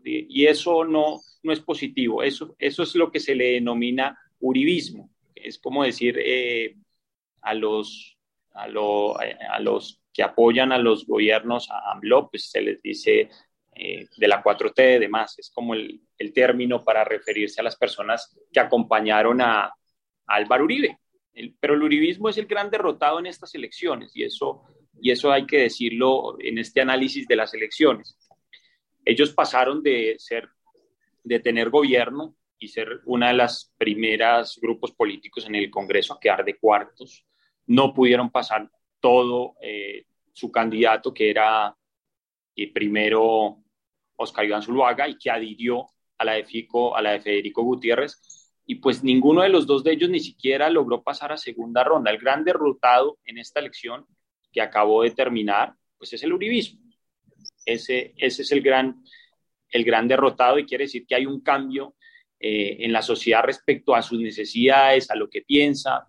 Y 0.05 0.47
eso 0.47 0.84
no, 0.84 1.20
no 1.43 1.53
es 1.53 1.61
positivo, 1.61 2.22
eso, 2.22 2.55
eso 2.59 2.84
es 2.84 2.95
lo 2.95 3.11
que 3.11 3.18
se 3.18 3.34
le 3.34 3.53
denomina 3.55 4.16
uribismo 4.39 5.11
es 5.47 5.59
como 5.59 5.84
decir 5.84 6.18
eh, 6.18 6.76
a, 7.43 7.55
los, 7.55 8.18
a, 8.53 8.68
los 8.68 10.03
que 10.12 10.22
apoyan 10.22 10.72
a 10.72 10.78
los 10.78 11.07
gobiernos, 11.07 11.70
a 11.70 11.93
AMLO, 11.93 12.28
pues 12.30 12.51
se 12.51 12.61
les 12.61 12.82
dice 12.82 13.28
eh, 13.79 14.09
de 14.16 14.29
la 14.29 14.43
4T 14.43 14.97
y 14.97 15.01
demás, 15.01 15.39
es 15.39 15.51
como 15.51 15.74
el, 15.74 16.01
término 16.35 16.83
para 16.83 17.05
referirse 17.05 17.61
a 17.61 17.64
las 17.64 17.77
personas 17.77 18.35
que 18.51 18.61
acompañaron 18.61 19.43
a, 19.43 19.70
Álvaro 20.29 20.64
Uribe. 20.64 20.99
pero 21.61 21.74
el 21.74 21.83
uribismo 21.83 22.29
es 22.29 22.39
el 22.39 22.47
gran 22.47 22.68
derrotado 22.68 23.20
en 23.20 23.27
estas 23.27 23.55
elecciones 23.55 24.11
y 24.16 24.24
eso, 24.24 24.62
y 25.01 25.11
eso 25.11 25.31
hay 25.31 25.47
que 25.47 25.59
decirlo 25.59 26.37
en 26.41 26.59
este 26.59 26.81
análisis 26.81 27.29
de 27.29 27.37
las 27.37 27.55
elecciones. 27.55 28.16
Ellos 29.05 29.33
pasaron 29.33 29.83
de 29.83 30.16
ser, 30.18 30.49
de 31.22 31.39
tener 31.39 31.70
gobierno 31.70 32.35
y 32.59 32.68
ser 32.68 33.03
una 33.05 33.29
de 33.29 33.35
las 33.35 33.72
primeras 33.77 34.59
grupos 34.61 34.93
políticos 34.93 35.47
en 35.47 35.55
el 35.55 35.70
Congreso 35.70 36.14
a 36.14 36.20
quedar 36.20 36.45
de 36.45 36.57
cuartos. 36.57 37.24
No 37.66 37.93
pudieron 37.93 38.31
pasar 38.31 38.68
todo 39.01 39.55
eh, 39.61 40.07
su 40.33 40.51
candidato, 40.51 41.12
que 41.12 41.31
era 41.31 41.77
eh, 42.57 42.72
primero 42.72 43.62
Oscar 44.17 44.45
Iván 44.45 44.62
Zuluaga, 44.62 45.09
y 45.09 45.17
que 45.19 45.31
adhirió 45.31 45.87
a 46.19 46.25
la 46.25 46.33
de 46.35 47.21
Federico 47.21 47.62
Gutiérrez, 47.62 48.21
y 48.67 48.77
pues 48.77 49.05
ninguno 49.05 49.43
de 49.43 49.49
los 49.49 49.67
dos 49.67 49.85
de 49.85 49.93
ellos 49.93 50.11
ni 50.11 50.19
siquiera 50.19 50.69
logró 50.69 51.03
pasar 51.03 51.33
a 51.33 51.37
segunda 51.37 51.85
ronda. 51.85 52.11
El 52.11 52.19
gran 52.19 52.45
derrotado 52.45 53.19
en 53.25 53.39
esta 53.39 53.61
elección 53.61 54.05
que 54.53 54.61
acabó 54.61 55.03
de 55.05 55.12
terminar, 55.12 55.75
pues 55.97 56.12
es 56.12 56.23
el 56.25 56.33
uribismo. 56.33 56.81
Ese, 57.64 58.12
ese 58.17 58.43
es 58.43 58.53
el 58.53 58.62
gran, 58.62 59.03
el 59.71 59.85
gran 59.85 60.09
derrotado 60.09 60.59
y 60.59 60.67
quiere 60.67 60.85
decir 60.85 61.07
que 61.07 61.14
hay 61.14 61.27
un 61.27 61.41
cambio 61.43 61.95
eh, 62.41 62.79
en 62.81 62.93
la 62.93 63.03
sociedad 63.03 63.45
respecto 63.45 63.95
a 63.95 64.03
sus 64.03 64.21
necesidades, 64.21 65.11
a 65.11 65.14
lo 65.14 65.31
que 65.31 65.43
piensa. 65.43 66.07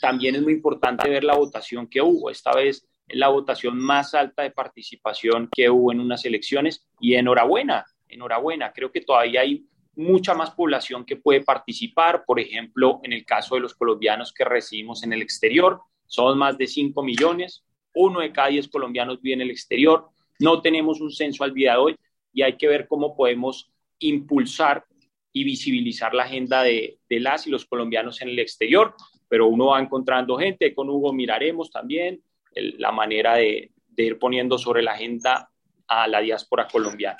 También 0.00 0.34
es 0.34 0.42
muy 0.42 0.54
importante 0.54 1.08
ver 1.08 1.22
la 1.22 1.36
votación 1.36 1.86
que 1.86 2.02
hubo. 2.02 2.30
Esta 2.30 2.52
vez 2.52 2.86
la 3.12 3.28
votación 3.28 3.78
más 3.78 4.14
alta 4.14 4.42
de 4.42 4.50
participación 4.50 5.48
que 5.54 5.70
hubo 5.70 5.92
en 5.92 6.00
unas 6.00 6.24
elecciones 6.24 6.86
y 7.00 7.14
enhorabuena, 7.14 7.84
enhorabuena. 8.08 8.72
Creo 8.72 8.90
que 8.90 9.00
todavía 9.00 9.40
hay 9.42 9.66
mucha 9.94 10.34
más 10.34 10.50
población 10.50 11.04
que 11.04 11.16
puede 11.16 11.42
participar. 11.42 12.24
Por 12.24 12.40
ejemplo, 12.40 13.00
en 13.02 13.12
el 13.12 13.24
caso 13.24 13.54
de 13.54 13.60
los 13.60 13.74
colombianos 13.74 14.32
que 14.32 14.44
recibimos 14.44 15.02
en 15.02 15.12
el 15.12 15.22
exterior, 15.22 15.80
son 16.06 16.38
más 16.38 16.58
de 16.58 16.66
5 16.66 17.02
millones. 17.02 17.64
Uno 17.94 18.20
de 18.20 18.32
cada 18.32 18.48
10 18.48 18.68
colombianos 18.68 19.20
vive 19.20 19.34
en 19.34 19.40
el 19.42 19.50
exterior. 19.50 20.08
No 20.38 20.60
tenemos 20.60 21.00
un 21.00 21.10
censo 21.10 21.44
al 21.44 21.54
día 21.54 21.72
de 21.72 21.78
hoy 21.78 21.96
y 22.32 22.42
hay 22.42 22.56
que 22.56 22.68
ver 22.68 22.86
cómo 22.88 23.16
podemos 23.16 23.70
impulsar 23.98 24.84
y 25.32 25.44
visibilizar 25.44 26.14
la 26.14 26.24
agenda 26.24 26.62
de, 26.62 26.98
las 27.08 27.46
y 27.46 27.50
los 27.50 27.64
colombianos 27.64 28.20
en 28.20 28.28
el 28.28 28.38
exterior, 28.38 28.94
pero 29.28 29.46
uno 29.46 29.66
va 29.68 29.80
encontrando 29.80 30.36
gente, 30.36 30.74
con 30.74 30.90
Hugo 30.90 31.12
miraremos 31.12 31.70
también 31.70 32.22
la 32.54 32.92
manera 32.92 33.36
de, 33.36 33.70
ir 33.96 34.18
poniendo 34.18 34.58
sobre 34.58 34.82
la 34.82 34.92
agenda 34.92 35.50
a 35.86 36.08
la 36.08 36.20
diáspora 36.20 36.66
colombiana. 36.66 37.18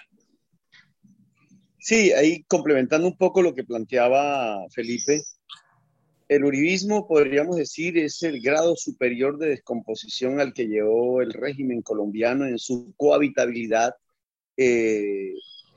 Sí, 1.79 2.13
ahí 2.13 2.45
complementando 2.45 3.07
un 3.07 3.17
poco 3.17 3.43
lo 3.43 3.55
que 3.55 3.65
planteaba 3.65 4.65
Felipe, 4.71 5.21
el 6.29 6.45
uribismo, 6.45 7.07
podríamos 7.07 7.57
decir, 7.57 7.99
es 7.99 8.23
el 8.23 8.41
grado 8.41 8.75
superior 8.77 9.37
de 9.39 9.49
descomposición 9.49 10.41
al 10.41 10.55
que 10.55 10.67
llevó 10.67 11.21
el 11.21 11.33
régimen 11.33 11.83
colombiano 11.83 12.47
en 12.47 12.59
su 12.59 12.95
cohabitabilidad 12.97 13.95
eh, 14.57 15.35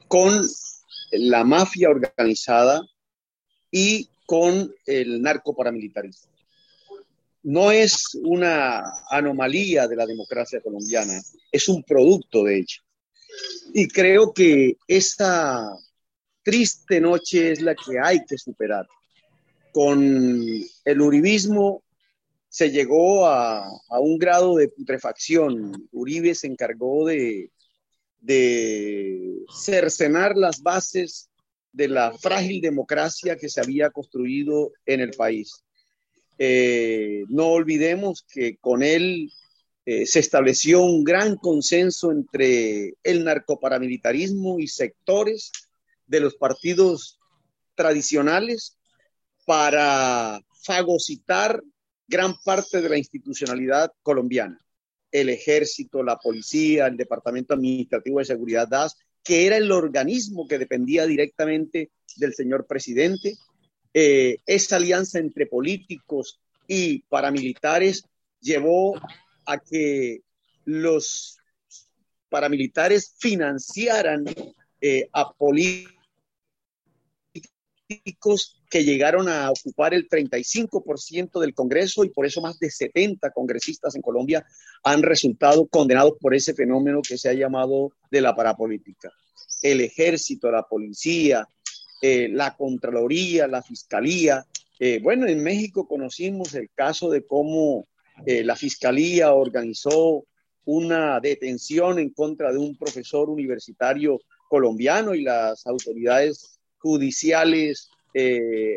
con 0.08 0.32
la 1.12 1.44
mafia 1.44 1.90
organizada 1.90 2.82
y 3.72 4.10
con 4.26 4.74
el 4.86 5.22
narcoparamilitarismo. 5.22 6.35
No 7.46 7.72
es 7.72 8.18
una 8.24 8.82
anomalía 9.08 9.88
de 9.88 9.96
la 9.96 10.08
democracia 10.08 10.62
colombiana, 10.62 11.22
es 11.52 11.70
un 11.70 11.84
producto 11.84 12.44
de 12.44 12.58
ella. 12.58 12.78
Y 13.72 13.88
creo 13.88 14.34
que 14.34 14.78
esa 14.88 15.78
triste 16.42 17.00
noche 17.00 17.52
es 17.52 17.62
la 17.62 17.76
que 17.76 18.00
hay 18.02 18.26
que 18.26 18.40
superar. 18.40 18.88
Con 19.72 20.44
el 20.86 21.02
uribismo 21.02 21.84
se 22.50 22.72
llegó 22.72 23.28
a, 23.28 23.70
un 24.00 24.18
grado 24.18 24.56
de 24.56 24.70
putrefacción. 24.70 25.88
Uribe 25.92 26.34
se 26.34 26.48
encargó 26.48 27.06
de, 27.06 27.52
de 28.22 29.38
cercenar 29.56 30.36
las 30.36 30.64
bases 30.64 31.30
de 31.74 31.90
la 31.90 32.12
frágil 32.18 32.60
democracia 32.60 33.36
que 33.36 33.50
se 33.50 33.62
había 33.62 33.92
construido 33.92 34.72
en 34.88 35.02
el 35.02 35.12
país. 35.12 35.65
Eh, 36.38 37.24
no 37.30 37.48
olvidemos 37.48 38.26
que 38.30 38.58
con 38.58 38.84
él 38.84 39.32
eh, 39.86 40.06
se 40.06 40.20
estableció 40.20 40.82
un 40.82 41.04
gran 41.04 41.38
consenso 41.38 42.12
entre 42.12 42.96
el 43.04 43.24
narcoparamilitarismo 43.24 44.60
y 44.60 44.68
sectores 44.68 45.52
de 46.08 46.20
los 46.20 46.36
partidos 46.36 47.20
tradicionales 47.76 48.78
para 49.46 50.42
fagocitar 50.64 51.62
gran 52.08 52.36
parte 52.44 52.82
de 52.82 52.90
la 52.90 52.98
institucionalidad 52.98 53.92
colombiana. 54.02 54.60
El 55.12 55.30
ejército, 55.30 56.04
la 56.04 56.18
policía, 56.18 56.88
el 56.88 56.98
Departamento 56.98 57.54
Administrativo 57.54 58.20
de 58.20 58.26
Seguridad 58.26 58.68
DAS, 58.68 58.98
que 59.24 59.48
era 59.48 59.58
el 59.58 59.72
organismo 59.72 60.48
que 60.48 60.60
dependía 60.60 61.06
directamente 61.06 61.92
del 62.18 62.34
señor 62.34 62.66
presidente. 62.68 63.36
Eh, 63.98 64.40
esa 64.46 64.76
alianza 64.76 65.20
entre 65.20 65.46
políticos 65.46 66.42
y 66.68 67.00
paramilitares 67.04 68.04
llevó 68.42 69.00
a 69.46 69.58
que 69.58 70.20
los 70.66 71.38
paramilitares 72.28 73.14
financiaran 73.18 74.26
eh, 74.82 75.08
a 75.14 75.32
políticos 75.32 75.96
que 78.70 78.84
llegaron 78.84 79.30
a 79.30 79.50
ocupar 79.50 79.94
el 79.94 80.10
35% 80.10 81.40
del 81.40 81.54
Congreso 81.54 82.04
y 82.04 82.10
por 82.10 82.26
eso 82.26 82.42
más 82.42 82.60
de 82.60 82.70
70 82.70 83.32
congresistas 83.32 83.96
en 83.96 84.02
Colombia 84.02 84.46
han 84.84 85.04
resultado 85.04 85.68
condenados 85.68 86.16
por 86.20 86.36
ese 86.36 86.54
fenómeno 86.54 87.02
que 87.02 87.18
se 87.18 87.30
ha 87.30 87.34
llamado 87.34 87.94
de 88.12 88.20
la 88.20 88.36
parapolítica. 88.36 89.10
El 89.62 89.80
ejército, 89.80 90.52
la 90.52 90.64
policía, 90.64 91.48
eh, 92.08 92.30
la 92.30 92.56
Contraloría, 92.56 93.48
la 93.48 93.64
Fiscalía. 93.64 94.46
Eh, 94.80 95.00
bueno, 95.02 95.26
en 95.26 95.42
México 95.42 95.88
conocimos 95.88 96.54
el 96.54 96.70
caso 96.76 97.10
de 97.10 97.26
cómo 97.26 97.88
eh, 98.28 98.44
la 98.44 98.56
Fiscalía 98.56 99.34
organizó 99.34 100.24
una 100.66 101.20
detención 101.20 101.98
en 101.98 102.12
contra 102.12 102.52
de 102.52 102.60
un 102.60 102.78
profesor 102.78 103.32
universitario 103.32 104.22
colombiano 104.48 105.16
y 105.16 105.24
las 105.24 105.66
autoridades 105.66 106.60
judiciales 106.78 107.90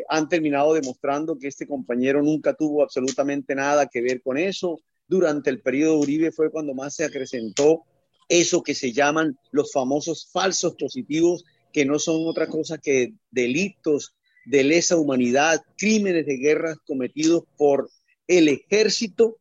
han 0.09 0.27
terminado 0.27 0.73
demostrando 0.73 1.37
que 1.37 1.47
este 1.47 1.65
compañero 1.65 2.21
nunca 2.21 2.53
tuvo 2.53 2.83
absolutamente 2.83 3.55
nada 3.55 3.87
que 3.87 4.01
ver 4.01 4.21
con 4.21 4.37
eso. 4.37 4.81
Durante 5.07 5.49
el 5.49 5.61
periodo 5.61 5.99
Uribe 5.99 6.31
fue 6.33 6.51
cuando 6.51 6.73
más 6.73 6.95
se 6.95 7.05
acrecentó 7.05 7.85
eso 8.27 8.61
que 8.63 8.75
se 8.75 8.91
llaman 8.91 9.37
los 9.51 9.71
famosos 9.71 10.29
falsos 10.33 10.75
positivos, 10.75 11.45
que 11.71 11.85
no 11.85 11.99
son 11.99 12.27
otra 12.27 12.47
cosa 12.47 12.77
que 12.77 13.13
delitos 13.31 14.15
de 14.45 14.63
lesa 14.63 14.97
humanidad, 14.97 15.61
crímenes 15.77 16.25
de 16.25 16.37
guerra 16.37 16.75
cometidos 16.87 17.43
por 17.57 17.89
el 18.27 18.47
ejército, 18.47 19.37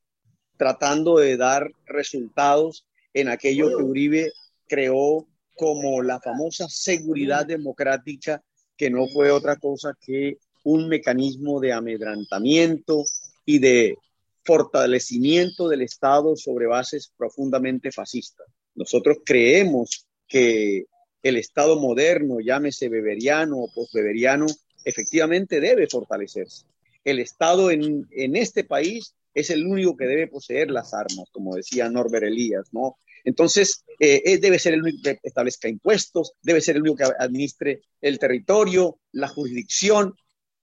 tratando 0.57 1.18
de 1.18 1.37
dar 1.37 1.70
resultados 1.87 2.87
en 3.14 3.29
aquello 3.29 3.76
que 3.76 3.83
Uribe 3.83 4.33
creó 4.66 5.26
como 5.57 6.03
la 6.03 6.20
famosa 6.20 6.68
seguridad 6.68 7.47
democrática 7.47 8.43
que 8.76 8.91
no 8.91 9.09
fue 9.09 9.31
otra 9.31 9.57
cosa 9.57 9.93
que 10.01 10.39
un 10.64 10.89
mecanismo 10.89 11.61
de 11.61 11.72
amedrantamiento 11.72 13.05
y 13.45 13.59
de 13.59 13.97
fortalecimiento 14.45 15.68
del 15.68 15.83
Estado 15.83 16.37
sobre 16.37 16.66
bases 16.66 17.12
profundamente 17.16 17.91
fascistas. 17.91 18.47
Nosotros 18.74 19.18
creemos 19.24 20.07
que 20.26 20.85
el 21.22 21.36
Estado 21.36 21.78
moderno, 21.78 22.40
llámese 22.40 22.88
beberiano 22.88 23.58
o 23.58 23.72
posbeberiano, 23.72 24.46
efectivamente 24.84 25.60
debe 25.60 25.86
fortalecerse. 25.86 26.64
El 27.04 27.18
Estado 27.18 27.70
en, 27.70 28.06
en 28.10 28.36
este 28.36 28.64
país 28.64 29.14
es 29.34 29.50
el 29.50 29.66
único 29.66 29.96
que 29.96 30.06
debe 30.06 30.26
poseer 30.26 30.70
las 30.70 30.94
armas, 30.94 31.28
como 31.32 31.54
decía 31.54 31.88
Norbert 31.88 32.24
Elías, 32.24 32.68
¿no? 32.72 32.96
Entonces, 33.24 33.84
eh, 33.98 34.38
debe 34.38 34.58
ser 34.58 34.74
el 34.74 34.82
único 34.82 35.02
que 35.02 35.18
establezca 35.22 35.68
impuestos, 35.68 36.32
debe 36.42 36.60
ser 36.60 36.76
el 36.76 36.82
único 36.82 36.96
que 36.96 37.12
administre 37.18 37.82
el 38.00 38.18
territorio, 38.18 39.00
la 39.12 39.28
jurisdicción. 39.28 40.14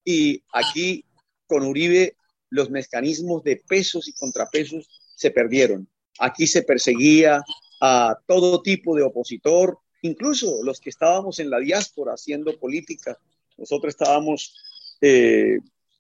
Y 0.04 0.44
aquí, 0.54 1.06
con 1.48 1.64
Uribe, 1.64 2.16
los 2.50 2.70
mecanismos 2.70 3.44
de 3.44 3.58
pesos 3.58 4.08
y 4.08 4.14
contrapesos 4.14 4.88
se 5.16 5.32
perdieron. 5.32 5.88
Aquí 6.20 6.48
se 6.48 6.64
perseguía 6.64 7.44
a 7.82 8.18
todo 8.26 8.62
tipo 8.62 8.96
de 8.96 9.04
opositor, 9.04 9.80
incluso 10.06 10.64
los 10.64 10.80
que 10.80 10.90
estábamos 10.90 11.40
en 11.40 11.50
la 11.50 11.60
diáspora 11.60 12.14
haciendo 12.14 12.58
política. 12.58 13.18
Nosotros 13.58 13.94
estábamos 13.94 14.56
eh, 15.02 15.60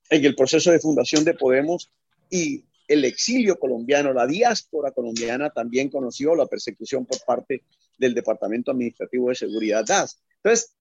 en 0.10 0.26
el 0.26 0.36
proceso 0.36 0.72
de 0.72 0.80
fundación 0.80 1.24
de 1.24 1.34
Podemos 1.34 1.90
y 2.30 2.64
el 2.88 3.04
exilio 3.04 3.58
colombiano, 3.58 4.14
la 4.14 4.28
diáspora 4.28 4.92
colombiana 4.92 5.50
también 5.50 5.90
conoció 5.90 6.36
la 6.36 6.46
persecución 6.46 7.06
por 7.06 7.20
parte 7.26 7.64
del 7.98 8.14
Departamento 8.14 8.72
Administrativo 8.72 9.30
de 9.30 9.36
Seguridad 9.36 9.84
DAS. 9.86 10.20
Entonces, 10.38 10.76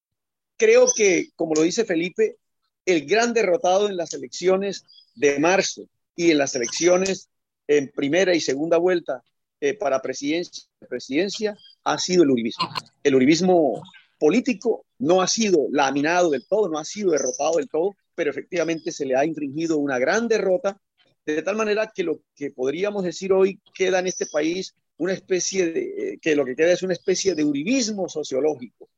creo 0.55 0.85
que, 0.95 1.29
como 1.35 1.55
lo 1.55 1.63
dice 1.63 1.83
Felipe, 1.83 2.37
el 2.85 3.07
gran 3.07 3.33
derrotado 3.33 3.89
en 3.89 3.97
las 3.97 4.13
elecciones 4.13 4.85
de 5.15 5.39
marzo 5.39 5.89
y 6.15 6.29
en 6.29 6.37
las 6.37 6.53
elecciones 6.53 7.29
en 7.67 7.89
primera 7.89 8.35
y 8.35 8.41
segunda 8.41 8.77
vuelta 8.77 9.23
eh, 9.59 9.73
para 9.73 10.01
presidencia, 10.01 10.65
presidencia 10.87 11.57
ha 11.85 11.97
sido 11.97 12.23
el 12.23 12.31
uribismo. 12.31 12.69
El 13.03 13.15
uribismo 13.15 13.81
político 14.19 14.85
no 14.99 15.21
ha 15.21 15.27
sido 15.27 15.67
laminado 15.71 16.29
del 16.29 16.45
todo, 16.47 16.67
no 16.67 16.77
ha 16.77 16.85
sido 16.85 17.11
derrotado 17.11 17.57
del 17.57 17.69
todo, 17.69 17.95
pero 18.15 18.31
efectivamente 18.31 18.91
se 18.91 19.05
le 19.05 19.15
ha 19.15 19.25
infringido 19.25 19.77
una 19.77 19.99
gran 19.99 20.27
derrota 20.27 20.79
de 21.25 21.41
tal 21.41 21.55
manera 21.55 21.91
que 21.93 22.03
lo 22.03 22.21
que 22.35 22.51
podríamos 22.51 23.03
decir 23.03 23.33
hoy 23.33 23.59
queda 23.73 23.99
en 23.99 24.07
este 24.07 24.27
país 24.27 24.75
una 24.97 25.13
especie 25.13 25.71
de, 25.71 25.81
eh, 25.81 26.19
que 26.21 26.35
lo 26.35 26.45
que 26.45 26.55
queda 26.55 26.71
es 26.71 26.83
una 26.83 26.93
especie 26.93 27.35
de 27.35 27.43
uribismo 27.43 28.07
sociológico. 28.07 28.89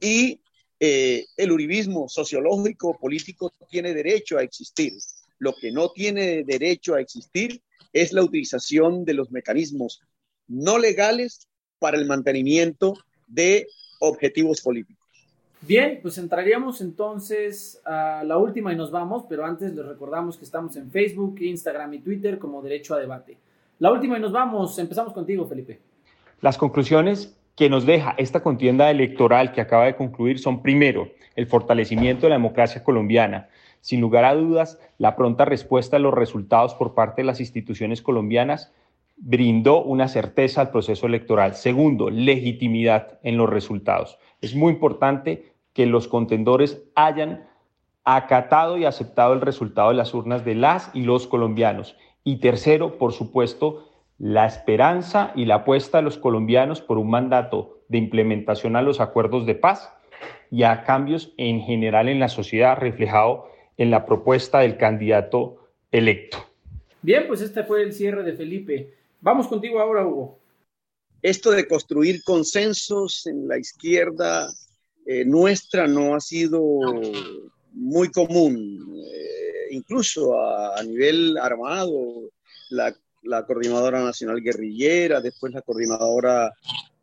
Y 0.00 0.40
eh, 0.80 1.26
el 1.36 1.52
uribismo 1.52 2.08
sociológico 2.08 2.98
político 2.98 3.52
tiene 3.68 3.94
derecho 3.94 4.38
a 4.38 4.42
existir. 4.42 4.92
Lo 5.38 5.54
que 5.54 5.70
no 5.70 5.90
tiene 5.90 6.42
derecho 6.44 6.94
a 6.94 7.00
existir 7.00 7.62
es 7.92 8.12
la 8.12 8.22
utilización 8.22 9.04
de 9.04 9.14
los 9.14 9.30
mecanismos 9.30 10.00
no 10.46 10.78
legales 10.78 11.46
para 11.78 11.96
el 11.96 12.06
mantenimiento 12.06 12.94
de 13.26 13.66
objetivos 14.00 14.60
políticos. 14.60 14.98
Bien, 15.60 15.98
pues 16.00 16.18
entraríamos 16.18 16.80
entonces 16.80 17.80
a 17.84 18.22
la 18.24 18.38
última 18.38 18.72
y 18.72 18.76
nos 18.76 18.92
vamos, 18.92 19.24
pero 19.28 19.44
antes 19.44 19.74
les 19.74 19.84
recordamos 19.84 20.38
que 20.38 20.44
estamos 20.44 20.76
en 20.76 20.90
Facebook, 20.90 21.40
Instagram 21.40 21.94
y 21.94 21.98
Twitter 21.98 22.38
como 22.38 22.62
Derecho 22.62 22.94
a 22.94 22.98
Debate. 22.98 23.36
La 23.80 23.92
última 23.92 24.18
y 24.18 24.20
nos 24.20 24.32
vamos. 24.32 24.78
Empezamos 24.78 25.12
contigo, 25.12 25.46
Felipe. 25.46 25.80
Las 26.40 26.56
conclusiones 26.56 27.36
que 27.56 27.68
nos 27.68 27.84
deja 27.84 28.14
esta 28.18 28.40
contienda 28.40 28.88
electoral 28.88 29.52
que 29.52 29.60
acaba 29.60 29.86
de 29.86 29.96
concluir 29.96 30.38
son, 30.38 30.62
primero, 30.62 31.08
el 31.34 31.48
fortalecimiento 31.48 32.22
de 32.22 32.30
la 32.30 32.36
democracia 32.36 32.84
colombiana. 32.84 33.48
Sin 33.80 34.00
lugar 34.00 34.24
a 34.24 34.34
dudas, 34.34 34.78
la 34.96 35.16
pronta 35.16 35.44
respuesta 35.44 35.96
a 35.96 36.00
los 36.00 36.14
resultados 36.14 36.74
por 36.74 36.94
parte 36.94 37.22
de 37.22 37.26
las 37.26 37.40
instituciones 37.40 38.00
colombianas 38.00 38.72
brindó 39.18 39.82
una 39.82 40.08
certeza 40.08 40.62
al 40.62 40.70
proceso 40.70 41.06
electoral. 41.06 41.54
Segundo, 41.54 42.10
legitimidad 42.10 43.18
en 43.22 43.36
los 43.36 43.50
resultados. 43.50 44.18
Es 44.40 44.54
muy 44.54 44.72
importante 44.72 45.52
que 45.72 45.86
los 45.86 46.08
contendores 46.08 46.82
hayan 46.94 47.46
acatado 48.04 48.78
y 48.78 48.84
aceptado 48.84 49.34
el 49.34 49.40
resultado 49.40 49.90
de 49.90 49.96
las 49.96 50.14
urnas 50.14 50.44
de 50.44 50.54
las 50.54 50.90
y 50.94 51.02
los 51.02 51.26
colombianos. 51.26 51.96
Y 52.24 52.36
tercero, 52.36 52.96
por 52.96 53.12
supuesto, 53.12 53.88
la 54.18 54.46
esperanza 54.46 55.32
y 55.34 55.44
la 55.44 55.56
apuesta 55.56 55.98
de 55.98 56.04
los 56.04 56.18
colombianos 56.18 56.80
por 56.80 56.98
un 56.98 57.10
mandato 57.10 57.80
de 57.88 57.98
implementación 57.98 58.76
a 58.76 58.82
los 58.82 59.00
acuerdos 59.00 59.46
de 59.46 59.54
paz 59.54 59.92
y 60.50 60.62
a 60.62 60.84
cambios 60.84 61.32
en 61.36 61.60
general 61.60 62.08
en 62.08 62.18
la 62.18 62.28
sociedad 62.28 62.78
reflejado 62.78 63.46
en 63.76 63.90
la 63.90 64.06
propuesta 64.06 64.60
del 64.60 64.76
candidato 64.76 65.68
electo. 65.92 66.38
Bien, 67.02 67.24
pues 67.28 67.40
este 67.40 67.62
fue 67.62 67.82
el 67.82 67.92
cierre 67.92 68.22
de 68.24 68.32
Felipe. 68.32 68.97
Vamos 69.20 69.48
contigo 69.48 69.80
ahora, 69.80 70.06
Hugo. 70.06 70.38
Esto 71.20 71.50
de 71.50 71.66
construir 71.66 72.22
consensos 72.22 73.26
en 73.26 73.48
la 73.48 73.58
izquierda 73.58 74.48
eh, 75.04 75.24
nuestra 75.24 75.88
no 75.88 76.14
ha 76.14 76.20
sido 76.20 76.62
muy 77.72 78.10
común, 78.10 79.02
eh, 79.04 79.68
incluso 79.70 80.38
a, 80.38 80.82
nivel 80.82 81.36
armado, 81.38 82.30
la, 82.70 82.94
Coordinadora 83.46 84.02
Nacional 84.02 84.40
Guerrillera, 84.42 85.20
después 85.20 85.52
la 85.52 85.62
Coordinadora 85.62 86.52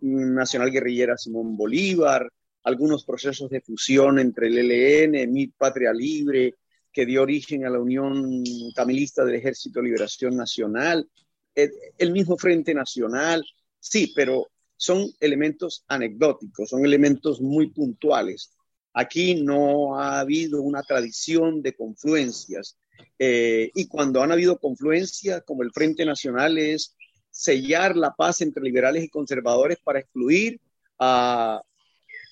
Nacional 0.02 0.72
Guerrillera 0.72 1.18
Simón 1.18 1.58
Bolívar, 1.58 2.30
algunos 2.64 3.04
procesos 3.04 3.50
de 3.50 3.62
fusión 3.62 4.20
entre 4.20 4.48
el 4.48 4.72
ELN, 4.72 5.32
MIT 5.32 5.54
Patria 5.58 5.92
Libre, 5.92 6.54
que 6.92 7.06
dio 7.06 7.24
origen 7.24 7.66
a 7.66 7.70
la 7.70 7.80
Unión 7.80 8.44
Camilista 8.76 9.26
del 9.26 9.36
Ejército 9.36 9.80
de 9.80 9.86
Liberación 9.86 10.36
Nacional, 10.38 11.08
el 11.56 12.12
mismo 12.12 12.38
Frente 12.38 12.74
Nacional, 12.74 13.44
sí, 13.80 14.12
pero 14.16 14.48
son 14.78 15.10
elementos 15.20 15.84
anecdóticos, 15.88 16.70
son 16.70 16.86
elementos 16.86 17.42
muy 17.42 17.68
puntuales. 17.70 18.52
Aquí 18.94 19.36
no 19.36 20.00
ha 20.00 20.20
habido 20.20 20.62
una 20.62 20.82
tradición 20.84 21.62
de 21.62 21.76
confluencias 21.76 22.78
eh, 23.20 23.72
y 23.74 23.88
cuando 23.88 24.22
han 24.22 24.32
habido 24.32 24.58
confluencias, 24.60 25.44
como 25.46 25.64
el 25.64 25.72
Frente 25.72 26.06
Nacional, 26.06 26.58
es 26.58 26.96
sellar 27.30 27.96
la 27.96 28.14
paz 28.14 28.42
entre 28.42 28.64
liberales 28.64 29.04
y 29.04 29.10
conservadores 29.10 29.78
para 29.84 30.00
excluir 30.00 30.60
a 31.00 31.62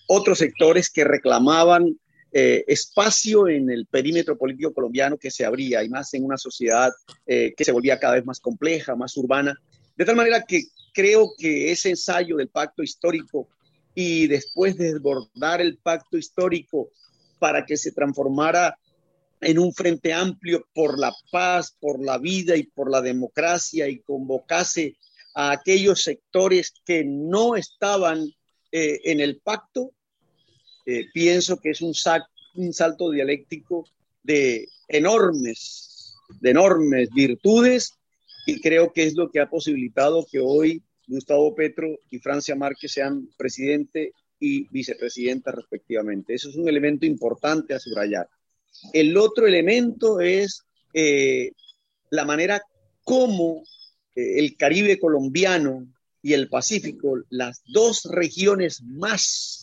otros 0.07 0.37
sectores 0.37 0.89
que 0.89 1.03
reclamaban 1.03 1.99
eh, 2.35 2.63
espacio 2.67 3.47
en 3.47 3.69
el 3.69 3.85
perímetro 3.85 4.35
político 4.37 4.73
colombiano 4.73 5.17
que 5.17 5.29
se 5.29 5.45
abría 5.45 5.83
y 5.83 5.89
más 5.89 6.13
en 6.15 6.25
una 6.25 6.37
sociedad 6.37 6.91
eh, 7.27 7.53
que 7.55 7.63
se 7.63 7.71
volvía 7.71 7.99
cada 7.99 8.15
vez 8.15 8.25
más 8.25 8.39
compleja, 8.39 8.95
más 8.95 9.15
urbana. 9.17 9.55
De 9.95 10.03
tal 10.03 10.15
manera 10.15 10.41
que 10.41 10.63
creo 10.93 11.31
que 11.37 11.71
ese 11.71 11.91
ensayo 11.91 12.37
del 12.37 12.49
pacto 12.49 12.81
histórico 12.81 13.47
y 13.93 14.25
después 14.25 14.75
de 14.77 14.93
desbordar 14.93 15.61
el 15.61 15.77
pacto 15.77 16.17
histórico 16.17 16.89
para 17.37 17.65
que 17.65 17.77
se 17.77 17.91
transformara 17.91 18.79
en 19.39 19.59
un 19.59 19.73
frente 19.73 20.11
amplio 20.11 20.65
por 20.73 20.97
la 20.97 21.13
paz, 21.31 21.75
por 21.79 22.03
la 22.03 22.17
vida 22.17 22.55
y 22.55 22.63
por 22.63 22.89
la 22.89 23.01
democracia 23.01 23.87
y 23.87 23.99
convocase 23.99 24.97
a 25.35 25.51
aquellos 25.51 26.01
sectores 26.01 26.73
que 26.83 27.03
no 27.05 27.55
estaban 27.55 28.25
eh, 28.71 29.01
en 29.03 29.19
el 29.19 29.39
pacto, 29.39 29.91
eh, 30.85 31.05
pienso 31.13 31.57
que 31.57 31.71
es 31.71 31.81
un, 31.81 31.93
un 32.55 32.73
salto 32.73 33.11
dialéctico 33.11 33.85
de 34.21 34.67
enormes, 34.87 36.15
de 36.39 36.49
enormes 36.51 37.09
virtudes 37.09 37.93
y 38.45 38.59
creo 38.59 38.91
que 38.91 39.03
es 39.03 39.15
lo 39.15 39.29
que 39.29 39.39
ha 39.39 39.49
posibilitado 39.49 40.25
que 40.29 40.39
hoy 40.39 40.81
Gustavo 41.07 41.53
Petro 41.55 41.87
y 42.09 42.19
Francia 42.19 42.55
Márquez 42.55 42.91
sean 42.91 43.29
presidente 43.37 44.13
y 44.39 44.67
vicepresidenta 44.69 45.51
respectivamente. 45.51 46.33
Eso 46.33 46.49
es 46.49 46.55
un 46.55 46.67
elemento 46.67 47.05
importante 47.05 47.73
a 47.73 47.79
subrayar. 47.79 48.27
El 48.91 49.15
otro 49.17 49.47
elemento 49.47 50.19
es 50.19 50.63
eh, 50.93 51.51
la 52.09 52.25
manera 52.25 52.61
como 53.03 53.63
eh, 54.15 54.39
el 54.39 54.57
Caribe 54.57 54.99
colombiano 54.99 55.87
y 56.21 56.33
el 56.33 56.49
Pacífico, 56.49 57.21
las 57.29 57.61
dos 57.67 58.03
regiones 58.05 58.81
más 58.83 59.62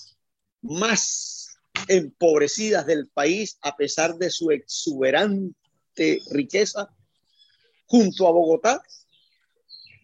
más 0.63 1.59
empobrecidas 1.89 2.87
del 2.87 3.09
país 3.09 3.59
a 3.63 3.77
pesar 3.77 4.17
de 4.17 4.31
su 4.31 4.51
exuberante 4.51 6.19
riqueza, 6.31 6.89
junto 7.87 8.27
a 8.27 8.33
Bogotá, 8.33 8.83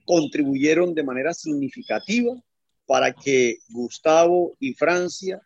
contribuyeron 0.04 0.94
de 0.94 1.02
manera 1.02 1.34
significativa 1.34 2.34
para 2.86 3.12
que 3.12 3.59
Gustavo 3.68 4.57
y 4.61 4.74
Francia 4.74 5.40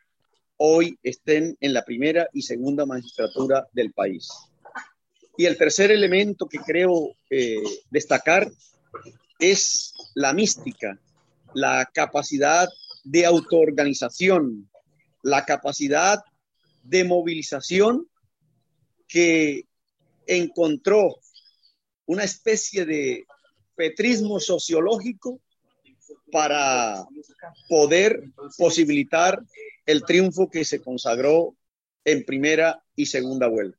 hoy 0.57 0.99
estén 1.03 1.57
en 1.61 1.73
la 1.73 1.85
primera 1.85 2.29
y 2.35 2.43
segunda 2.43 2.85
magistratura 2.85 3.67
del 3.73 3.93
país. 3.93 4.29
Y 5.39 5.47
el 5.47 5.57
tercer 5.57 5.91
elemento 5.91 6.47
que 6.47 6.59
creo 6.59 7.15
eh, 7.31 7.63
destacar 7.91 8.51
es 9.39 9.95
la 10.15 10.35
mística, 10.35 11.01
la 11.55 11.89
capacidad 11.95 12.69
de 13.05 13.25
autoorganización 13.25 14.71
la 15.23 15.45
capacidad 15.45 16.23
de 16.83 17.05
movilización 17.05 18.09
que 19.07 19.67
encontró 20.27 21.19
una 22.07 22.25
especie 22.25 22.85
de 22.85 23.27
petrismo 23.75 24.41
sociológico 24.41 25.41
para 26.31 27.05
poder 27.69 28.25
posibilitar 28.57 29.43
el 29.87 30.05
triunfo 30.05 30.49
que 30.49 30.65
se 30.65 30.81
consagró 30.81 31.57
en 32.05 32.25
primera 32.25 32.83
y 32.95 33.07
segunda 33.07 33.49
vuelta. 33.49 33.79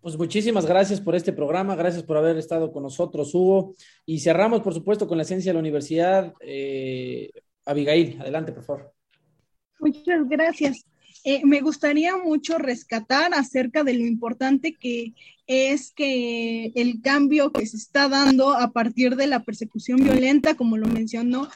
Pues 0.00 0.16
muchísimas 0.16 0.64
gracias 0.64 1.00
por 1.00 1.14
este 1.14 1.32
programa, 1.32 1.76
gracias 1.76 2.02
por 2.02 2.16
haber 2.16 2.38
estado 2.38 2.72
con 2.72 2.82
nosotros, 2.82 3.34
Hugo. 3.34 3.74
Y 4.06 4.20
cerramos, 4.20 4.62
por 4.62 4.72
supuesto, 4.72 5.06
con 5.06 5.18
la 5.18 5.24
esencia 5.24 5.50
de 5.50 5.54
la 5.54 5.60
universidad. 5.60 6.32
Eh, 6.40 7.30
Abigail, 7.66 8.18
adelante, 8.20 8.52
por 8.52 8.64
favor. 8.64 8.94
Muchas 9.80 10.28
gracias. 10.28 10.84
Eh, 11.24 11.44
me 11.44 11.60
gustaría 11.60 12.16
mucho 12.16 12.58
rescatar 12.58 13.34
acerca 13.34 13.84
de 13.84 13.94
lo 13.94 14.06
importante 14.06 14.74
que 14.74 15.14
es 15.46 15.92
que 15.92 16.72
el 16.74 17.02
cambio 17.02 17.52
que 17.52 17.66
se 17.66 17.76
está 17.76 18.08
dando 18.08 18.52
a 18.52 18.72
partir 18.72 19.16
de 19.16 19.26
la 19.26 19.42
persecución 19.42 20.02
violenta, 20.02 20.54
como 20.54 20.76
lo 20.76 20.86
mencionó 20.86 21.48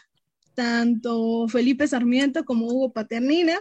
tanto 0.54 1.48
Felipe 1.48 1.86
Sarmiento 1.86 2.44
como 2.44 2.66
Hugo 2.66 2.92
Paternina, 2.92 3.60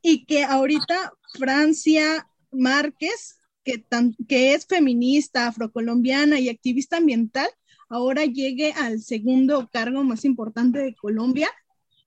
y 0.00 0.24
que 0.24 0.44
ahorita 0.44 1.12
Francia 1.38 2.26
Márquez, 2.50 3.38
que, 3.64 3.84
que 4.28 4.54
es 4.54 4.66
feminista, 4.66 5.46
afrocolombiana 5.46 6.40
y 6.40 6.48
activista 6.48 6.96
ambiental, 6.96 7.48
ahora 7.88 8.24
llegue 8.24 8.72
al 8.72 9.00
segundo 9.00 9.68
cargo 9.72 10.02
más 10.02 10.24
importante 10.24 10.78
de 10.78 10.94
Colombia 10.94 11.50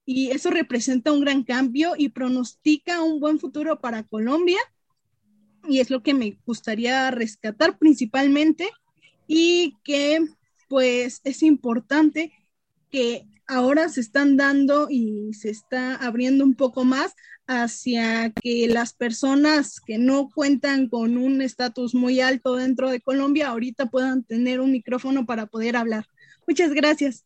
y 0.05 0.31
eso 0.31 0.51
representa 0.51 1.11
un 1.11 1.21
gran 1.21 1.43
cambio 1.43 1.93
y 1.97 2.09
pronostica 2.09 3.01
un 3.01 3.19
buen 3.19 3.39
futuro 3.39 3.79
para 3.79 4.03
Colombia 4.03 4.59
y 5.67 5.79
es 5.79 5.89
lo 5.89 6.03
que 6.03 6.13
me 6.13 6.37
gustaría 6.45 7.09
rescatar 7.11 7.77
principalmente 7.77 8.69
y 9.27 9.75
que 9.83 10.19
pues 10.69 11.21
es 11.23 11.43
importante 11.43 12.31
que 12.91 13.27
ahora 13.47 13.89
se 13.89 14.01
están 14.01 14.37
dando 14.37 14.87
y 14.89 15.33
se 15.33 15.49
está 15.49 15.95
abriendo 15.95 16.43
un 16.43 16.55
poco 16.55 16.83
más 16.83 17.13
hacia 17.47 18.31
que 18.31 18.67
las 18.67 18.93
personas 18.93 19.79
que 19.79 19.97
no 19.97 20.29
cuentan 20.29 20.89
con 20.89 21.17
un 21.17 21.41
estatus 21.41 21.93
muy 21.93 22.19
alto 22.19 22.55
dentro 22.55 22.89
de 22.89 23.01
Colombia 23.01 23.49
ahorita 23.49 23.87
puedan 23.87 24.23
tener 24.23 24.59
un 24.59 24.71
micrófono 24.71 25.25
para 25.25 25.45
poder 25.45 25.75
hablar. 25.75 26.05
Muchas 26.47 26.71
gracias. 26.73 27.25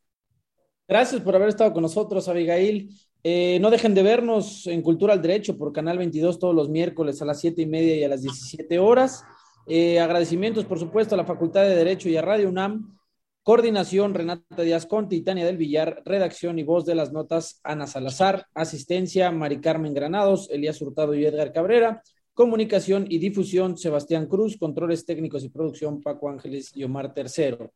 Gracias 0.90 1.22
por 1.22 1.36
haber 1.36 1.50
estado 1.50 1.72
con 1.72 1.84
nosotros, 1.84 2.28
Abigail. 2.28 2.90
Eh, 3.24 3.60
no 3.62 3.70
dejen 3.70 3.94
de 3.94 4.02
vernos 4.02 4.66
en 4.66 4.82
Cultura 4.82 5.14
al 5.14 5.22
Derecho 5.22 5.56
por 5.56 5.72
Canal 5.72 6.00
22 6.00 6.40
todos 6.40 6.56
los 6.56 6.68
miércoles 6.68 7.22
a 7.22 7.26
las 7.26 7.40
7 7.40 7.62
y 7.62 7.68
media 7.68 7.96
y 7.96 8.04
a 8.04 8.10
las 8.10 8.24
17 8.24 8.80
horas. 8.80 9.24
Eh, 9.68 10.00
agradecimientos, 10.00 10.66
por 10.66 10.80
supuesto, 10.80 11.14
a 11.14 11.18
la 11.20 11.26
Facultad 11.26 11.62
de 11.62 11.76
Derecho 11.76 12.10
y 12.10 12.18
a 12.18 12.24
Radio 12.24 12.50
UNAM. 12.50 12.98
Coordinación, 13.44 14.16
Renata 14.16 14.64
Díaz 14.64 14.88
Conte 14.88 15.16
y 15.16 15.22
Tania 15.22 15.46
del 15.46 15.58
Villar. 15.58 16.02
Redacción 16.06 16.58
y 16.58 16.64
voz 16.64 16.88
de 16.88 16.96
las 16.96 17.14
notas, 17.14 17.60
Ana 17.64 17.86
Salazar. 17.86 18.48
Asistencia, 18.56 19.30
Mari 19.30 19.62
Carmen 19.62 19.94
Granados, 19.94 20.50
Elías 20.50 20.82
Hurtado 20.82 21.14
y 21.14 21.24
Edgar 21.24 21.54
Cabrera. 21.54 22.02
Comunicación 22.34 23.06
y 23.08 23.20
difusión, 23.20 23.78
Sebastián 23.78 24.26
Cruz. 24.26 24.58
Controles 24.58 25.06
técnicos 25.06 25.44
y 25.44 25.50
producción, 25.50 26.02
Paco 26.02 26.30
Ángeles 26.30 26.72
y 26.74 26.84
Omar 26.84 27.14
Tercero. 27.14 27.74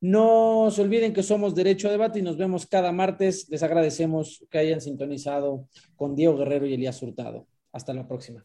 No 0.00 0.68
se 0.70 0.82
olviden 0.82 1.12
que 1.12 1.22
somos 1.22 1.54
Derecho 1.54 1.88
a 1.88 1.90
Debate 1.90 2.18
y 2.18 2.22
nos 2.22 2.36
vemos 2.36 2.66
cada 2.66 2.92
martes. 2.92 3.48
Les 3.48 3.62
agradecemos 3.62 4.44
que 4.50 4.58
hayan 4.58 4.80
sintonizado 4.80 5.68
con 5.96 6.14
Diego 6.14 6.36
Guerrero 6.36 6.66
y 6.66 6.74
Elías 6.74 7.02
Hurtado. 7.02 7.46
Hasta 7.72 7.94
la 7.94 8.06
próxima. 8.06 8.44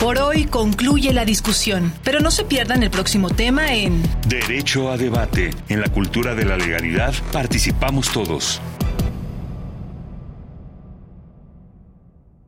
Por 0.00 0.18
hoy 0.18 0.46
concluye 0.46 1.12
la 1.12 1.26
discusión, 1.26 1.92
pero 2.02 2.20
no 2.20 2.30
se 2.30 2.44
pierdan 2.44 2.82
el 2.82 2.90
próximo 2.90 3.28
tema 3.28 3.74
en 3.74 4.02
Derecho 4.26 4.90
a 4.90 4.96
Debate. 4.96 5.50
En 5.68 5.82
la 5.82 5.88
cultura 5.90 6.34
de 6.34 6.46
la 6.46 6.56
legalidad 6.56 7.12
participamos 7.32 8.10
todos. 8.10 8.62